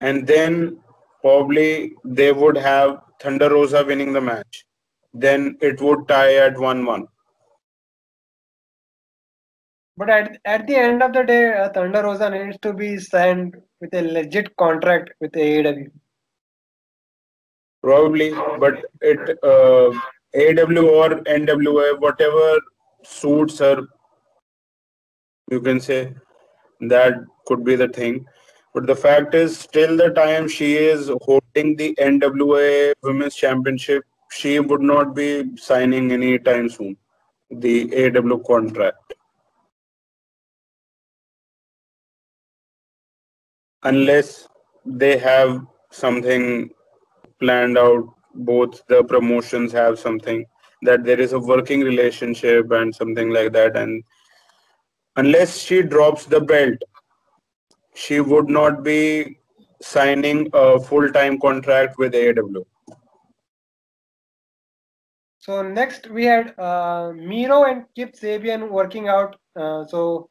And 0.00 0.26
then 0.26 0.78
probably 1.20 1.92
they 2.04 2.32
would 2.32 2.56
have 2.56 3.00
Thunder 3.20 3.50
Rosa 3.50 3.84
winning 3.84 4.12
the 4.12 4.20
match. 4.20 4.64
Then 5.12 5.56
it 5.60 5.80
would 5.80 6.08
tie 6.08 6.36
at 6.36 6.58
1 6.58 6.84
1. 6.84 7.06
But 9.96 10.08
at, 10.08 10.38
at 10.46 10.66
the 10.66 10.76
end 10.76 11.02
of 11.02 11.12
the 11.12 11.22
day, 11.24 11.52
uh, 11.52 11.68
Thunder 11.70 12.02
Rosa 12.02 12.30
needs 12.30 12.56
to 12.62 12.72
be 12.72 12.98
signed 12.98 13.56
with 13.80 13.92
a 13.92 14.00
legit 14.00 14.56
contract 14.56 15.10
with 15.20 15.32
AEW. 15.32 15.90
Probably, 17.82 18.30
but 18.58 18.84
it 19.00 19.38
uh, 19.42 19.90
AEW 20.34 20.84
or 20.84 21.08
NWA, 21.24 22.00
whatever 22.00 22.58
suits 23.02 23.58
her, 23.58 23.86
you 25.50 25.60
can 25.60 25.80
say 25.80 26.14
that 26.80 27.14
could 27.46 27.64
be 27.64 27.76
the 27.76 27.88
thing. 27.88 28.26
But 28.72 28.86
the 28.86 28.94
fact 28.94 29.34
is, 29.34 29.58
still 29.58 29.96
the 29.96 30.10
time 30.10 30.48
she 30.48 30.76
is 30.76 31.10
holding 31.22 31.76
the 31.76 31.94
NWA 32.00 32.92
Women's 33.02 33.34
Championship, 33.34 34.04
she 34.30 34.60
would 34.60 34.80
not 34.80 35.14
be 35.14 35.56
signing 35.56 36.12
anytime 36.12 36.68
soon 36.68 36.96
the 37.50 37.92
aw 37.92 38.38
contract. 38.38 39.14
Unless 43.82 44.46
they 44.84 45.18
have 45.18 45.66
something 45.90 46.70
planned 47.40 47.76
out, 47.76 48.04
both 48.34 48.86
the 48.86 49.02
promotions 49.02 49.72
have 49.72 49.98
something 49.98 50.44
that 50.82 51.04
there 51.04 51.20
is 51.20 51.32
a 51.32 51.38
working 51.38 51.80
relationship 51.80 52.70
and 52.70 52.94
something 52.94 53.30
like 53.30 53.52
that. 53.52 53.76
And 53.76 54.04
unless 55.20 55.58
she 55.58 55.82
drops 55.82 56.24
the 56.24 56.40
belt, 56.40 56.78
she 57.94 58.20
would 58.20 58.48
not 58.48 58.82
be 58.82 59.38
signing 59.82 60.48
a 60.52 60.80
full-time 60.88 61.38
contract 61.40 61.98
with 61.98 62.12
AEW. 62.12 62.64
So 65.38 65.62
next 65.62 66.08
we 66.10 66.24
had 66.24 66.54
uh, 66.58 67.12
Miro 67.14 67.64
and 67.64 67.84
Kip 67.96 68.14
Sabian 68.14 68.68
working 68.70 69.08
out. 69.08 69.36
Uh, 69.56 69.84
so 69.92 70.28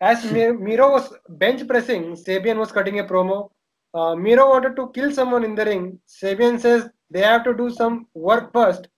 as 0.00 0.24
Miro 0.32 0.90
was 0.90 1.12
bench 1.28 1.66
pressing, 1.68 2.04
Sabian 2.14 2.58
was 2.58 2.72
cutting 2.72 2.98
a 3.00 3.04
promo. 3.04 3.50
Uh, 3.94 4.14
Miro 4.16 4.48
wanted 4.48 4.74
to 4.76 4.90
kill 4.94 5.12
someone 5.12 5.44
in 5.44 5.54
the 5.54 5.66
ring. 5.66 5.98
Sabian 6.08 6.58
says 6.58 6.88
they 7.10 7.20
have 7.20 7.44
to 7.44 7.54
do 7.54 7.70
some 7.70 8.06
work 8.14 8.52
first. 8.52 8.88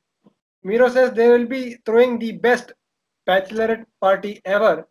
Miro 0.63 0.89
says 0.89 1.13
they 1.13 1.29
will 1.29 1.47
be 1.47 1.77
throwing 1.85 2.19
the 2.19 2.33
best 2.33 2.73
bachelorette 3.29 3.87
party 4.01 4.41
ever 4.45 4.87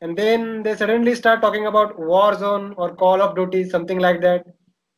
and 0.00 0.16
then 0.16 0.62
they 0.62 0.76
suddenly 0.76 1.14
start 1.14 1.40
talking 1.40 1.66
about 1.66 1.98
war 1.98 2.34
zone 2.34 2.74
or 2.76 2.94
Call 2.94 3.20
of 3.20 3.34
Duty, 3.34 3.68
something 3.68 3.98
like 3.98 4.20
that. 4.20 4.44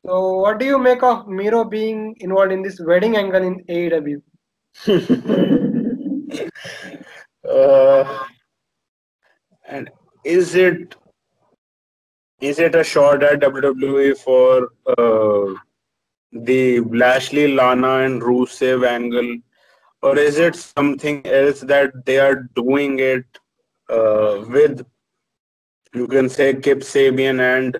So, 0.07 0.35
what 0.39 0.59
do 0.59 0.67
you 0.67 0.79
make 0.79 1.03
of 1.03 1.27
Miro 1.29 1.65
being 1.65 2.15
involved 2.21 2.53
in 2.53 2.63
this 2.63 2.81
wedding 2.81 3.17
angle 3.17 3.43
in 3.43 3.65
AEW? 3.65 4.23
uh, 7.51 8.25
and 9.69 9.91
is 10.25 10.55
it 10.55 10.97
is 12.41 12.59
it 12.59 12.75
a 12.75 12.85
shot 12.85 13.23
at 13.23 13.41
WWE 13.41 14.17
for 14.19 14.71
uh, 14.87 15.55
the 16.33 16.81
Lashley, 16.81 17.55
Lana, 17.55 17.99
and 17.99 18.23
Rusev 18.23 18.87
angle, 18.87 19.37
or 20.03 20.17
is 20.19 20.39
it 20.39 20.57
something 20.57 21.27
else 21.27 21.61
that 21.61 21.93
they 22.07 22.19
are 22.19 22.49
doing 22.55 22.99
it 22.99 23.27
uh, 23.91 24.45
with 24.49 24.87
you 25.95 26.07
can 26.07 26.29
say 26.29 26.55
Kip 26.55 26.81
Sabian 26.81 27.41
and 27.41 27.79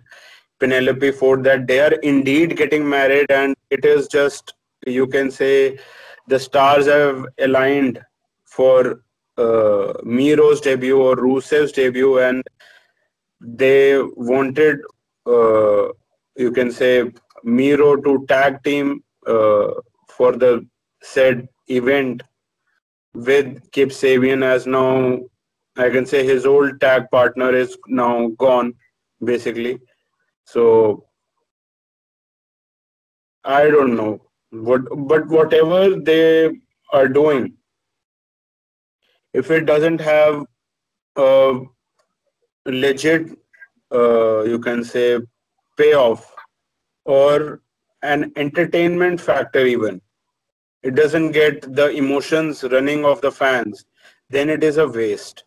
Penelope 0.59 1.13
Ford 1.13 1.45
that 1.45 1.67
they 1.67 1.81
are 1.81 1.93
indeed 2.03 2.57
getting 2.57 2.89
married 2.89 3.31
and 3.31 3.55
it 3.71 3.85
is 3.85 4.09
just 4.09 4.55
you 4.87 5.07
can 5.07 5.31
say 5.31 5.79
the 6.27 6.39
stars 6.39 6.87
have 6.87 7.25
aligned 7.39 8.01
for 8.45 9.03
uh, 9.39 9.93
Miro's 10.03 10.61
debut 10.61 11.01
or 11.01 11.17
Rusev's 11.17 11.73
debut 11.73 12.19
and 12.19 12.43
they 13.41 13.99
wanted 14.17 14.81
uh, 15.27 15.89
you 16.37 16.51
can 16.53 16.71
say 16.71 17.11
Miro 17.45 17.97
to 17.97 18.25
tag 18.29 18.63
team 18.63 19.03
uh, 19.27 19.69
for 20.09 20.33
the 20.33 20.67
said 21.03 21.49
event 21.69 22.23
with 23.15 23.71
Kip 23.73 23.91
Sabian 23.91 24.45
as 24.45 24.67
now 24.67 25.21
I 25.77 25.89
can 25.89 26.05
say 26.05 26.25
his 26.25 26.47
old 26.47 26.81
tag 26.81 27.11
partner 27.11 27.55
is 27.55 27.77
now 27.87 28.29
gone, 28.39 28.75
basically. 29.23 29.79
So 30.45 31.07
I 33.45 33.71
don't 33.71 33.97
know 33.97 34.21
what, 34.51 34.83
but 35.09 35.27
whatever 35.29 35.97
they 35.97 36.51
are 36.93 37.09
doing, 37.09 37.55
if 39.33 39.51
it 39.51 39.65
doesn't 39.65 40.01
have 40.01 40.45
a 41.17 41.61
legit, 42.67 43.31
uh, 43.93 44.43
you 44.43 44.59
can 44.59 44.85
say, 44.85 45.19
payoff 45.79 46.35
or 47.05 47.63
an 48.03 48.33
entertainment 48.37 49.21
factor, 49.21 49.65
even 49.65 50.01
it 50.83 50.95
doesn't 50.95 51.33
get 51.33 51.75
the 51.75 51.91
emotions 51.91 52.65
running 52.65 53.05
of 53.05 53.21
the 53.21 53.31
fans, 53.31 53.85
then 54.31 54.49
it 54.49 54.65
is 54.65 54.79
a 54.79 54.89
waste. 54.89 55.45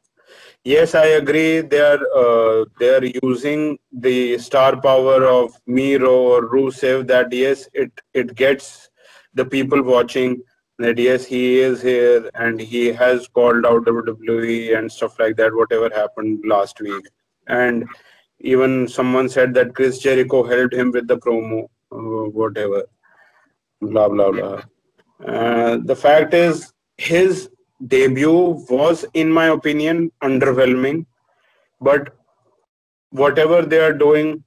Yes, 0.66 0.96
I 0.96 1.06
agree. 1.20 1.60
They 1.60 1.80
are 1.82 2.00
uh, 2.16 2.66
they 2.80 2.96
are 2.96 3.04
using 3.22 3.78
the 3.92 4.38
star 4.38 4.80
power 4.80 5.26
of 5.26 5.52
Miro 5.68 6.14
or 6.14 6.50
Rusev. 6.50 7.06
That 7.08 7.34
yes, 7.34 7.68
it 7.74 7.92
it 8.14 8.34
gets 8.36 8.90
the 9.34 9.44
people 9.44 9.84
watching. 9.84 10.42
That 10.80 10.98
yes, 10.98 11.26
he 11.26 11.60
is 11.60 11.82
here 11.82 12.30
and 12.36 12.62
he 12.62 12.88
has 12.94 13.28
called 13.28 13.66
out 13.66 13.84
WWE 13.86 14.78
and 14.78 14.90
stuff 14.90 15.20
like 15.20 15.36
that. 15.36 15.54
Whatever 15.54 15.90
happened 15.94 16.44
last 16.48 16.80
week, 16.80 17.06
and 17.48 17.86
even 18.40 18.88
someone 18.88 19.28
said 19.28 19.54
that 19.56 19.76
Chris 19.76 20.00
Jericho 20.00 20.44
helped 20.44 20.74
him 20.74 20.92
with 20.92 21.08
the 21.10 21.18
promo, 21.18 21.64
uh, 21.92 22.30
whatever, 22.40 22.84
blah 23.82 24.08
blah 24.08 24.32
blah. 24.32 24.62
Uh, 25.26 25.78
the 25.84 25.96
fact 25.96 26.34
is, 26.34 26.72
his 26.98 27.50
debut 27.88 28.66
was, 28.70 29.06
in 29.14 29.32
my 29.32 29.48
opinion, 29.48 30.12
underwhelming. 30.22 31.06
But 31.82 32.16
whatever 33.12 33.62
they 33.62 33.80
are 33.80 33.94
doing, 33.94 34.44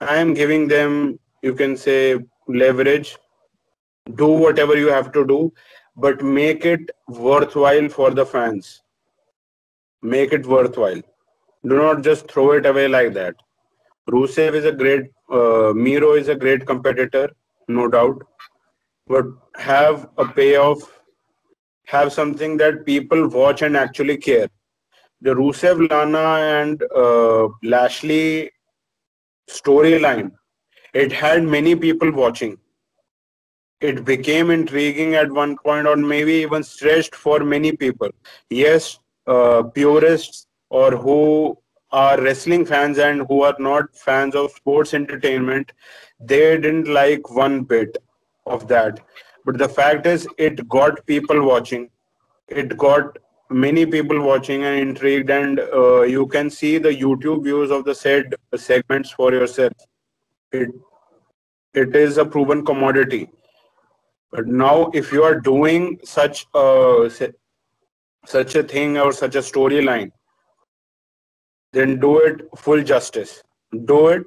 I 0.00 0.16
am 0.16 0.34
giving 0.34 0.68
them, 0.68 1.18
you 1.42 1.54
can 1.54 1.76
say, 1.76 2.18
leverage. 2.48 3.16
Do 4.14 4.28
whatever 4.28 4.76
you 4.76 4.88
have 4.88 5.12
to 5.12 5.26
do, 5.26 5.52
but 5.96 6.22
make 6.22 6.64
it 6.64 6.90
worthwhile 7.08 7.88
for 7.88 8.10
the 8.10 8.26
fans. 8.26 8.82
Make 10.02 10.32
it 10.32 10.46
worthwhile. 10.46 11.00
Do 11.66 11.76
not 11.76 12.02
just 12.02 12.30
throw 12.30 12.52
it 12.52 12.66
away 12.66 12.88
like 12.88 13.14
that. 13.14 13.34
Rusev 14.10 14.52
is 14.54 14.66
a 14.66 14.72
great, 14.72 15.04
uh, 15.30 15.72
Miro 15.74 16.12
is 16.12 16.28
a 16.28 16.34
great 16.34 16.66
competitor, 16.66 17.30
no 17.68 17.88
doubt, 17.88 18.22
but 19.06 19.24
have 19.56 20.10
a 20.18 20.26
payoff 20.26 21.00
have 21.86 22.12
something 22.12 22.56
that 22.58 22.84
people 22.84 23.28
watch 23.28 23.62
and 23.62 23.76
actually 23.76 24.16
care. 24.16 24.48
The 25.20 25.34
Rusev, 25.34 25.88
Lana, 25.90 26.60
and 26.60 26.82
uh, 26.94 27.48
Lashley 27.62 28.50
storyline, 29.48 30.32
it 30.92 31.12
had 31.12 31.42
many 31.44 31.74
people 31.74 32.10
watching. 32.12 32.58
It 33.80 34.04
became 34.04 34.50
intriguing 34.50 35.14
at 35.14 35.30
one 35.30 35.56
point, 35.58 35.86
or 35.86 35.96
maybe 35.96 36.32
even 36.32 36.62
stretched 36.62 37.14
for 37.14 37.40
many 37.40 37.72
people. 37.72 38.08
Yes, 38.48 38.98
uh, 39.26 39.62
purists 39.62 40.46
or 40.70 40.92
who 40.92 41.58
are 41.90 42.20
wrestling 42.20 42.64
fans 42.66 42.98
and 42.98 43.26
who 43.28 43.42
are 43.42 43.54
not 43.58 43.94
fans 43.94 44.34
of 44.34 44.50
sports 44.52 44.94
entertainment, 44.94 45.72
they 46.18 46.58
didn't 46.58 46.88
like 46.88 47.30
one 47.30 47.62
bit 47.62 47.96
of 48.46 48.66
that 48.68 49.00
but 49.44 49.58
the 49.58 49.68
fact 49.68 50.06
is 50.06 50.26
it 50.38 50.68
got 50.68 51.04
people 51.06 51.44
watching. 51.46 51.90
It 52.48 52.76
got 52.76 53.18
many 53.50 53.84
people 53.84 54.20
watching 54.22 54.64
and 54.64 54.78
intrigued 54.78 55.30
and 55.30 55.60
uh, 55.60 56.02
you 56.02 56.26
can 56.26 56.48
see 56.48 56.78
the 56.78 56.88
youtube 56.88 57.44
views 57.44 57.70
of 57.70 57.84
the 57.84 57.94
said 57.94 58.34
segments 58.56 59.10
for 59.10 59.32
yourself. 59.32 59.72
It 60.52 60.70
it 61.74 61.94
is 61.94 62.18
a 62.18 62.24
proven 62.24 62.64
commodity. 62.64 63.30
But 64.30 64.46
now 64.46 64.90
if 64.94 65.12
you 65.12 65.22
are 65.22 65.38
doing 65.40 66.00
such 66.04 66.46
a 66.54 67.10
such 68.24 68.54
a 68.54 68.62
thing 68.62 68.96
or 68.96 69.12
such 69.12 69.34
a 69.34 69.40
storyline 69.40 70.10
then 71.72 71.98
do 72.00 72.18
it 72.20 72.40
full 72.56 72.82
justice. 72.82 73.42
Do 73.84 74.08
it 74.08 74.22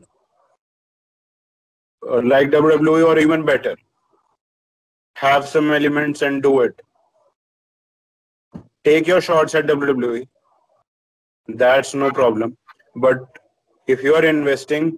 uh, 2.08 2.22
like 2.22 2.50
WWE 2.52 3.08
or 3.08 3.18
even 3.18 3.46
better 3.46 3.76
have 5.26 5.48
some 5.48 5.72
elements 5.72 6.22
and 6.22 6.44
do 6.44 6.60
it 6.62 6.88
take 8.88 9.08
your 9.08 9.22
shots 9.22 9.56
at 9.56 9.68
WWE. 9.68 10.28
That's 11.48 11.94
no 11.94 12.12
problem. 12.12 12.58
But 12.96 13.20
if 13.88 14.04
you 14.04 14.16
are 14.16 14.26
investing 14.26 14.98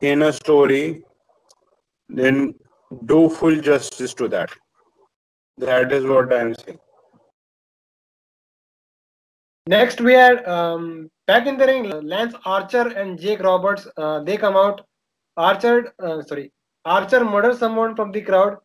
in 0.00 0.22
a 0.22 0.32
story, 0.32 1.02
then 2.08 2.54
do 3.06 3.28
full 3.28 3.60
justice 3.60 4.14
to 4.14 4.28
that. 4.28 4.50
That 5.58 5.92
is 5.92 6.04
what 6.04 6.32
I 6.32 6.40
am 6.40 6.54
saying. 6.54 6.78
Next, 9.66 10.00
we 10.00 10.12
had 10.12 10.46
um, 10.46 11.10
back 11.26 11.46
in 11.46 11.56
the 11.56 11.66
ring, 11.66 11.90
Lance 12.14 12.34
Archer 12.44 12.88
and 12.88 13.18
Jake 13.18 13.40
Roberts. 13.40 13.86
Uh, 13.96 14.20
they 14.20 14.36
come 14.36 14.56
out. 14.56 14.82
Archer, 15.36 15.92
uh, 15.98 16.22
sorry, 16.22 16.52
Archer 16.84 17.24
murders 17.24 17.58
someone 17.58 17.96
from 17.96 18.12
the 18.12 18.20
crowd. 18.20 18.58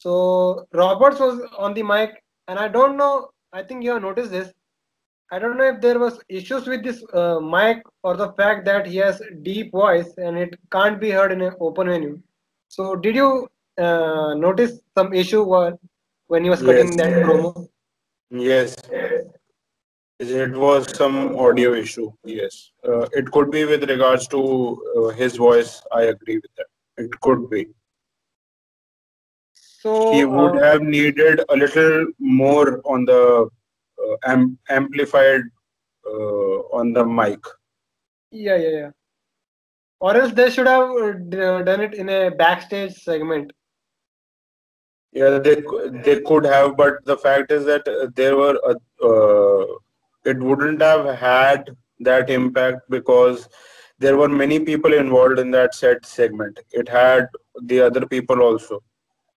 So 0.00 0.66
Roberts 0.72 1.20
was 1.20 1.40
on 1.56 1.74
the 1.74 1.82
mic, 1.82 2.22
and 2.48 2.58
I 2.58 2.68
don't 2.68 2.96
know 2.96 3.30
I 3.52 3.62
think 3.62 3.82
you 3.82 3.90
have 3.92 4.02
noticed 4.02 4.30
this. 4.30 4.52
I 5.32 5.38
don't 5.38 5.56
know 5.56 5.64
if 5.64 5.80
there 5.80 5.98
was 5.98 6.20
issues 6.28 6.66
with 6.66 6.84
this 6.84 7.04
uh, 7.12 7.40
mic 7.40 7.82
or 8.02 8.16
the 8.16 8.32
fact 8.32 8.64
that 8.64 8.86
he 8.86 8.96
has 8.98 9.20
deep 9.42 9.72
voice 9.72 10.12
and 10.18 10.38
it 10.38 10.56
can't 10.72 11.00
be 11.00 11.10
heard 11.10 11.32
in 11.32 11.40
an 11.40 11.54
open 11.60 11.88
venue. 11.88 12.20
So 12.68 12.96
did 12.96 13.16
you 13.16 13.48
uh, 13.78 14.34
notice 14.34 14.80
some 14.96 15.12
issue 15.12 15.42
while, 15.42 15.78
when 16.28 16.44
he 16.44 16.50
was 16.50 16.60
cutting 16.60 16.88
yes. 16.88 16.96
that 16.96 17.12
promo? 17.24 17.68
Yes. 18.30 18.76
It 20.20 20.56
was 20.56 20.96
some 20.96 21.36
audio 21.36 21.74
issue. 21.74 22.12
Yes. 22.24 22.70
Uh, 22.86 23.06
it 23.12 23.30
could 23.32 23.50
be 23.50 23.64
with 23.64 23.88
regards 23.88 24.28
to 24.28 24.84
uh, 24.96 25.08
his 25.08 25.36
voice. 25.36 25.82
I 25.92 26.02
agree 26.02 26.36
with 26.36 26.50
that. 26.56 26.66
It 26.98 27.20
could 27.20 27.50
be. 27.50 27.68
So 29.82 30.10
he 30.10 30.24
would 30.26 30.56
uh, 30.56 30.62
have 30.62 30.82
needed 30.82 31.40
a 31.48 31.56
little 31.56 32.06
more 32.18 32.82
on 32.84 33.06
the 33.06 33.48
uh, 33.98 34.16
am- 34.26 34.58
amplified 34.68 35.40
uh, 36.06 36.56
on 36.80 36.92
the 36.92 37.04
mic. 37.04 37.38
Yeah, 38.30 38.56
yeah, 38.56 38.68
yeah. 38.68 38.90
Or 40.00 40.16
else 40.16 40.32
they 40.32 40.50
should 40.50 40.66
have 40.66 40.90
uh, 40.90 41.62
done 41.62 41.80
it 41.80 41.94
in 41.94 42.10
a 42.10 42.30
backstage 42.30 42.92
segment. 42.92 43.52
Yeah, 45.12 45.38
they 45.38 45.62
they 46.04 46.20
could 46.20 46.44
have, 46.44 46.76
but 46.76 47.04
the 47.06 47.16
fact 47.16 47.50
is 47.50 47.64
that 47.64 47.88
there 48.14 48.36
were 48.36 48.56
a, 48.72 48.74
uh, 49.06 49.66
it 50.24 50.38
wouldn't 50.38 50.82
have 50.82 51.06
had 51.16 51.74
that 52.00 52.28
impact 52.28 52.82
because 52.90 53.48
there 53.98 54.16
were 54.18 54.28
many 54.28 54.60
people 54.60 54.92
involved 54.92 55.38
in 55.38 55.50
that 55.52 55.74
set 55.74 56.04
segment. 56.04 56.60
It 56.70 56.88
had 56.88 57.28
the 57.62 57.80
other 57.80 58.06
people 58.06 58.40
also. 58.42 58.82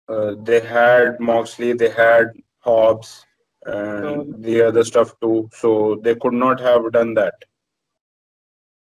Uh, 0.09 0.35
they 0.43 0.59
had 0.59 1.19
Moxley, 1.19 1.73
they 1.73 1.89
had 1.89 2.31
Hobbs, 2.59 3.25
and 3.65 4.43
the 4.43 4.61
other 4.61 4.83
stuff 4.83 5.13
too. 5.21 5.49
So 5.53 5.99
they 6.03 6.15
could 6.15 6.33
not 6.33 6.59
have 6.59 6.91
done 6.91 7.13
that. 7.13 7.35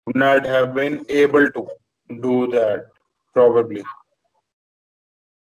Could 0.06 0.16
not 0.16 0.46
have 0.46 0.74
been 0.74 1.04
able 1.08 1.50
to 1.50 1.66
do 2.20 2.46
that, 2.48 2.86
probably. 3.34 3.84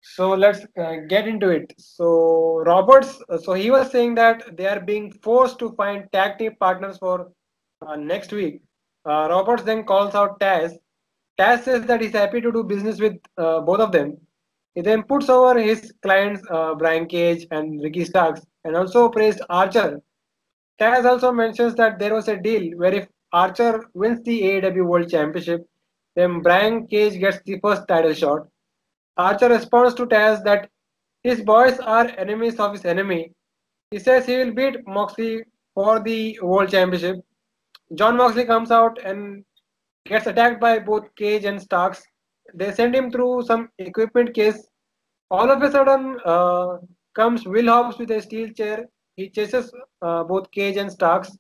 So 0.02 0.34
let's 0.34 0.66
uh, 0.80 0.98
get 1.10 1.28
into 1.28 1.50
it. 1.50 1.74
So 1.80 2.64
Roberts, 2.66 3.22
uh, 3.28 3.40
so 3.40 3.54
he 3.54 3.72
was 3.72 3.92
saying 3.92 4.16
that 4.16 4.56
they 4.56 4.68
are 4.68 4.80
being 4.80 5.12
forced 5.12 5.58
to 5.60 5.72
find 5.72 6.08
tag 6.12 6.38
team 6.38 6.56
partners 6.60 7.00
for 7.00 7.32
uh, 7.86 7.96
next 7.96 8.32
week. 8.32 8.62
Uh, 9.04 9.28
Roberts 9.30 9.64
then 9.64 9.84
calls 9.84 10.14
out 10.14 10.40
Taz. 10.40 10.78
Taz 11.40 11.64
says 11.64 11.86
that 11.88 12.02
he's 12.02 12.14
happy 12.14 12.40
to 12.40 12.52
do 12.52 12.64
business 12.64 13.00
with 13.00 13.18
uh, 13.38 13.62
both 13.62 13.80
of 13.80 13.92
them, 13.92 14.18
he 14.76 14.82
then 14.82 15.04
puts 15.04 15.30
over 15.30 15.58
his 15.60 15.94
clients 16.02 16.42
uh, 16.52 16.76
Brian 16.76 17.08
Cage 17.08 17.48
and 17.52 17.82
Ricky 17.82 18.04
Starks 18.04 18.42
and 18.66 18.76
also 18.76 19.10
praised 19.10 19.42
Archer. 19.50 20.02
Taz 20.80 21.06
also 21.06 21.32
mentions 21.32 21.76
that 21.76 21.98
there 21.98 22.14
was 22.14 22.28
a 22.28 22.36
deal 22.36 22.78
where 22.78 22.94
if 22.94 23.08
Archer 23.32 23.90
wins 23.94 24.22
the 24.24 24.42
AEW 24.42 24.86
World 24.86 25.10
Championship, 25.10 25.66
then 26.16 26.42
Brian 26.42 26.88
Cage 26.88 27.20
gets 27.20 27.40
the 27.46 27.60
first 27.62 27.88
title 27.88 28.14
shot. 28.14 28.48
Archer 29.16 29.48
responds 29.48 29.96
to 29.96 30.06
Taz 30.06 30.44
that 30.44 30.70
his 31.24 31.42
boys 31.42 31.80
are 31.80 32.08
enemies 32.18 32.60
of 32.60 32.74
his 32.74 32.84
enemy. 32.84 33.32
He 33.92 34.00
says 34.00 34.26
he 34.26 34.38
will 34.38 34.54
beat 34.54 34.86
Moxley 34.86 35.46
for 35.74 36.02
the 36.02 36.38
World 36.42 36.70
Championship. 36.70 37.18
Jon 37.94 38.18
Moxley 38.18 38.46
comes 38.46 38.72
out 38.72 39.00
and 39.06 39.46
gets 40.06 40.28
attacked 40.28 40.60
by 40.60 40.80
both 40.80 41.16
Cage 41.16 41.46
and 41.46 41.62
Starks 41.62 42.04
they 42.54 42.72
send 42.72 42.96
him 42.96 43.12
through 43.12 43.44
some 43.44 43.70
equipment 43.80 44.34
case. 44.34 44.68
All 45.32 45.50
of 45.50 45.62
a 45.62 45.72
sudden, 45.72 46.20
uh, 46.26 46.78
comes 47.16 47.46
Will 47.46 47.68
Hobbs 47.68 47.98
with 47.98 48.12
a 48.12 48.22
steel 48.22 48.50
chair. 48.50 48.86
He 49.16 49.30
chases 49.30 49.72
uh, 50.02 50.24
both 50.24 50.52
Cage 50.52 50.78
and 50.78 50.92
Starks. 50.92 51.38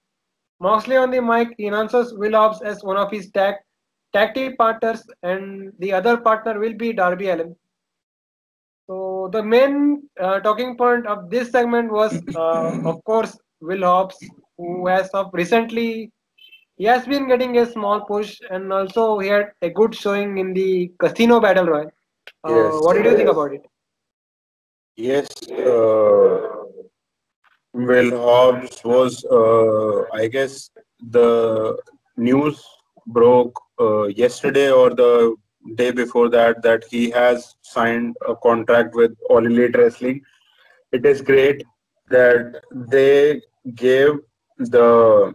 Moxley 0.62 0.96
on 0.96 1.12
the 1.12 1.22
mic 1.22 1.50
he 1.58 1.68
announces 1.68 2.14
Will 2.14 2.32
Hobbs 2.32 2.62
as 2.62 2.84
one 2.84 2.98
of 2.98 3.12
his 3.12 3.30
tag 3.32 3.56
tag 4.14 4.34
team 4.34 4.56
partners, 4.56 5.04
and 5.24 5.74
the 5.80 5.92
other 5.92 6.16
partner 6.18 6.58
will 6.58 6.74
be 6.74 6.94
Darby 6.94 7.30
Allin. 7.30 7.56
So 8.88 9.30
the 9.34 9.44
main 9.44 10.04
uh, 10.22 10.40
talking 10.40 10.78
point 10.78 11.06
of 11.06 11.30
this 11.30 11.52
segment 11.52 11.92
was, 11.92 12.22
uh, 12.36 12.80
of 12.86 13.04
course, 13.04 13.38
Will 13.60 13.84
Hobbs, 13.84 14.18
who 14.58 14.88
has 14.88 15.10
of 15.10 15.32
recently 15.34 16.12
he 16.78 16.86
has 16.86 17.06
been 17.06 17.28
getting 17.28 17.58
a 17.58 17.66
small 17.66 18.02
push 18.02 18.40
and 18.50 18.72
also 18.72 19.20
he 19.20 19.30
had 19.30 19.52
a 19.62 19.70
good 19.70 19.96
showing 19.96 20.38
in 20.38 20.54
the 20.54 20.92
casino 21.00 21.40
battle 21.40 21.66
Royale. 21.66 21.92
uh, 22.48 22.56
yes. 22.56 22.74
what 22.82 22.94
did 22.96 23.06
you 23.06 23.16
think 23.16 23.30
about 23.30 23.54
it 23.54 23.66
yes 24.96 25.28
uh, 25.52 26.38
will 27.74 28.12
hobbs 28.26 28.84
was 28.84 29.24
uh, 29.40 30.04
i 30.22 30.28
guess 30.28 30.70
the 31.18 31.78
news 32.18 32.64
broke 33.08 33.60
uh, 33.80 34.06
yesterday 34.08 34.72
or 34.72 34.90
the 34.90 35.36
day 35.76 35.92
before 35.92 36.30
that 36.30 36.62
that 36.62 36.84
he 36.90 37.10
has 37.10 37.56
signed 37.62 38.16
a 38.30 38.36
contract 38.36 38.96
with 38.96 39.14
all 39.30 39.46
elite 39.46 39.76
wrestling 39.78 40.22
it 40.92 41.06
is 41.06 41.22
great 41.22 41.64
that 42.10 42.62
they 42.96 43.42
gave 43.74 44.12
the 44.76 45.34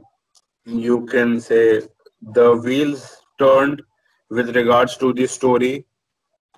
you 0.65 1.05
can 1.07 1.41
say 1.41 1.83
the 2.21 2.57
wheels 2.57 3.23
turned 3.39 3.83
with 4.31 4.55
regards 4.57 4.97
to 4.99 5.13
the 5.13 5.27
story 5.27 5.85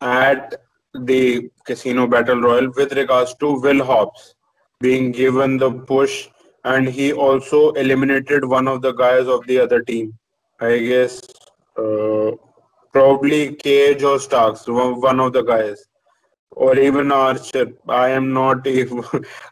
at 0.01 0.55
the 0.95 1.51
casino 1.65 2.07
battle 2.07 2.41
royal 2.41 2.71
with 2.77 2.93
regards 2.93 3.35
to 3.37 3.61
will 3.61 3.85
hobbs 3.85 4.35
being 4.81 5.11
given 5.13 5.57
the 5.59 5.71
push 5.71 6.29
and 6.65 6.89
he 6.89 7.13
also 7.13 7.71
eliminated 7.73 8.45
one 8.45 8.69
of 8.69 8.83
the 8.83 8.93
guys 8.93 9.27
of 9.27 9.47
the 9.47 9.59
other 9.59 9.81
team. 9.83 10.13
I 10.61 10.79
guess 10.79 11.21
uh, 11.79 12.33
probably 12.93 13.55
cage 13.55 14.03
or 14.03 14.19
starks 14.19 14.65
one 14.67 15.21
of 15.21 15.33
the 15.33 15.43
guys 15.43 15.85
or 16.51 16.77
even 16.79 17.11
archer. 17.11 17.73
I 17.89 18.11
am 18.11 18.33
not 18.33 18.67
even 18.67 19.03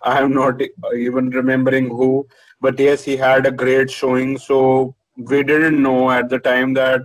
i 0.03 0.21
am 0.21 0.33
not 0.33 0.61
even 0.95 1.31
remembering 1.31 1.89
who 1.89 2.27
but 2.61 2.79
yes, 2.79 3.03
he 3.05 3.17
had 3.17 3.47
a 3.47 3.51
great 3.51 3.91
showing. 3.91 4.39
So 4.39 4.95
we 5.17 5.43
didn't 5.43 5.83
know 5.83 6.11
at 6.11 6.29
the 6.29 6.39
time 6.39 6.75
that 6.75 7.03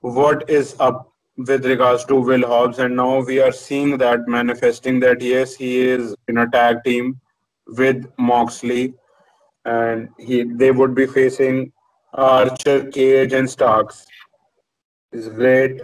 what 0.00 0.48
is 0.48 0.76
up 0.80 1.12
with 1.36 1.64
regards 1.64 2.04
to 2.04 2.16
Will 2.16 2.46
Hobbs, 2.46 2.78
and 2.78 2.96
now 2.96 3.22
we 3.24 3.40
are 3.40 3.52
seeing 3.52 3.96
that 3.98 4.28
manifesting 4.28 5.00
that 5.00 5.22
yes, 5.22 5.54
he 5.54 5.80
is 5.80 6.14
in 6.28 6.38
a 6.38 6.50
tag 6.50 6.84
team 6.84 7.20
with 7.66 8.06
Moxley, 8.18 8.94
and 9.64 10.08
he 10.18 10.42
they 10.42 10.70
would 10.70 10.94
be 10.94 11.06
facing 11.06 11.72
Archer, 12.12 12.90
Cage, 12.90 13.32
and 13.32 13.48
Starks. 13.48 14.06
Is 15.12 15.28
great, 15.28 15.80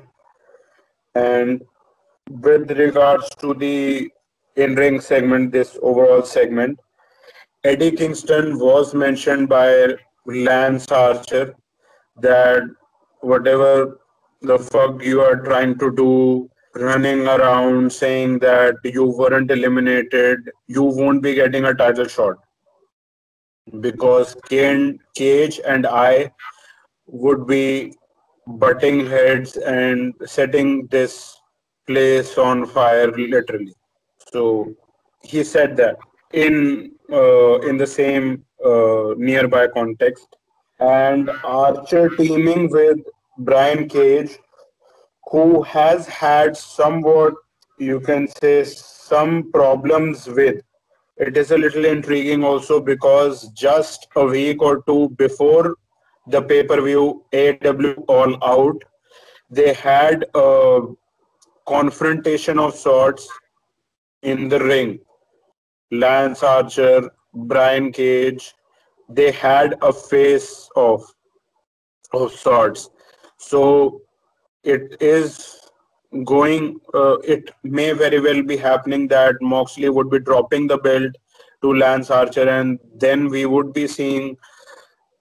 and 1.15 1.63
with 2.31 2.71
regards 2.71 3.29
to 3.41 3.55
the 3.55 4.11
in-ring 4.57 5.01
segment, 5.01 5.51
this 5.53 5.77
overall 5.83 6.23
segment, 6.23 6.79
Eddie 7.67 7.91
Kingston 7.91 8.61
was 8.61 8.95
mentioned 8.95 9.49
by 9.49 9.95
Lance 10.25 10.87
Archer 10.93 11.53
that 12.21 12.63
whatever 13.23 13.99
the 14.41 14.57
fuck 14.57 15.03
you 15.03 15.21
are 15.21 15.41
trying 15.43 15.77
to 15.81 15.91
do 15.97 16.49
running 16.77 17.27
around 17.27 17.93
saying 17.93 18.39
that 18.39 18.77
you 18.85 19.05
weren't 19.05 19.51
eliminated, 19.51 20.49
you 20.69 20.85
won't 20.85 21.25
be 21.25 21.35
getting 21.35 21.65
a 21.65 21.75
title 21.75 22.07
shot 22.07 22.37
because 23.81 24.37
Cage 24.49 25.61
and 25.67 25.89
I 25.89 26.31
would 27.09 27.49
be 27.49 27.95
butting 28.47 29.07
heads 29.07 29.57
and 29.57 30.15
setting 30.25 30.87
this 30.87 31.37
place 31.89 32.39
on 32.39 32.65
fire 32.67 33.11
literally. 33.11 33.75
So 34.33 34.73
he 35.23 35.43
said 35.43 35.77
that 35.79 35.97
in 36.33 36.96
uh, 37.13 37.59
in 37.61 37.77
the 37.77 37.87
same 37.87 38.45
uh, 38.65 39.15
nearby 39.17 39.67
context 39.69 40.37
and 40.81 41.31
Archer 41.45 42.09
teaming 42.17 42.71
with 42.71 42.99
Brian 43.39 43.89
Cage 43.89 44.39
who 45.31 45.63
has 45.63 46.07
had 46.07 46.57
somewhat 46.57 47.35
you 47.79 48.01
can 48.01 48.29
say 48.29 48.65
some 48.65 49.51
problems 49.53 50.27
with 50.27 50.63
it 51.17 51.37
is 51.37 51.51
a 51.51 51.57
little 51.57 51.85
intriguing 51.85 52.45
also 52.45 52.79
because 52.79 53.49
just 53.51 54.07
a 54.17 54.25
week 54.25 54.61
or 54.61 54.83
two 54.83 55.09
before 55.17 55.77
the 56.27 56.43
pay-per-view 56.43 57.25
AW 57.33 57.93
All 58.09 58.45
Out, 58.45 58.83
they 59.49 59.73
had 59.73 60.27
a 60.35 60.81
confrontation 61.67 62.59
of 62.59 62.75
sorts 62.75 63.29
in 64.23 64.49
the 64.49 64.59
ring. 64.59 64.99
Lance 65.91 66.43
Archer, 66.43 67.11
Brian 67.35 67.93
Cage, 67.93 68.55
they 69.09 69.31
had 69.31 69.77
a 69.83 69.93
face 69.93 70.69
off 70.75 71.05
of 72.13 72.33
sorts. 72.33 72.91
So 73.39 74.03
it 74.65 74.97
is 75.01 75.57
going, 76.25 76.81
uh, 76.95 77.19
it 77.19 77.51
may 77.63 77.93
very 77.93 78.21
well 78.21 78.43
be 78.43 78.57
happening 78.57 79.07
that 79.09 79.35
Moxley 79.41 79.89
would 79.89 80.11
be 80.11 80.19
dropping 80.19 80.67
the 80.67 80.79
belt 80.79 81.13
to 81.63 81.75
Lance 81.75 82.11
Archer, 82.11 82.49
and 82.49 82.79
then 82.95 83.29
we 83.29 83.47
would 83.47 83.73
be 83.73 83.87
seeing 83.87 84.37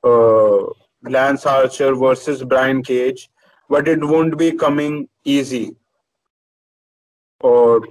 uh, 0.04 0.64
Lance 1.04 1.46
Archer 1.46 1.96
versus 1.96 2.44
Brian 2.44 2.84
Cage, 2.84 3.30
but 3.70 3.88
it 3.88 4.04
won't 4.04 4.38
be 4.38 4.52
coming 4.52 5.08
easy. 5.24 5.76
Or 7.40 7.82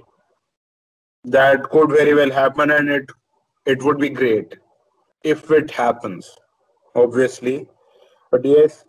that 1.25 1.63
could 1.69 1.89
very 1.89 2.13
well 2.13 2.31
happen, 2.31 2.71
and 2.71 2.89
it 2.89 3.11
it 3.65 3.83
would 3.83 3.97
be 3.99 4.09
great 4.09 4.57
if 5.23 5.49
it 5.51 5.71
happens, 5.71 6.29
obviously. 6.95 7.67
But 8.31 8.45
yes, 8.45 8.85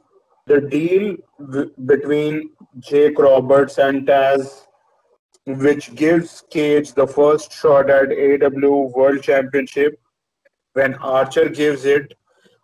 the 0.46 0.60
deal 0.60 1.16
w- 1.40 1.70
between 1.86 2.50
Jake 2.80 3.18
Roberts 3.18 3.78
and 3.78 4.06
Taz, 4.06 4.66
which 5.46 5.94
gives 5.94 6.42
Cage 6.50 6.92
the 6.92 7.06
first 7.06 7.52
shot 7.52 7.88
at 7.90 8.12
AW 8.12 8.90
World 8.94 9.22
Championship, 9.22 9.98
when 10.74 10.94
Archer 10.96 11.48
gives 11.48 11.84
it, 11.84 12.14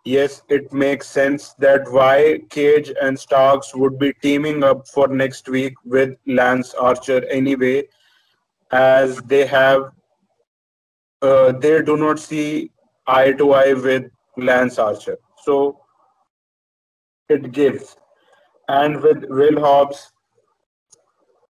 yes, 0.05 0.43
it 0.49 0.71
makes 0.71 1.07
sense 1.07 1.53
that 1.59 1.91
why 1.91 2.39
Cage 2.49 2.91
and 3.01 3.19
Starks 3.19 3.73
would 3.73 3.97
be 3.97 4.13
teaming 4.21 4.63
up 4.63 4.87
for 4.87 5.07
next 5.07 5.49
week 5.49 5.73
with 5.85 6.15
Lance 6.27 6.73
Archer 6.75 7.25
anyway, 7.25 7.83
as 8.73 9.17
they 9.31 9.45
have, 9.45 9.91
uh, 11.21 11.51
they 11.51 11.81
do 11.83 11.95
not 11.95 12.19
see 12.19 12.71
eye 13.05 13.31
to 13.33 13.53
eye 13.53 13.73
with 13.73 14.09
Lance 14.35 14.79
Archer. 14.79 15.17
So 15.43 15.79
it 17.29 17.51
gives. 17.51 17.95
And 18.67 19.01
with 19.01 19.25
Will 19.29 19.59
Hobbs 19.59 20.11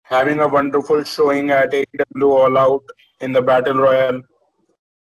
having 0.03 0.39
a 0.39 0.47
wonderful 0.47 1.03
showing 1.03 1.51
at 1.51 1.71
AEW 1.71 2.29
All 2.39 2.57
Out 2.57 2.83
in 3.21 3.31
the 3.31 3.41
Battle 3.41 3.75
Royale 3.75 4.21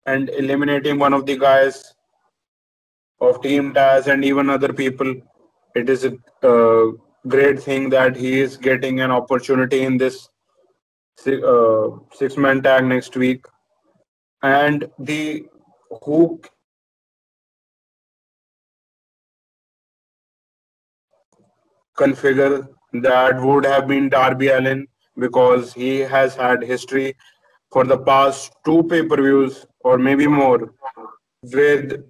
and 0.05 0.29
eliminating 0.29 0.99
one 0.99 1.13
of 1.13 1.25
the 1.25 1.37
guys 1.37 1.93
of 3.21 3.41
Team 3.41 3.73
Taz 3.73 4.07
and 4.07 4.25
even 4.25 4.49
other 4.49 4.73
people, 4.73 5.13
it 5.75 5.89
is 5.89 6.03
a 6.03 6.13
uh, 6.43 6.91
great 7.27 7.61
thing 7.61 7.89
that 7.89 8.17
he 8.17 8.41
is 8.41 8.57
getting 8.57 8.99
an 8.99 9.11
opportunity 9.11 9.83
in 9.83 9.97
this 9.97 10.27
uh, 11.27 11.89
six 12.13 12.37
man 12.37 12.61
tag 12.61 12.85
next 12.85 13.15
week. 13.15 13.45
And 14.41 14.89
the 14.99 15.45
who 16.03 16.41
configure 21.97 22.67
that 22.93 23.41
would 23.41 23.65
have 23.65 23.87
been 23.87 24.09
Darby 24.09 24.47
Allin 24.47 24.87
because 25.17 25.73
he 25.73 25.99
has 25.99 26.35
had 26.35 26.63
history 26.63 27.15
for 27.71 27.83
the 27.83 27.97
past 27.97 28.53
two 28.65 28.83
pay-per-views 28.83 29.65
or 29.81 29.97
maybe 29.97 30.27
more 30.27 30.73
with 31.43 32.03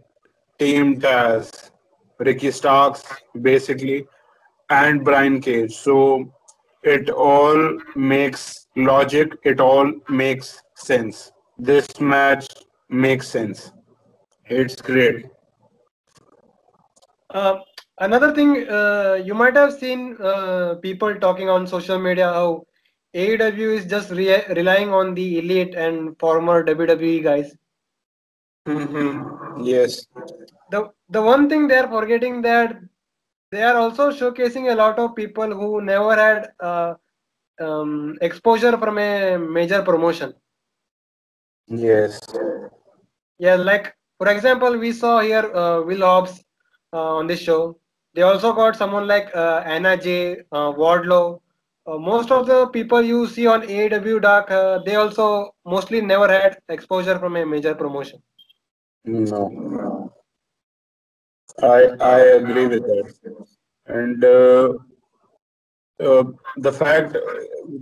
Team 0.59 0.99
Taz, 1.01 1.71
Ricky 2.19 2.51
Starks 2.51 3.03
basically, 3.41 4.05
and 4.69 5.03
Brian 5.03 5.41
Cage. 5.41 5.73
So 5.75 6.31
it 6.83 7.09
all 7.09 7.77
makes 7.95 8.67
logic. 8.75 9.37
It 9.43 9.59
all 9.59 9.91
makes 10.09 10.61
sense. 10.75 11.31
This 11.57 11.99
match 11.99 12.47
makes 12.89 13.27
sense. 13.27 13.71
It's 14.45 14.81
great. 14.81 15.25
Uh, 17.29 17.59
another 17.99 18.33
thing, 18.33 18.67
uh, 18.69 19.21
you 19.23 19.33
might 19.35 19.55
have 19.55 19.73
seen 19.73 20.17
uh, 20.21 20.75
people 20.81 21.15
talking 21.15 21.49
on 21.49 21.67
social 21.67 21.99
media 21.99 22.33
how 22.33 22.65
AEW 23.13 23.77
is 23.77 23.85
just 23.85 24.11
re- 24.11 24.45
relying 24.49 24.91
on 24.91 25.13
the 25.13 25.39
elite 25.39 25.75
and 25.75 26.17
former 26.19 26.63
WWE 26.63 27.23
guys. 27.23 27.55
Mm-hmm. 28.67 29.63
Yes. 29.63 30.05
The 30.71 30.91
the 31.09 31.21
one 31.21 31.49
thing 31.49 31.67
they 31.67 31.77
are 31.77 31.87
forgetting 31.87 32.41
that 32.43 32.77
they 33.51 33.63
are 33.63 33.77
also 33.77 34.11
showcasing 34.11 34.71
a 34.71 34.75
lot 34.75 34.99
of 34.99 35.15
people 35.15 35.53
who 35.53 35.81
never 35.81 36.15
had 36.15 36.49
uh, 36.59 36.93
um, 37.59 38.17
exposure 38.21 38.77
from 38.77 38.97
a 38.97 39.37
major 39.37 39.81
promotion. 39.81 40.33
Yes. 41.67 42.19
Yeah, 43.37 43.55
like 43.55 43.95
for 44.17 44.27
example, 44.29 44.77
we 44.77 44.91
saw 44.91 45.19
here 45.19 45.55
uh, 45.55 45.81
Will 45.81 46.01
Hobbs 46.01 46.43
uh, 46.93 47.15
on 47.15 47.27
this 47.27 47.39
show. 47.39 47.77
They 48.13 48.23
also 48.23 48.53
got 48.53 48.75
someone 48.75 49.07
like 49.07 49.33
uh, 49.35 49.63
Anna 49.65 49.95
Jay, 49.95 50.39
uh, 50.51 50.73
Wardlow. 50.73 51.39
Uh, 51.85 51.97
most 51.97 52.31
of 52.31 52.45
the 52.45 52.67
people 52.67 53.01
you 53.01 53.27
see 53.27 53.47
on 53.47 53.61
AEW 53.61 54.21
Dark, 54.21 54.49
they 54.85 54.95
also 54.95 55.55
mostly 55.65 56.01
never 56.01 56.27
had 56.27 56.59
exposure 56.69 57.17
from 57.17 57.35
a 57.35 57.45
major 57.45 57.73
promotion. 57.73 58.21
No. 59.05 59.98
I 61.63 61.79
I 61.99 62.19
agree 62.39 62.67
with 62.67 62.83
that. 62.83 63.13
And 63.87 64.23
uh, 64.23 64.73
uh, 65.99 66.23
the 66.57 66.71
fact 66.71 67.17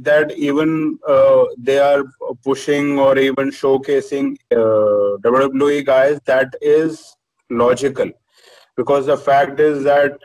that 0.02 0.32
even 0.38 0.98
uh, 1.08 1.46
they 1.58 1.80
are 1.80 2.04
pushing 2.44 2.98
or 3.00 3.18
even 3.18 3.50
showcasing 3.50 4.36
uh, 4.52 5.18
WWE 5.28 5.86
guys, 5.86 6.20
that 6.26 6.54
is 6.62 7.16
logical. 7.50 8.10
Because 8.76 9.06
the 9.06 9.18
fact 9.18 9.60
is 9.60 9.84
that 9.84 10.20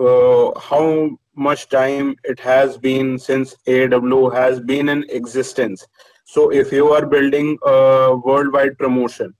uh, 0.00 0.58
how 0.58 1.10
much 1.36 1.68
time 1.68 2.16
it 2.24 2.40
has 2.40 2.78
been 2.78 3.18
since 3.18 3.54
AW 3.66 4.30
has 4.30 4.60
been 4.60 4.88
in 4.88 5.04
existence. 5.10 5.86
So 6.24 6.50
if 6.50 6.72
you 6.72 6.88
are 6.92 7.04
building 7.04 7.58
a 7.64 8.16
worldwide 8.24 8.78
promotion, 8.78 9.34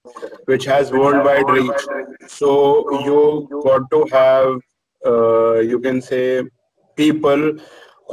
which 0.44 0.64
has 0.66 0.92
worldwide 0.92 1.48
reach, 1.48 1.82
so 2.28 3.02
you 3.04 3.48
got 3.64 3.90
to 3.90 4.06
have, 4.12 4.58
uh, 5.06 5.60
you 5.60 5.80
can 5.80 6.02
say, 6.02 6.42
people 6.94 7.54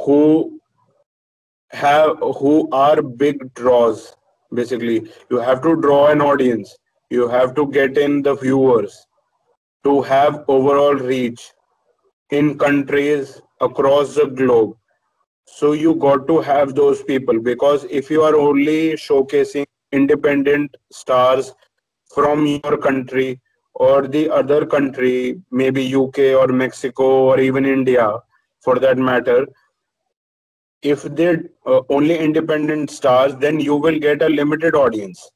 who 0.05 0.59
have 1.71 2.17
who 2.39 2.69
are 2.71 3.01
big 3.01 3.53
draws. 3.53 4.13
Basically, 4.53 5.09
you 5.29 5.37
have 5.37 5.61
to 5.63 5.75
draw 5.75 6.07
an 6.07 6.21
audience. 6.21 6.75
You 7.09 7.27
have 7.27 7.53
to 7.55 7.67
get 7.67 7.97
in 7.97 8.21
the 8.21 8.35
viewers 8.35 9.05
to 9.83 10.01
have 10.01 10.45
overall 10.47 10.93
reach 10.95 11.51
in 12.29 12.57
countries 12.57 13.41
across 13.59 14.15
the 14.15 14.27
globe 14.27 14.75
so 15.57 15.71
you 15.73 15.95
got 15.95 16.27
to 16.27 16.39
have 16.41 16.75
those 16.75 17.03
people 17.03 17.39
because 17.39 17.85
if 18.01 18.09
you 18.09 18.21
are 18.23 18.35
only 18.35 18.93
showcasing 18.93 19.65
independent 19.91 20.75
stars 20.91 21.53
from 22.13 22.45
your 22.45 22.77
country 22.77 23.39
or 23.73 24.07
the 24.07 24.29
other 24.29 24.65
country 24.65 25.39
maybe 25.51 25.83
uk 25.95 26.17
or 26.41 26.47
mexico 26.47 27.09
or 27.31 27.39
even 27.39 27.65
india 27.65 28.07
for 28.63 28.79
that 28.79 28.97
matter 28.97 29.45
if 30.81 31.03
they're 31.03 31.43
uh, 31.65 31.81
only 31.89 32.17
independent 32.17 32.89
stars 32.89 33.35
then 33.37 33.59
you 33.59 33.75
will 33.75 33.99
get 33.99 34.21
a 34.21 34.29
limited 34.29 34.75
audience. 34.75 35.31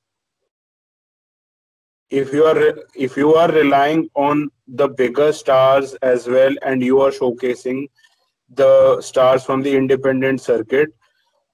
If 2.09 2.33
you 2.33 2.45
are 2.45 2.73
if 2.95 3.17
you 3.17 3.33
are 3.35 3.51
relying 3.51 4.09
on 4.15 4.49
the 4.67 4.87
bigger 4.87 5.31
stars 5.33 5.93
as 6.01 6.27
well 6.27 6.53
and 6.61 6.81
you 6.81 7.01
are 7.01 7.11
showcasing 7.11 7.87
the 8.49 9.01
stars 9.01 9.43
from 9.43 9.61
the 9.61 9.75
independent 9.75 10.41
circuit 10.41 10.89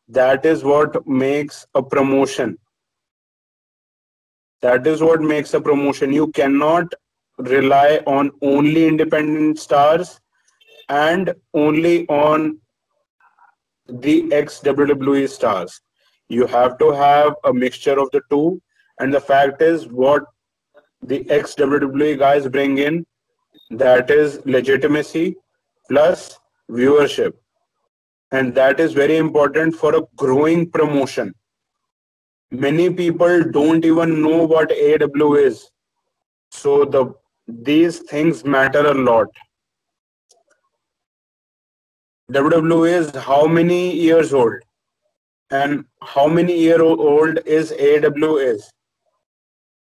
that 0.07 0.45
is 0.45 0.63
what 0.63 1.07
makes 1.07 1.65
a 1.75 1.81
promotion 1.81 2.57
that 4.61 4.85
is 4.85 5.01
what 5.01 5.21
makes 5.21 5.53
a 5.53 5.61
promotion 5.61 6.13
you 6.13 6.27
cannot 6.31 6.93
rely 7.37 8.01
on 8.05 8.31
only 8.41 8.87
independent 8.87 9.57
stars 9.59 10.19
and 10.89 11.33
only 11.53 12.07
on 12.07 12.59
the 13.87 14.31
ex 14.31 14.59
WWE 14.59 15.29
stars. 15.29 15.81
You 16.29 16.45
have 16.47 16.77
to 16.79 16.91
have 16.91 17.33
a 17.43 17.53
mixture 17.53 17.99
of 17.99 18.09
the 18.11 18.21
two. 18.29 18.61
And 18.99 19.13
the 19.13 19.19
fact 19.19 19.61
is, 19.61 19.87
what 19.87 20.23
the 21.01 21.29
ex 21.29 21.55
WWE 21.55 22.19
guys 22.19 22.47
bring 22.47 22.77
in 22.77 23.05
that 23.71 24.11
is 24.11 24.39
legitimacy 24.45 25.35
plus 25.89 26.39
viewership. 26.71 27.33
And 28.31 28.55
that 28.55 28.79
is 28.79 28.93
very 28.93 29.17
important 29.17 29.75
for 29.75 29.95
a 29.95 30.03
growing 30.15 30.69
promotion. 30.69 31.33
Many 32.51 32.89
people 32.93 33.43
don't 33.43 33.83
even 33.85 34.21
know 34.21 34.45
what 34.45 34.69
AEW 34.69 35.45
is. 35.45 35.69
So 36.51 36.85
the 36.85 37.13
these 37.47 37.99
things 37.99 38.45
matter 38.45 38.85
a 38.85 38.93
lot. 38.93 39.27
WWE 42.31 42.93
is 42.99 43.15
how 43.15 43.45
many 43.45 43.93
years 43.93 44.33
old? 44.33 44.61
And 45.49 45.83
how 46.01 46.27
many 46.27 46.57
year 46.57 46.81
old 46.81 47.39
is 47.45 47.71
AEW 47.71 48.53
is? 48.53 48.71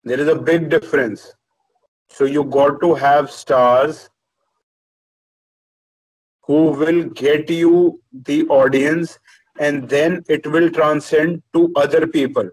There 0.03 0.19
is 0.19 0.27
a 0.27 0.35
big 0.35 0.69
difference. 0.69 1.33
So 2.09 2.25
you 2.25 2.43
got 2.43 2.81
to 2.81 2.93
have 2.95 3.31
stars 3.31 4.09
who 6.43 6.71
will 6.71 7.03
get 7.09 7.49
you 7.49 8.01
the 8.29 8.45
audience 8.47 9.19
and 9.59 9.87
then 9.89 10.23
it 10.27 10.45
will 10.47 10.69
transcend 10.69 11.41
to 11.53 11.71
other 11.75 12.05
people. 12.07 12.49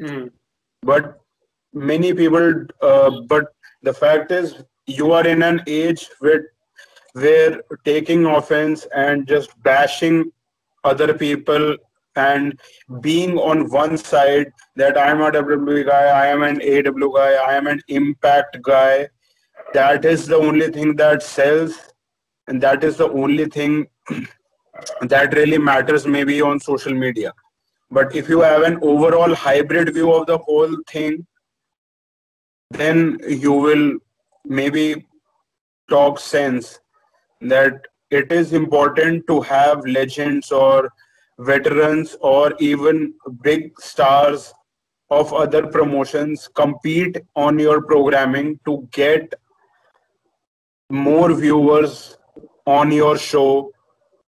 Mm. 0.00 0.30
But 0.82 1.20
many 1.72 2.12
people 2.12 2.64
uh, 2.82 3.10
but 3.28 3.54
the 3.82 3.92
fact 3.92 4.32
is 4.32 4.62
you 4.86 5.12
are 5.12 5.26
in 5.26 5.42
an 5.42 5.62
age 5.66 6.08
where 6.20 6.52
where 7.12 7.62
taking 7.84 8.26
offense 8.26 8.86
and 8.94 9.26
just 9.26 9.50
bashing 9.62 10.30
other 10.84 11.12
people 11.12 11.76
and 12.16 12.58
being 13.00 13.38
on 13.38 13.70
one 13.70 13.96
side 13.96 14.52
that 14.76 14.98
I'm 14.98 15.20
a 15.20 15.30
WWE 15.30 15.86
guy, 15.86 16.04
I 16.06 16.26
am 16.26 16.42
an 16.42 16.60
AW 16.60 17.08
guy, 17.08 17.32
I 17.34 17.54
am 17.54 17.66
an 17.66 17.80
impact 17.88 18.60
guy. 18.62 19.08
That 19.74 20.04
is 20.04 20.26
the 20.26 20.36
only 20.36 20.70
thing 20.70 20.96
that 20.96 21.22
sells, 21.22 21.74
and 22.46 22.60
that 22.62 22.82
is 22.84 22.96
the 22.96 23.10
only 23.10 23.46
thing 23.46 23.86
that 25.02 25.34
really 25.34 25.58
matters 25.58 26.06
maybe 26.06 26.40
on 26.40 26.58
social 26.58 26.94
media. 26.94 27.32
But 27.90 28.14
if 28.14 28.28
you 28.28 28.40
have 28.40 28.62
an 28.62 28.78
overall 28.82 29.34
hybrid 29.34 29.92
view 29.94 30.12
of 30.12 30.26
the 30.26 30.38
whole 30.38 30.76
thing, 30.86 31.26
then 32.70 33.18
you 33.26 33.52
will 33.52 33.98
maybe 34.44 35.06
talk 35.88 36.18
sense 36.18 36.80
that 37.40 37.86
it 38.10 38.32
is 38.32 38.52
important 38.52 39.26
to 39.26 39.40
have 39.42 39.84
legends 39.86 40.50
or 40.50 40.90
veterans 41.38 42.16
or 42.20 42.52
even 42.58 43.14
big 43.42 43.78
stars 43.80 44.52
of 45.10 45.32
other 45.32 45.66
promotions 45.66 46.48
compete 46.54 47.16
on 47.36 47.58
your 47.58 47.82
programming 47.82 48.58
to 48.66 48.86
get 48.92 49.32
more 50.90 51.32
viewers 51.32 52.16
on 52.66 52.90
your 52.90 53.16
show 53.16 53.70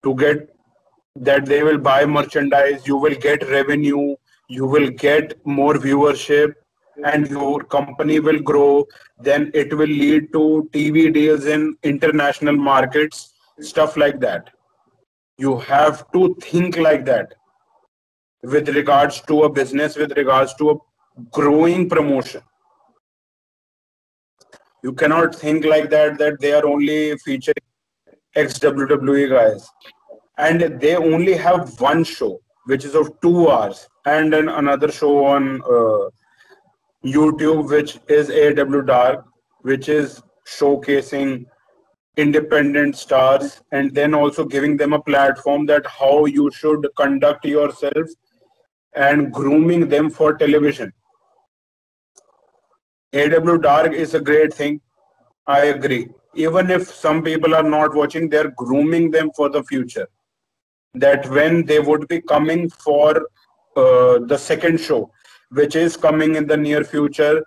to 0.03 0.15
get 0.15 0.49
that 1.17 1.47
they 1.47 1.63
will 1.63 1.79
buy 1.79 2.05
merchandise 2.05 2.87
you 2.87 2.97
will 2.97 3.15
get 3.15 3.49
revenue 3.49 4.15
you 4.49 4.67
will 4.67 4.91
get 4.91 5.35
more 5.47 5.75
viewership 5.75 6.55
and 7.05 7.29
your 7.29 7.63
company 7.65 8.21
will 8.21 8.39
grow 8.41 8.85
then 9.21 9.51
it 9.55 9.73
will 9.77 9.95
lead 10.05 10.33
to 10.33 10.69
tv 10.73 11.13
deals 11.13 11.47
in 11.47 11.77
international 11.83 12.57
markets 12.57 13.33
stuff 13.61 13.97
like 13.97 14.21
that. 14.21 14.51
You 15.37 15.59
have 15.59 16.11
to 16.13 16.37
think 16.41 16.77
like 16.77 17.05
that 17.07 17.35
with 18.43 18.69
regards 18.69 19.21
to 19.23 19.43
a 19.45 19.51
business 19.51 19.97
with 19.97 20.17
regards 20.17 20.55
to 20.55 20.71
a 20.71 20.77
growing 21.33 21.89
promotion 21.89 22.41
you 24.83 24.93
cannot 24.93 25.35
think 25.35 25.65
like 25.65 25.91
that 25.91 26.19
that 26.19 26.41
they 26.41 26.53
are 26.53 26.67
only 26.67 27.17
featuring 27.19 27.65
ex 28.37 28.59
WWE 28.59 29.29
guys 29.31 29.69
and 30.39 30.81
they 30.81 30.97
only 30.97 31.35
have 31.35 31.81
one 31.81 32.05
show 32.05 32.41
which 32.67 32.85
is 32.85 32.95
of 32.95 33.11
two 33.23 33.49
hours 33.51 33.89
and 34.05 34.33
then 34.33 34.49
another 34.49 34.91
show 34.93 35.25
on 35.25 35.63
uh, 35.63 36.09
YouTube, 37.05 37.71
which 37.71 37.99
is 38.09 38.31
AW 38.31 38.81
Dark, 38.83 39.25
which 39.63 39.89
is 39.89 40.23
showcasing 40.47 41.47
independent 42.17 42.97
stars 42.97 43.63
and 43.73 43.95
then 43.95 44.13
also 44.13 44.45
giving 44.45 44.77
them 44.77 44.93
a 44.93 45.01
platform 45.01 45.65
that 45.67 45.87
how 45.87 46.27
you 46.27 46.51
should 46.51 46.87
conduct 46.97 47.45
yourself 47.45 48.07
and 48.95 49.33
grooming 49.33 49.89
them 49.89 50.11
for 50.11 50.35
television. 50.37 50.93
AW 53.15 53.57
Dark 53.57 53.93
is 53.95 54.15
a 54.15 54.21
great 54.21 54.53
thing. 54.53 54.81
I 55.47 55.67
agree. 55.67 56.09
Even 56.35 56.71
if 56.71 56.93
some 56.93 57.23
people 57.23 57.55
are 57.55 57.63
not 57.63 57.95
watching, 57.95 58.29
they're 58.29 58.51
grooming 58.51 59.11
them 59.11 59.31
for 59.35 59.49
the 59.49 59.63
future. 59.65 60.07
That 60.95 61.29
when 61.31 61.65
they 61.65 61.81
would 61.81 62.07
be 62.09 62.21
coming 62.21 62.69
for 62.69 63.29
uh, 63.77 64.19
the 64.27 64.37
second 64.37 64.79
show, 64.79 65.11
which 65.51 65.75
is 65.75 65.97
coming 65.97 66.35
in 66.35 66.47
the 66.47 66.57
near 66.57 66.85
future 66.85 67.43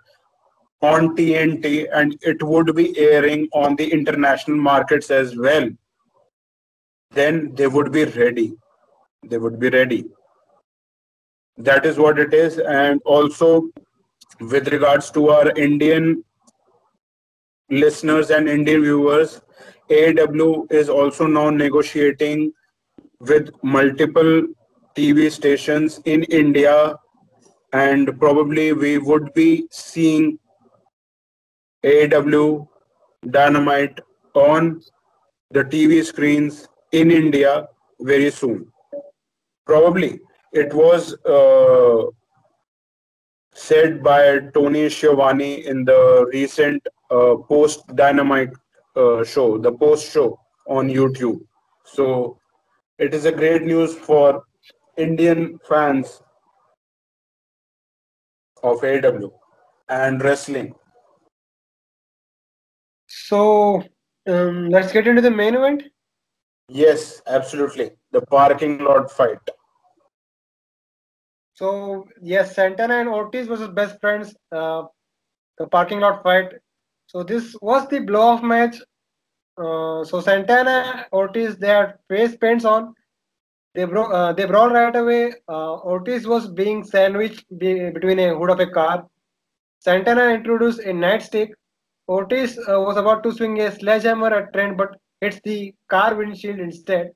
on 0.80 1.16
TNT 1.16 1.86
and 1.92 2.18
it 2.22 2.42
would 2.42 2.74
be 2.74 2.98
airing 2.98 3.48
on 3.52 3.76
the 3.76 3.88
international 3.92 4.56
markets 4.56 5.10
as 5.10 5.36
well, 5.36 5.68
then 7.12 7.54
they 7.54 7.68
would 7.68 7.92
be 7.92 8.04
ready. 8.04 8.54
They 9.22 9.38
would 9.38 9.60
be 9.60 9.68
ready. 9.68 10.06
That 11.56 11.86
is 11.86 11.98
what 11.98 12.18
it 12.18 12.34
is. 12.34 12.58
And 12.58 13.00
also, 13.04 13.70
with 14.40 14.68
regards 14.68 15.10
to 15.12 15.28
our 15.28 15.50
Indian 15.56 16.24
listeners 17.70 18.30
and 18.30 18.48
Indian 18.48 18.82
viewers, 18.82 19.40
AW 19.90 20.66
is 20.70 20.88
also 20.88 21.26
now 21.26 21.50
negotiating 21.50 22.52
with 23.20 23.50
multiple 23.62 24.42
TV 24.96 25.30
stations 25.30 26.00
in 26.04 26.22
India 26.24 26.96
and 27.72 28.18
probably 28.18 28.72
we 28.72 28.98
would 28.98 29.32
be 29.34 29.66
seeing 29.70 30.38
AW 31.84 32.66
Dynamite 33.30 34.00
on 34.34 34.82
the 35.50 35.64
TV 35.64 36.04
screens 36.04 36.68
in 36.92 37.10
India 37.10 37.68
very 38.00 38.30
soon. 38.30 38.66
Probably 39.66 40.20
it 40.52 40.72
was 40.74 41.14
uh, 41.24 42.10
said 43.54 44.02
by 44.02 44.38
Tony 44.54 44.88
Schiavone 44.88 45.66
in 45.66 45.84
the 45.84 46.26
recent 46.32 46.86
uh, 47.10 47.36
post 47.48 47.86
Dynamite 47.94 48.52
uh, 48.96 49.24
show, 49.24 49.58
the 49.58 49.72
post 49.72 50.10
show 50.10 50.38
on 50.66 50.88
YouTube. 50.88 51.40
So 51.84 52.38
it 52.98 53.14
is 53.14 53.24
a 53.24 53.32
great 53.32 53.62
news 53.62 53.94
for 53.94 54.44
Indian 54.96 55.58
fans 55.68 56.22
of 58.62 58.82
AW 58.84 59.30
and 59.88 60.22
wrestling. 60.22 60.74
So 63.06 63.82
um, 64.26 64.70
let's 64.70 64.92
get 64.92 65.06
into 65.06 65.20
the 65.20 65.30
main 65.30 65.54
event. 65.54 65.82
Yes, 66.68 67.20
absolutely. 67.26 67.90
The 68.12 68.22
parking 68.22 68.78
lot 68.78 69.10
fight. 69.10 69.38
So 71.62 72.08
yes, 72.20 72.56
Santana 72.56 72.94
and 72.94 73.08
Ortiz 73.08 73.46
versus 73.46 73.68
best 73.68 74.00
friends. 74.00 74.34
Uh, 74.50 74.82
the 75.58 75.68
parking 75.68 76.00
lot 76.00 76.24
fight. 76.24 76.54
So 77.06 77.22
this 77.22 77.54
was 77.62 77.86
the 77.86 78.00
blow-off 78.00 78.42
match. 78.42 78.78
Uh, 79.56 80.02
so 80.02 80.20
Santana, 80.20 81.06
Ortiz, 81.12 81.56
they 81.58 81.68
had 81.68 81.94
face 82.08 82.36
paints 82.36 82.64
on. 82.64 82.94
They 83.76 83.84
brought 83.84 84.10
uh, 84.10 84.32
they 84.32 84.44
brought 84.44 84.72
right 84.72 84.96
away. 84.96 85.34
Uh, 85.48 85.74
Ortiz 85.92 86.26
was 86.26 86.48
being 86.48 86.82
sandwiched 86.82 87.44
be, 87.58 87.90
between 87.90 88.18
a 88.18 88.36
hood 88.36 88.50
of 88.50 88.58
a 88.58 88.66
car. 88.66 89.06
Santana 89.78 90.30
introduced 90.34 90.80
a 90.80 90.92
nightstick. 90.92 91.50
Ortiz 92.08 92.58
uh, 92.58 92.80
was 92.80 92.96
about 92.96 93.22
to 93.22 93.30
swing 93.32 93.60
a 93.60 93.70
sledgehammer 93.70 94.34
at 94.34 94.52
Trent, 94.52 94.76
but 94.76 94.96
hits 95.20 95.40
the 95.44 95.72
car 95.86 96.16
windshield 96.16 96.58
instead. 96.58 97.12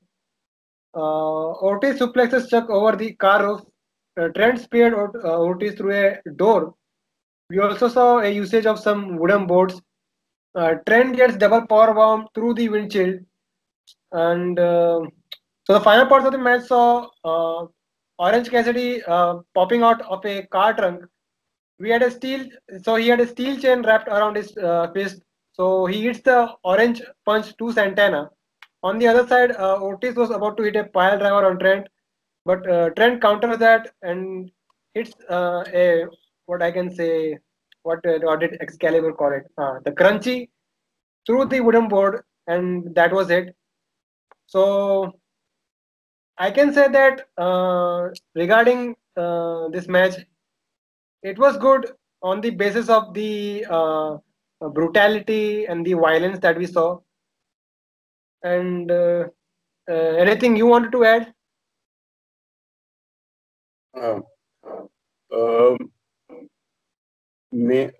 Uh, 0.95 1.51
Ortiz 1.69 1.99
suplexes 1.99 2.49
Chuck 2.49 2.69
over 2.69 2.95
the 2.95 3.11
car 3.15 3.45
roof. 3.45 3.61
Uh, 4.17 4.29
Trent 4.29 4.59
speared 4.59 4.93
Ort- 4.93 5.23
uh, 5.23 5.39
Ortiz 5.39 5.75
through 5.75 5.93
a 5.93 6.21
door. 6.35 6.73
We 7.49 7.59
also 7.59 7.87
saw 7.87 8.19
a 8.19 8.29
usage 8.29 8.65
of 8.65 8.79
some 8.79 9.17
wooden 9.17 9.47
boards. 9.47 9.81
Trent 10.87 11.15
gets 11.15 11.37
double 11.37 11.65
power 11.67 11.93
bomb 11.93 12.27
through 12.33 12.55
the 12.55 12.69
windshield, 12.69 13.19
and 14.11 14.57
So 15.67 15.73
the 15.73 15.81
final 15.81 16.05
parts 16.07 16.25
of 16.25 16.31
the 16.31 16.37
match 16.37 16.63
saw 16.63 17.07
uh, 17.25 17.67
Orange 18.19 18.49
Cassidy 18.49 19.03
uh, 19.03 19.39
popping 19.53 19.83
out 19.83 20.01
of 20.03 20.25
a 20.25 20.43
car 20.43 20.73
trunk. 20.73 21.03
We 21.79 21.89
had 21.89 22.01
a 22.03 22.09
steel, 22.09 22.47
so 22.83 22.95
he 22.95 23.09
had 23.09 23.19
a 23.19 23.27
steel 23.27 23.59
chain 23.59 23.81
wrapped 23.81 24.07
around 24.07 24.35
his 24.37 24.55
uh, 24.57 24.87
fist. 24.93 25.21
So 25.51 25.85
he 25.87 26.03
hits 26.03 26.21
the 26.21 26.53
orange 26.63 27.01
punch 27.25 27.55
to 27.57 27.71
Santana. 27.73 28.29
On 28.83 28.97
the 28.97 29.07
other 29.07 29.27
side, 29.27 29.51
uh, 29.51 29.77
Ortiz 29.81 30.15
was 30.15 30.31
about 30.31 30.55
to 30.57 30.63
hit 30.63 30.77
a 30.77 30.85
pile 30.85 31.17
driver 31.19 31.45
on 31.45 31.59
Trent, 31.59 31.87
but 32.47 32.69
uh, 32.69 32.89
Trent 32.91 33.21
counters 33.21 33.57
that 33.59 33.91
and 34.01 34.51
hits 34.93 35.13
uh, 35.29 35.63
a 35.73 36.05
what 36.45 36.61
I 36.61 36.71
can 36.71 36.89
say, 36.95 37.37
what, 37.83 37.99
what 38.23 38.39
did 38.39 38.57
Excalibur 38.61 39.11
call 39.13 39.33
it? 39.33 39.45
the 39.85 39.91
crunchy 39.91 40.49
through 41.25 41.45
the 41.45 41.59
wooden 41.59 41.87
board, 41.89 42.23
and 42.47 42.95
that 42.95 43.13
was 43.13 43.29
it. 43.29 43.55
So 44.45 45.13
I 46.37 46.51
can 46.51 46.73
say 46.73 46.87
that 46.87 47.27
uh, 47.37 48.09
regarding 48.35 48.95
uh, 49.17 49.67
this 49.69 49.87
match, 49.87 50.15
it 51.23 51.37
was 51.37 51.57
good 51.57 51.91
on 52.21 52.41
the 52.41 52.51
basis 52.51 52.89
of 52.89 53.13
the 53.13 53.65
uh, 53.69 54.17
brutality 54.73 55.65
and 55.65 55.85
the 55.85 55.93
violence 55.93 56.39
that 56.39 56.57
we 56.57 56.65
saw. 56.65 56.99
And 58.43 58.89
uh, 58.91 59.25
uh, 59.89 59.93
anything 59.93 60.55
you 60.55 60.67
wanted 60.67 60.91
to 60.93 61.03
add? 61.03 61.33
Um, 64.01 64.23
um, 65.35 65.91
may, 67.51 67.91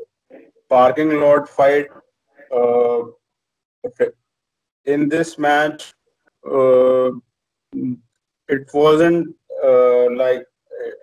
parking 0.70 1.20
lot 1.20 1.50
fight 1.50 1.88
uh, 2.56 3.00
in 4.86 5.10
this 5.10 5.38
match 5.38 5.94
it 8.50 8.70
wasn't 8.74 9.36
uh, 9.64 10.10
like 10.16 10.46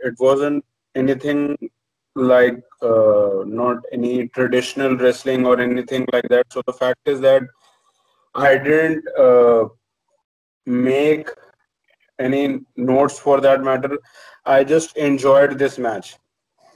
it 0.03 0.15
wasn't 0.19 0.65
anything 0.95 1.57
like 2.15 2.63
uh, 2.83 3.43
not 3.47 3.79
any 3.93 4.29
traditional 4.29 4.97
wrestling 4.97 5.45
or 5.47 5.61
anything 5.61 6.07
like 6.13 6.29
that. 6.29 6.47
So 6.53 6.63
the 6.67 6.73
fact 6.73 7.01
is 7.07 7.21
that 7.21 7.43
I 8.35 8.57
didn't 8.57 9.05
uh, 9.19 9.65
make 10.67 11.29
any 12.19 12.61
notes 12.77 13.19
for 13.19 13.41
that 13.41 13.63
matter. 13.63 13.99
I 14.45 14.65
just 14.65 14.97
enjoyed 14.97 15.59
this 15.59 15.79
match. 15.79 16.17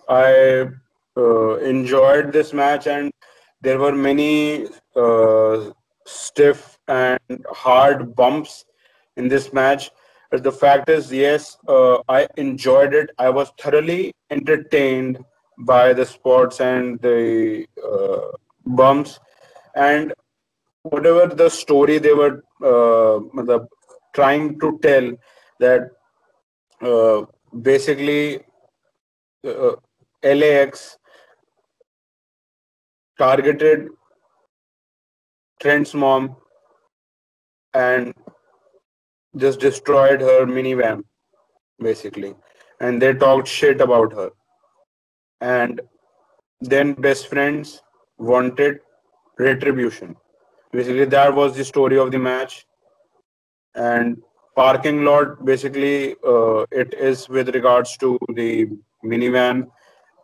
I 0.09 0.69
uh, 1.17 1.57
enjoyed 1.59 2.33
this 2.33 2.53
match, 2.53 2.87
and 2.87 3.13
there 3.61 3.79
were 3.79 3.93
many 3.93 4.69
uh, 4.97 5.71
stiff 6.07 6.79
and 6.89 7.19
hard 7.51 8.15
bumps 8.17 8.65
in 9.17 9.29
this 9.29 9.53
match 9.53 9.91
but 10.31 10.43
the 10.43 10.53
fact 10.53 10.89
is, 10.91 11.11
yes, 11.11 11.57
uh, 11.67 11.99
I 12.09 12.29
enjoyed 12.37 12.93
it. 12.93 13.11
I 13.19 13.31
was 13.31 13.51
thoroughly 13.59 14.13
entertained 14.31 15.25
by 15.61 15.93
the 15.95 16.05
sports 16.05 16.61
and 16.61 17.01
the 17.01 17.67
uh, 17.83 18.37
bumps, 18.67 19.19
and 19.75 20.13
whatever 20.83 21.35
the 21.35 21.49
story 21.49 21.99
they 21.99 22.13
were 22.13 22.43
uh, 22.63 23.21
trying 24.19 24.59
to 24.61 24.79
tell, 24.83 25.13
that 25.61 25.91
uh, 26.83 27.23
basically 27.63 28.41
uh, 29.47 29.73
LAX 30.23 30.97
targeted 33.19 33.89
Trent's 35.61 35.95
mom 35.95 36.37
and 37.75 38.15
just 39.37 39.61
destroyed 39.61 40.21
her 40.21 40.47
minivan 40.47 41.03
basically. 41.81 42.35
And 42.81 43.03
they 43.03 43.13
talked 43.15 43.49
shit 43.49 43.81
about 43.81 44.13
her. 44.13 44.31
And 45.41 45.81
then 46.61 46.95
best 46.95 47.29
friends 47.29 47.83
wanted 48.19 48.81
retribution. 49.39 50.17
Basically 50.73 51.05
that 51.07 51.35
was 51.35 51.57
the 51.57 51.65
story 51.65 51.99
of 51.99 52.11
the 52.13 52.19
match 52.19 52.65
and 53.79 54.23
parking 54.57 55.05
lot 55.05 55.45
basically 55.45 56.15
uh, 56.35 56.65
it 56.83 56.95
is 56.95 57.29
with 57.29 57.55
regards 57.55 57.97
to 57.97 58.19
the 58.35 58.67
minivan 59.05 59.67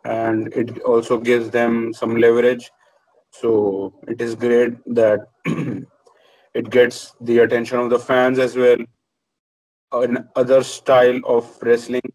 and 0.05 0.53
it 0.53 0.79
also 0.81 1.17
gives 1.17 1.49
them 1.49 1.93
some 1.93 2.15
leverage 2.17 2.71
so 3.31 3.93
it 4.07 4.21
is 4.21 4.35
great 4.35 4.73
that 5.01 5.19
it 6.53 6.69
gets 6.69 7.15
the 7.21 7.39
attention 7.39 7.79
of 7.79 7.89
the 7.89 7.99
fans 7.99 8.39
as 8.39 8.55
well 8.55 8.77
another 9.91 10.63
style 10.63 11.19
of 11.25 11.57
wrestling, 11.61 12.09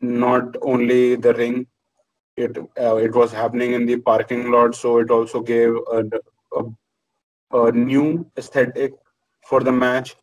not 0.00 0.56
only 0.62 1.16
the 1.16 1.34
ring. 1.34 1.66
It 2.36 2.56
uh, 2.80 2.96
it 2.96 3.14
was 3.14 3.32
happening 3.32 3.72
in 3.74 3.86
the 3.86 3.96
parking 3.96 4.50
lot, 4.50 4.74
so 4.74 4.98
it 4.98 5.10
also 5.10 5.40
gave 5.42 5.74
a, 5.92 6.04
a, 6.56 6.64
a 7.52 7.72
new 7.72 8.26
aesthetic 8.38 8.92
for 9.46 9.60
the 9.62 9.72
match. 9.72 10.16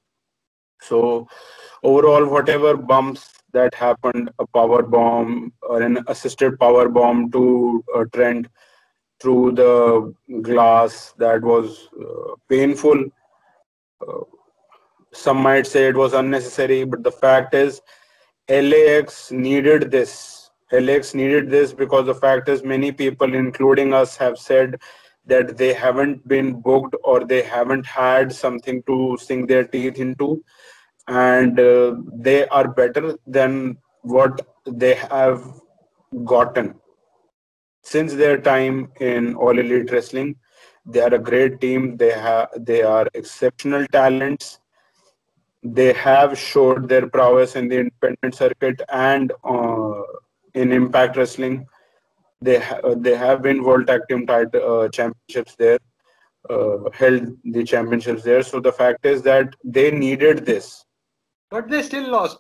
So 0.82 1.28
overall, 1.84 2.26
whatever 2.26 2.76
bumps 2.76 3.32
that 3.54 3.74
happened, 3.74 4.32
a 4.40 4.48
power 4.48 4.84
bomb 4.84 5.54
or 5.62 5.82
an 5.82 6.04
assisted 6.08 6.60
power 6.60 6.88
bomb 6.90 7.32
to 7.32 7.84
uh, 7.96 8.04
Trent 8.14 8.48
through 9.20 9.52
the 9.52 10.14
glass, 10.42 11.14
that 11.18 11.42
was 11.42 11.90
uh, 12.00 12.36
painful. 12.48 13.06
Uh, 14.08 14.22
some 15.12 15.38
might 15.38 15.68
say 15.68 15.88
it 15.88 15.98
was 15.98 16.14
unnecessary, 16.14 16.86
but 16.86 17.04
the 17.04 17.12
fact 17.12 17.54
is, 17.54 17.82
LAX 18.50 19.32
needed 19.32 19.92
this. 19.92 20.50
LAX 20.72 21.14
needed 21.14 21.50
this 21.50 21.74
because 21.74 22.06
the 22.06 22.16
fact 22.16 22.48
is, 22.48 22.64
many 22.64 22.92
people, 22.92 23.34
including 23.34 23.94
us, 23.94 24.16
have 24.16 24.38
said 24.38 24.80
that 25.26 25.58
they 25.58 25.74
haven't 25.74 26.28
been 26.28 26.62
booked 26.62 26.96
or 27.04 27.26
they 27.26 27.42
haven't 27.42 27.86
had 27.86 28.32
something 28.32 28.82
to 28.84 29.18
sink 29.20 29.48
their 29.48 29.64
teeth 29.64 30.00
into, 30.00 30.44
and 31.10 31.60
uh, 31.60 31.96
they 32.14 32.48
are 32.48 32.68
better 32.68 33.18
than 33.28 33.78
what 34.02 34.48
they 34.66 34.94
have 34.96 35.44
gotten 36.26 36.76
since 37.84 38.14
their 38.14 38.38
time 38.40 38.92
in 39.00 39.36
All 39.36 39.58
Elite 39.58 39.92
Wrestling. 39.92 40.36
They 40.86 41.02
are 41.02 41.14
a 41.14 41.20
great 41.20 41.60
team. 41.62 41.98
They 41.98 42.12
have 42.12 42.50
they 42.58 42.82
are 42.84 43.08
exceptional 43.14 43.86
talents 43.88 44.60
they 45.64 45.94
have 45.94 46.38
showed 46.38 46.88
their 46.88 47.08
prowess 47.08 47.56
in 47.56 47.68
the 47.68 47.80
independent 47.80 48.36
circuit 48.36 48.82
and 48.90 49.32
uh, 49.44 50.02
in 50.54 50.72
Impact 50.72 51.18
Wrestling. 51.18 51.68
They 52.42 52.60
ha- 52.60 52.96
they 52.96 53.16
have 53.16 53.42
been 53.42 53.64
World 53.64 53.88
Tag 53.88 54.02
Team 54.10 54.26
title, 54.26 54.84
uh, 54.84 54.90
championships 54.90 55.56
there, 55.56 55.80
uh, 56.50 56.90
held 56.94 57.36
the 57.44 57.64
championships 57.66 58.24
there. 58.24 58.42
So 58.44 58.62
the 58.62 58.72
fact 58.72 59.06
is 59.06 59.22
that 59.24 59.54
they 59.64 59.92
needed 59.92 60.46
this. 60.46 60.86
But 61.52 61.70
they 61.70 61.82
still 61.84 62.10
lost. 62.10 62.38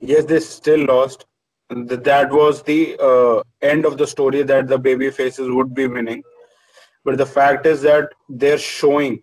Yes, 0.00 0.24
they 0.24 0.40
still 0.40 0.84
lost. 0.86 1.26
That 1.70 2.30
was 2.32 2.62
the 2.62 2.96
uh, 3.00 3.42
end 3.62 3.84
of 3.84 3.98
the 3.98 4.06
story 4.06 4.42
that 4.42 4.68
the 4.68 4.78
baby 4.78 5.10
faces 5.10 5.50
would 5.50 5.74
be 5.74 5.86
winning. 5.86 6.22
But 7.04 7.18
the 7.18 7.26
fact 7.26 7.66
is 7.66 7.82
that 7.82 8.10
they're 8.28 8.58
showing 8.58 9.22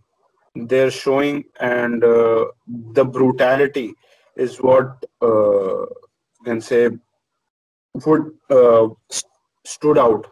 they're 0.55 0.91
showing 0.91 1.43
and 1.59 2.03
uh, 2.03 2.45
the 2.67 3.03
brutality 3.03 3.93
is 4.35 4.57
what 4.57 5.03
uh, 5.21 5.85
can 6.45 6.61
say 6.61 6.89
would 8.05 8.31
uh, 8.49 8.87
st- 9.09 9.31
stood 9.65 9.97
out 9.97 10.27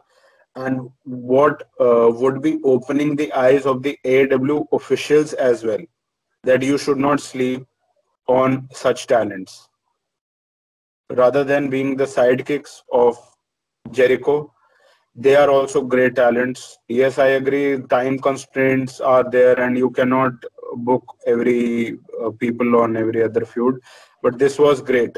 and 0.56 0.90
what 1.04 1.64
uh, 1.80 2.10
would 2.12 2.42
be 2.42 2.60
opening 2.64 3.16
the 3.16 3.32
eyes 3.34 3.66
of 3.66 3.82
the 3.84 3.98
AW 4.06 4.64
officials 4.72 5.34
as 5.34 5.64
well 5.64 5.80
that 6.44 6.62
you 6.62 6.78
should 6.78 6.98
not 6.98 7.20
sleep 7.20 7.66
on 8.38 8.68
such 8.72 9.08
talents 9.08 9.68
rather 11.22 11.44
than 11.44 11.70
being 11.70 11.96
the 11.98 12.10
sidekicks 12.16 12.82
of 12.92 13.18
Jericho 13.92 14.38
they 15.16 15.36
are 15.36 15.50
also 15.50 15.82
great 15.82 16.16
talents. 16.16 16.78
Yes, 16.88 17.20
I 17.20 17.28
agree. 17.28 17.82
Time 17.90 18.18
constraints 18.18 19.02
are 19.02 19.30
there, 19.30 19.60
and 19.60 19.78
you 19.78 19.90
cannot 19.90 20.34
book 20.78 21.04
every 21.28 21.98
uh, 22.24 22.32
people 22.40 22.78
on 22.78 22.96
every 22.96 23.24
other 23.24 23.46
feud. 23.46 23.80
But 24.24 24.38
this 24.40 24.58
was 24.58 24.82
great. 24.82 25.18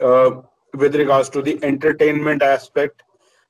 Uh, 0.00 0.42
with 0.74 0.94
regards 0.94 1.28
to 1.30 1.42
the 1.42 1.58
entertainment 1.62 2.42
aspect, 2.42 3.02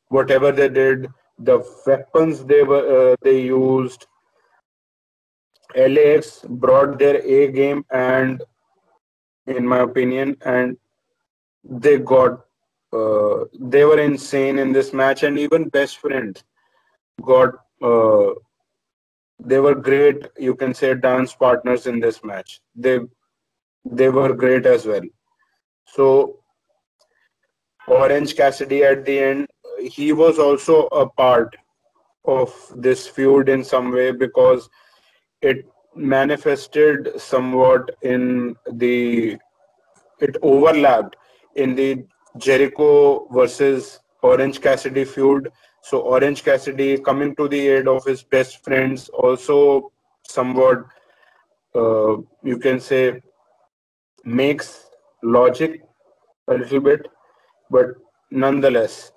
whatever 0.08 0.50
they 0.50 0.68
did, 0.68 1.08
the 1.38 1.62
weapons 1.86 2.44
they 2.44 2.62
were 2.64 3.12
uh, 3.12 3.16
they 3.22 3.42
used, 3.42 4.06
LAX 5.76 6.44
brought 6.48 6.98
their 6.98 7.22
A 7.24 7.52
game, 7.52 7.84
and 7.92 8.42
in 9.48 9.66
my 9.66 9.80
opinion, 9.80 10.36
and 10.44 10.76
they 11.64 11.98
got 11.98 12.44
uh, 12.92 13.44
they 13.58 13.84
were 13.84 13.98
insane 13.98 14.58
in 14.58 14.72
this 14.72 14.92
match, 14.92 15.22
and 15.22 15.38
even 15.38 15.68
best 15.68 15.98
friends 15.98 16.44
got. 17.22 17.54
Uh, 17.82 18.34
they 19.40 19.60
were 19.60 19.74
great. 19.74 20.26
You 20.36 20.54
can 20.54 20.74
say 20.74 20.94
dance 20.94 21.32
partners 21.34 21.86
in 21.86 22.00
this 22.00 22.24
match. 22.24 22.60
They 22.74 22.98
they 23.84 24.08
were 24.08 24.34
great 24.34 24.66
as 24.66 24.86
well. 24.86 25.06
So 25.86 26.40
Orange 27.86 28.36
Cassidy 28.36 28.84
at 28.84 29.04
the 29.04 29.18
end, 29.18 29.46
he 29.80 30.12
was 30.12 30.38
also 30.38 30.86
a 30.88 31.08
part 31.08 31.56
of 32.24 32.52
this 32.76 33.06
feud 33.06 33.48
in 33.48 33.64
some 33.64 33.90
way 33.92 34.10
because 34.10 34.68
it 35.40 35.64
manifested 35.98 37.20
somewhat 37.20 37.90
in 38.02 38.56
the 38.72 39.36
it 40.20 40.36
overlapped 40.42 41.16
in 41.56 41.74
the 41.74 42.04
Jericho 42.38 43.28
versus 43.32 44.00
Orange 44.22 44.60
Cassidy 44.60 45.04
feud. 45.04 45.50
So 45.82 46.00
Orange 46.00 46.44
Cassidy 46.44 46.98
coming 46.98 47.34
to 47.36 47.48
the 47.48 47.68
aid 47.68 47.88
of 47.88 48.04
his 48.04 48.22
best 48.22 48.64
friends 48.64 49.08
also 49.08 49.92
somewhat 50.28 50.84
uh, 51.74 52.16
you 52.42 52.58
can 52.58 52.80
say 52.80 53.20
makes 54.24 54.86
logic 55.22 55.82
a 56.48 56.54
little 56.54 56.80
bit, 56.80 57.08
but 57.70 57.86
nonetheless, 58.30 59.12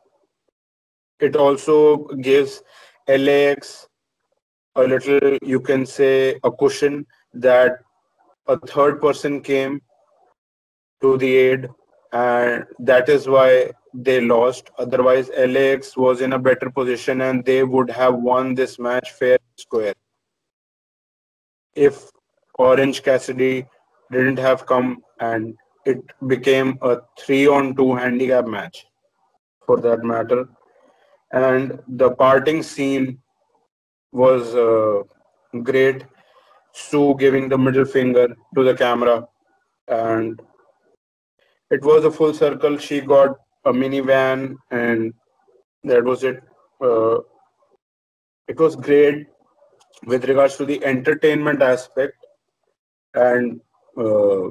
it 1.19 1.35
also 1.35 2.07
gives 2.21 2.61
LAX 3.07 3.87
a 4.75 4.83
little, 4.83 5.37
you 5.41 5.59
can 5.59 5.85
say, 5.85 6.39
a 6.43 6.51
cushion 6.51 7.05
that 7.33 7.79
a 8.47 8.57
third 8.59 9.01
person 9.01 9.41
came 9.41 9.81
to 11.01 11.17
the 11.17 11.35
aid, 11.35 11.69
and 12.13 12.65
that 12.79 13.09
is 13.09 13.27
why 13.27 13.71
they 13.93 14.21
lost. 14.21 14.69
Otherwise, 14.77 15.29
LAX 15.37 15.97
was 15.97 16.21
in 16.21 16.33
a 16.33 16.39
better 16.39 16.69
position 16.69 17.21
and 17.21 17.43
they 17.43 17.63
would 17.63 17.89
have 17.89 18.15
won 18.15 18.55
this 18.55 18.79
match 18.79 19.11
fair 19.11 19.33
and 19.33 19.59
square. 19.59 19.93
If 21.75 22.09
Orange 22.57 23.03
Cassidy 23.03 23.65
didn't 24.11 24.39
have 24.39 24.65
come 24.65 25.03
and 25.19 25.55
it 25.85 25.99
became 26.27 26.77
a 26.81 26.99
three 27.19 27.47
on 27.47 27.75
two 27.75 27.95
handicap 27.95 28.45
match 28.45 28.85
for 29.65 29.79
that 29.81 30.03
matter. 30.03 30.47
And 31.31 31.79
the 31.87 32.11
parting 32.11 32.61
scene 32.61 33.19
was 34.11 34.55
uh, 34.55 35.03
great. 35.63 36.05
Sue 36.73 37.15
giving 37.19 37.49
the 37.49 37.57
middle 37.57 37.85
finger 37.85 38.27
to 38.55 38.63
the 38.63 38.73
camera, 38.73 39.27
and 39.87 40.41
it 41.69 41.81
was 41.83 42.05
a 42.05 42.11
full 42.11 42.33
circle. 42.33 42.77
She 42.77 43.01
got 43.01 43.35
a 43.65 43.73
minivan, 43.73 44.55
and 44.71 45.13
that 45.83 46.03
was 46.03 46.23
it. 46.23 46.41
Uh, 46.81 47.19
it 48.47 48.59
was 48.59 48.75
great 48.75 49.27
with 50.05 50.25
regards 50.25 50.55
to 50.57 50.65
the 50.65 50.83
entertainment 50.83 51.61
aspect 51.61 52.15
and 53.13 53.61
uh, 53.97 54.49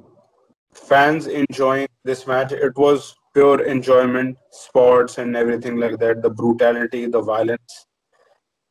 fans 0.73 1.27
enjoying 1.27 1.89
this 2.05 2.27
match. 2.27 2.53
It 2.53 2.77
was 2.77 3.15
pure 3.35 3.63
enjoyment, 3.63 4.37
sports, 4.51 5.19
and 5.19 5.37
everything 5.37 5.77
like 5.77 5.99
that. 5.99 6.23
The 6.23 6.31
brutality, 6.31 7.07
the 7.07 7.21
violence. 7.23 7.87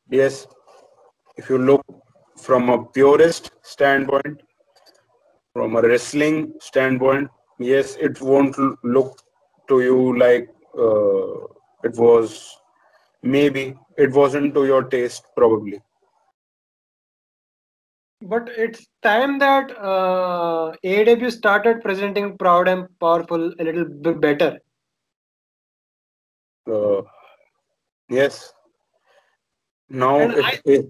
Yes, 0.09 0.47
if 1.39 1.49
you 1.49 1.57
look 1.57 1.83
from 2.37 2.69
a 2.69 2.77
purist 2.97 3.51
standpoint, 3.61 4.41
from 5.53 5.75
a 5.75 5.81
wrestling 5.81 6.53
standpoint, 6.59 7.29
yes, 7.59 7.95
it 7.95 8.21
won't 8.21 8.55
look 8.83 9.21
to 9.67 9.81
you 9.81 10.17
like 10.17 10.47
uh, 10.77 11.45
it 11.83 11.95
was. 12.05 12.55
Maybe 13.21 13.75
it 13.97 14.13
wasn't 14.13 14.53
to 14.53 14.65
your 14.65 14.83
taste, 14.83 15.23
probably 15.35 15.81
but 18.21 18.49
it's 18.49 18.87
time 19.01 19.39
that 19.39 19.71
uh, 19.77 20.73
AEW 20.83 21.31
started 21.31 21.81
presenting 21.81 22.37
proud 22.37 22.67
and 22.67 22.87
powerful 22.99 23.53
a 23.59 23.63
little 23.63 23.85
bit 23.85 24.19
better. 24.19 24.59
Uh, 26.69 27.01
yes. 28.09 28.53
Now, 29.89 30.19
it, 30.19 30.61
I, 30.67 30.83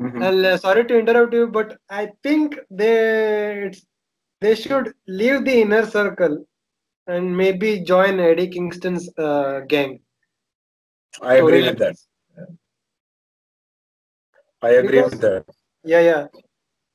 mm-hmm. 0.00 0.22
uh, 0.22 0.56
sorry 0.56 0.84
to 0.86 0.98
interrupt 0.98 1.32
you, 1.32 1.46
but 1.48 1.76
I 1.88 2.10
think 2.22 2.58
they 2.70 3.72
they 4.40 4.54
should 4.54 4.92
leave 5.06 5.44
the 5.44 5.60
inner 5.62 5.86
circle 5.86 6.44
and 7.06 7.36
maybe 7.36 7.80
join 7.80 8.20
Eddie 8.20 8.48
Kingston's 8.48 9.10
uh, 9.18 9.60
gang. 9.68 10.00
I 11.22 11.34
agree 11.34 11.62
with 11.62 11.78
that. 11.78 11.96
I 14.62 14.70
agree 14.70 14.98
because, 14.98 15.10
with 15.12 15.20
that. 15.20 15.44
Yeah, 15.84 16.00
yeah 16.00 16.26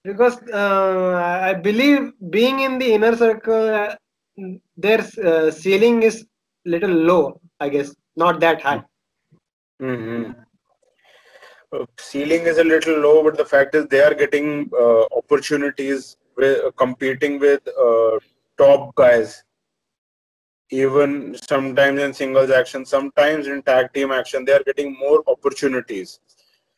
because 0.04 0.42
uh, 0.54 1.42
I 1.44 1.54
believe 1.54 2.12
being 2.30 2.62
in 2.62 2.80
the 2.80 2.94
inner 2.94 3.16
circle, 3.16 3.70
uh, 3.70 3.96
their 4.78 5.06
uh, 5.24 5.52
ceiling 5.52 6.04
is 6.04 6.26
little 6.66 6.90
low. 6.90 7.42
I 7.60 7.70
guess 7.70 7.94
not 8.16 8.40
that 8.40 8.62
high. 8.62 8.84
Mm-hmm. 9.82 10.32
Uh, 11.72 11.86
ceiling 11.98 12.44
is 12.48 12.58
a 12.58 12.64
little 12.64 13.00
low, 13.00 13.24
but 13.24 13.38
the 13.38 13.46
fact 13.46 13.76
is 13.76 13.86
they 13.88 14.02
are 14.02 14.14
getting 14.14 14.70
uh, 14.74 15.04
opportunities 15.16 16.18
with 16.36 16.64
uh, 16.66 16.72
competing 16.72 17.40
with 17.40 17.62
top 18.58 18.96
guys. 18.96 19.44
Even 20.72 21.36
sometimes 21.48 22.00
in 22.02 22.14
singles 22.14 22.52
action, 22.52 22.86
sometimes 22.86 23.48
in 23.48 23.62
tag 23.64 23.92
team 23.94 24.12
action, 24.12 24.46
they 24.46 24.54
are 24.54 24.64
getting 24.64 24.98
more 25.00 25.24
opportunities. 25.28 26.20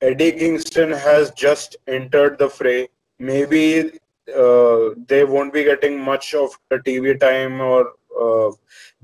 Eddie 0.02 0.32
Kingston 0.32 0.92
has 0.92 1.32
just 1.32 1.76
entered 1.88 2.38
the 2.38 2.50
fray 2.50 2.88
maybe 3.22 3.92
uh, 4.36 4.90
they 5.08 5.24
won't 5.24 5.54
be 5.54 5.64
getting 5.64 6.00
much 6.00 6.34
of 6.34 6.58
the 6.70 6.78
TV 6.78 7.20
time, 7.20 7.62
or 7.62 7.94
uh, 8.20 8.52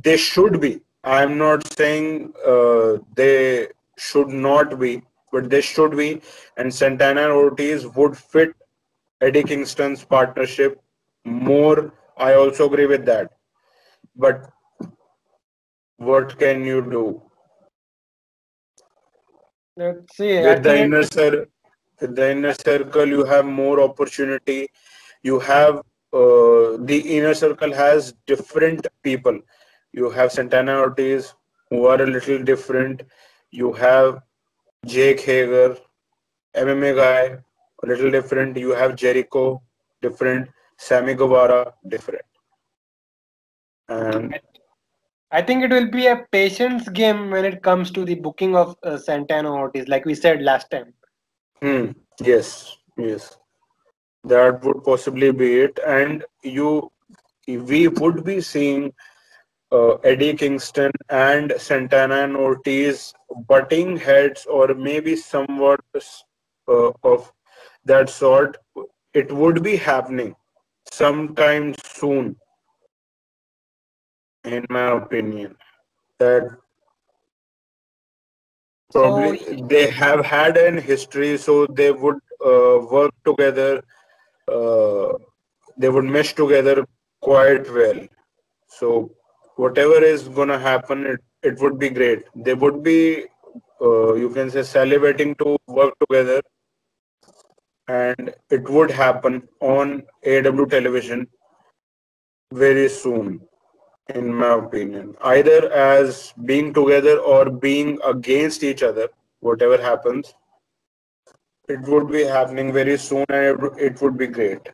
they 0.01 0.17
should 0.17 0.59
be. 0.59 0.81
I'm 1.03 1.37
not 1.37 1.71
saying 1.73 2.33
uh, 2.45 2.97
they 3.15 3.67
should 3.97 4.29
not 4.29 4.79
be, 4.79 5.01
but 5.37 5.49
they 5.49 5.61
should 5.61 5.95
be. 5.95 6.21
And 6.57 6.73
Santana 6.73 7.23
and 7.23 7.31
Ortiz 7.31 7.87
would 7.95 8.17
fit 8.17 8.53
Eddie 9.21 9.43
Kingston's 9.43 10.03
partnership 10.03 10.81
more. 11.25 11.93
I 12.17 12.33
also 12.33 12.65
agree 12.65 12.87
with 12.87 13.05
that. 13.05 13.31
But 14.15 14.49
what 15.97 16.39
can 16.39 16.65
you 16.65 16.81
do? 16.81 17.21
Let's 19.75 20.17
see. 20.17 20.41
With 20.41 20.63
the 20.63 20.79
inner 20.85 21.03
circle 21.03 21.45
with 22.01 22.15
the 22.15 22.31
inner 22.31 22.53
circle 22.53 23.07
you 23.07 23.23
have 23.25 23.45
more 23.45 23.81
opportunity 23.81 24.67
you 25.23 25.39
have 25.39 25.77
uh, 26.13 26.77
the 26.89 26.99
inner 27.17 27.33
circle 27.33 27.73
has 27.73 28.13
different 28.27 28.87
people 29.07 29.39
you 29.93 30.11
have 30.17 30.31
santana 30.31 30.75
ortiz 30.83 31.33
who 31.71 31.85
are 31.93 31.99
a 32.03 32.05
little 32.05 32.43
different 32.51 33.01
you 33.61 33.71
have 33.73 34.21
jake 34.93 35.21
hager 35.29 35.69
mma 36.65 36.91
guy 37.01 37.23
a 37.83 37.87
little 37.91 38.11
different 38.17 38.57
you 38.65 38.71
have 38.81 38.95
jericho 39.03 39.45
different 40.01 40.49
sammy 40.87 41.15
guevara 41.21 41.61
different 41.95 42.25
and 43.89 44.39
I 45.31 45.41
think 45.41 45.63
it 45.63 45.71
will 45.71 45.89
be 45.91 46.07
a 46.07 46.25
patience 46.31 46.87
game 46.87 47.29
when 47.31 47.43
it 47.43 47.61
comes 47.61 47.91
to 47.91 48.05
the 48.05 48.15
booking 48.15 48.55
of 48.55 48.77
uh, 48.83 48.97
Santana 48.97 49.51
Ortiz, 49.53 49.87
like 49.89 50.05
we 50.05 50.15
said 50.15 50.41
last 50.41 50.71
time. 50.71 50.93
Hmm. 51.61 51.91
Yes. 52.21 52.77
Yes. 52.97 53.37
That 54.23 54.63
would 54.63 54.83
possibly 54.85 55.31
be 55.31 55.61
it. 55.61 55.79
And 55.85 56.23
you, 56.43 56.91
we 57.45 57.89
would 57.89 58.23
be 58.23 58.39
seeing 58.39 58.93
uh, 59.71 59.95
Eddie 60.03 60.33
Kingston 60.33 60.91
and 61.09 61.53
Santana 61.57 62.23
and 62.23 62.35
Ortiz 62.35 63.13
butting 63.47 63.97
heads, 63.97 64.45
or 64.45 64.73
maybe 64.73 65.15
somewhat 65.15 65.81
uh, 66.67 66.91
of 67.03 67.31
that 67.85 68.09
sort. 68.09 68.57
It 69.13 69.31
would 69.31 69.63
be 69.63 69.75
happening 69.75 70.35
sometime 70.91 71.73
soon, 71.83 72.35
in 74.43 74.65
my 74.69 74.91
opinion. 74.91 75.55
That 76.19 76.57
Probably 78.91 79.39
so, 79.39 79.67
they 79.67 79.89
have 79.91 80.25
had 80.25 80.57
an 80.57 80.77
history, 80.77 81.37
so 81.37 81.67
they 81.67 81.91
would 81.91 82.19
uh, 82.45 82.79
work 82.89 83.11
together. 83.25 83.83
Uh, 84.47 85.13
they 85.77 85.89
would 85.89 86.05
mesh 86.05 86.33
together 86.33 86.85
quite 87.21 87.69
well. 87.71 88.07
So 88.67 89.11
whatever 89.57 90.03
is 90.03 90.27
gonna 90.29 90.59
happen, 90.59 91.05
it, 91.05 91.19
it 91.43 91.59
would 91.59 91.77
be 91.79 91.89
great. 91.89 92.23
They 92.35 92.53
would 92.53 92.83
be, 92.83 93.25
uh, 93.81 94.13
you 94.13 94.29
can 94.29 94.49
say, 94.49 94.61
salivating 94.61 95.37
to 95.39 95.57
work 95.67 95.93
together, 95.99 96.41
and 97.87 98.33
it 98.49 98.69
would 98.69 98.91
happen 98.91 99.47
on 99.61 100.03
AW 100.25 100.65
television 100.65 101.27
very 102.53 102.89
soon 102.89 103.41
in 104.15 104.33
my 104.33 104.53
opinion. 104.53 105.15
Either 105.21 105.71
as 105.71 106.33
being 106.45 106.73
together 106.73 107.17
or 107.19 107.49
being 107.49 107.99
against 108.05 108.63
each 108.63 108.83
other 108.83 109.09
whatever 109.39 109.81
happens 109.81 110.33
it 111.67 111.81
would 111.81 112.09
be 112.09 112.23
happening 112.23 112.71
very 112.71 112.97
soon 112.97 113.25
and 113.29 113.59
it 113.77 114.01
would 114.01 114.17
be 114.17 114.27
great. 114.27 114.69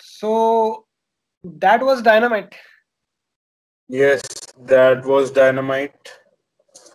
So 0.00 0.86
that 1.44 1.82
was 1.82 2.02
dynamite. 2.02 2.54
Yes, 3.88 4.22
that 4.66 5.04
was 5.04 5.32
dynamite 5.32 6.12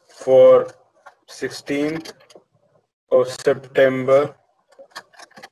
for 0.09 0.67
16th 1.29 2.13
of 3.11 3.27
September 3.27 4.33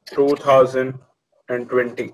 2020. 0.08 2.14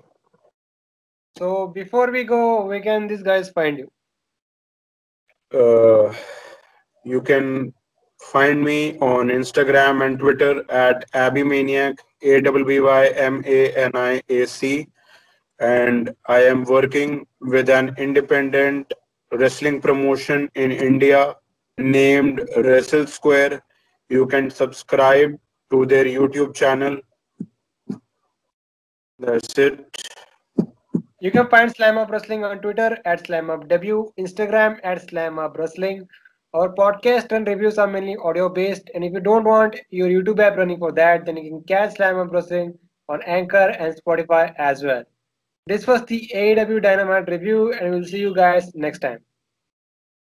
So 1.38 1.68
before 1.68 2.10
we 2.10 2.24
go, 2.24 2.66
where 2.66 2.80
can 2.80 3.06
these 3.06 3.22
guys 3.22 3.48
find 3.50 3.78
you? 3.78 3.88
Uh, 5.54 6.12
you 7.04 7.22
can 7.22 7.72
find 8.20 8.60
me 8.62 8.98
on 8.98 9.28
Instagram 9.28 10.04
and 10.04 10.18
Twitter 10.18 10.68
at 10.70 11.10
Abimaniac, 11.12 11.98
A 12.22 12.40
W 12.40 12.64
B 12.64 12.80
Y 12.80 13.06
M 13.08 13.44
A 13.46 13.72
N 13.76 13.92
I 13.94 14.20
A 14.28 14.46
C. 14.46 14.88
And 15.62 16.12
I 16.26 16.40
am 16.40 16.64
working 16.64 17.24
with 17.40 17.70
an 17.70 17.94
independent 17.96 18.92
wrestling 19.30 19.80
promotion 19.80 20.50
in 20.56 20.72
India 20.72 21.36
named 21.78 22.42
Wrestle 22.56 23.06
Square. 23.06 23.62
You 24.08 24.26
can 24.26 24.50
subscribe 24.50 25.38
to 25.70 25.86
their 25.86 26.04
YouTube 26.04 26.56
channel. 26.56 26.98
That's 29.20 29.56
it. 29.56 29.86
You 31.20 31.30
can 31.30 31.48
find 31.48 31.72
Slamhub 31.72 32.10
Wrestling 32.10 32.44
on 32.44 32.58
Twitter 32.58 32.98
at 33.04 33.24
Slamhub 33.24 33.68
W, 33.68 34.12
Instagram 34.18 34.80
at 34.82 35.06
Slamhub 35.06 35.56
Wrestling. 35.56 36.08
Our 36.54 36.74
podcast 36.74 37.30
and 37.30 37.46
reviews 37.46 37.78
are 37.78 37.86
mainly 37.86 38.16
audio 38.16 38.48
based, 38.48 38.90
and 38.96 39.04
if 39.04 39.12
you 39.12 39.20
don't 39.20 39.44
want 39.44 39.76
your 39.90 40.08
YouTube 40.08 40.40
app 40.40 40.56
running 40.56 40.80
for 40.80 40.90
that, 40.90 41.24
then 41.24 41.36
you 41.36 41.50
can 41.50 41.62
catch 41.62 41.94
Slamhub 41.94 42.32
Wrestling 42.32 42.76
on 43.08 43.22
Anchor 43.22 43.76
and 43.78 43.94
Spotify 43.94 44.52
as 44.58 44.82
well. 44.82 45.04
This 45.66 45.88
was 45.88 46.04
the 46.06 46.30
AW 46.34 46.78
Dynamite 46.78 47.28
review, 47.28 47.72
and 47.72 47.90
we'll 47.90 48.04
see 48.04 48.20
you 48.20 48.34
guys 48.34 48.72
next 48.74 49.00
time. 49.00 49.24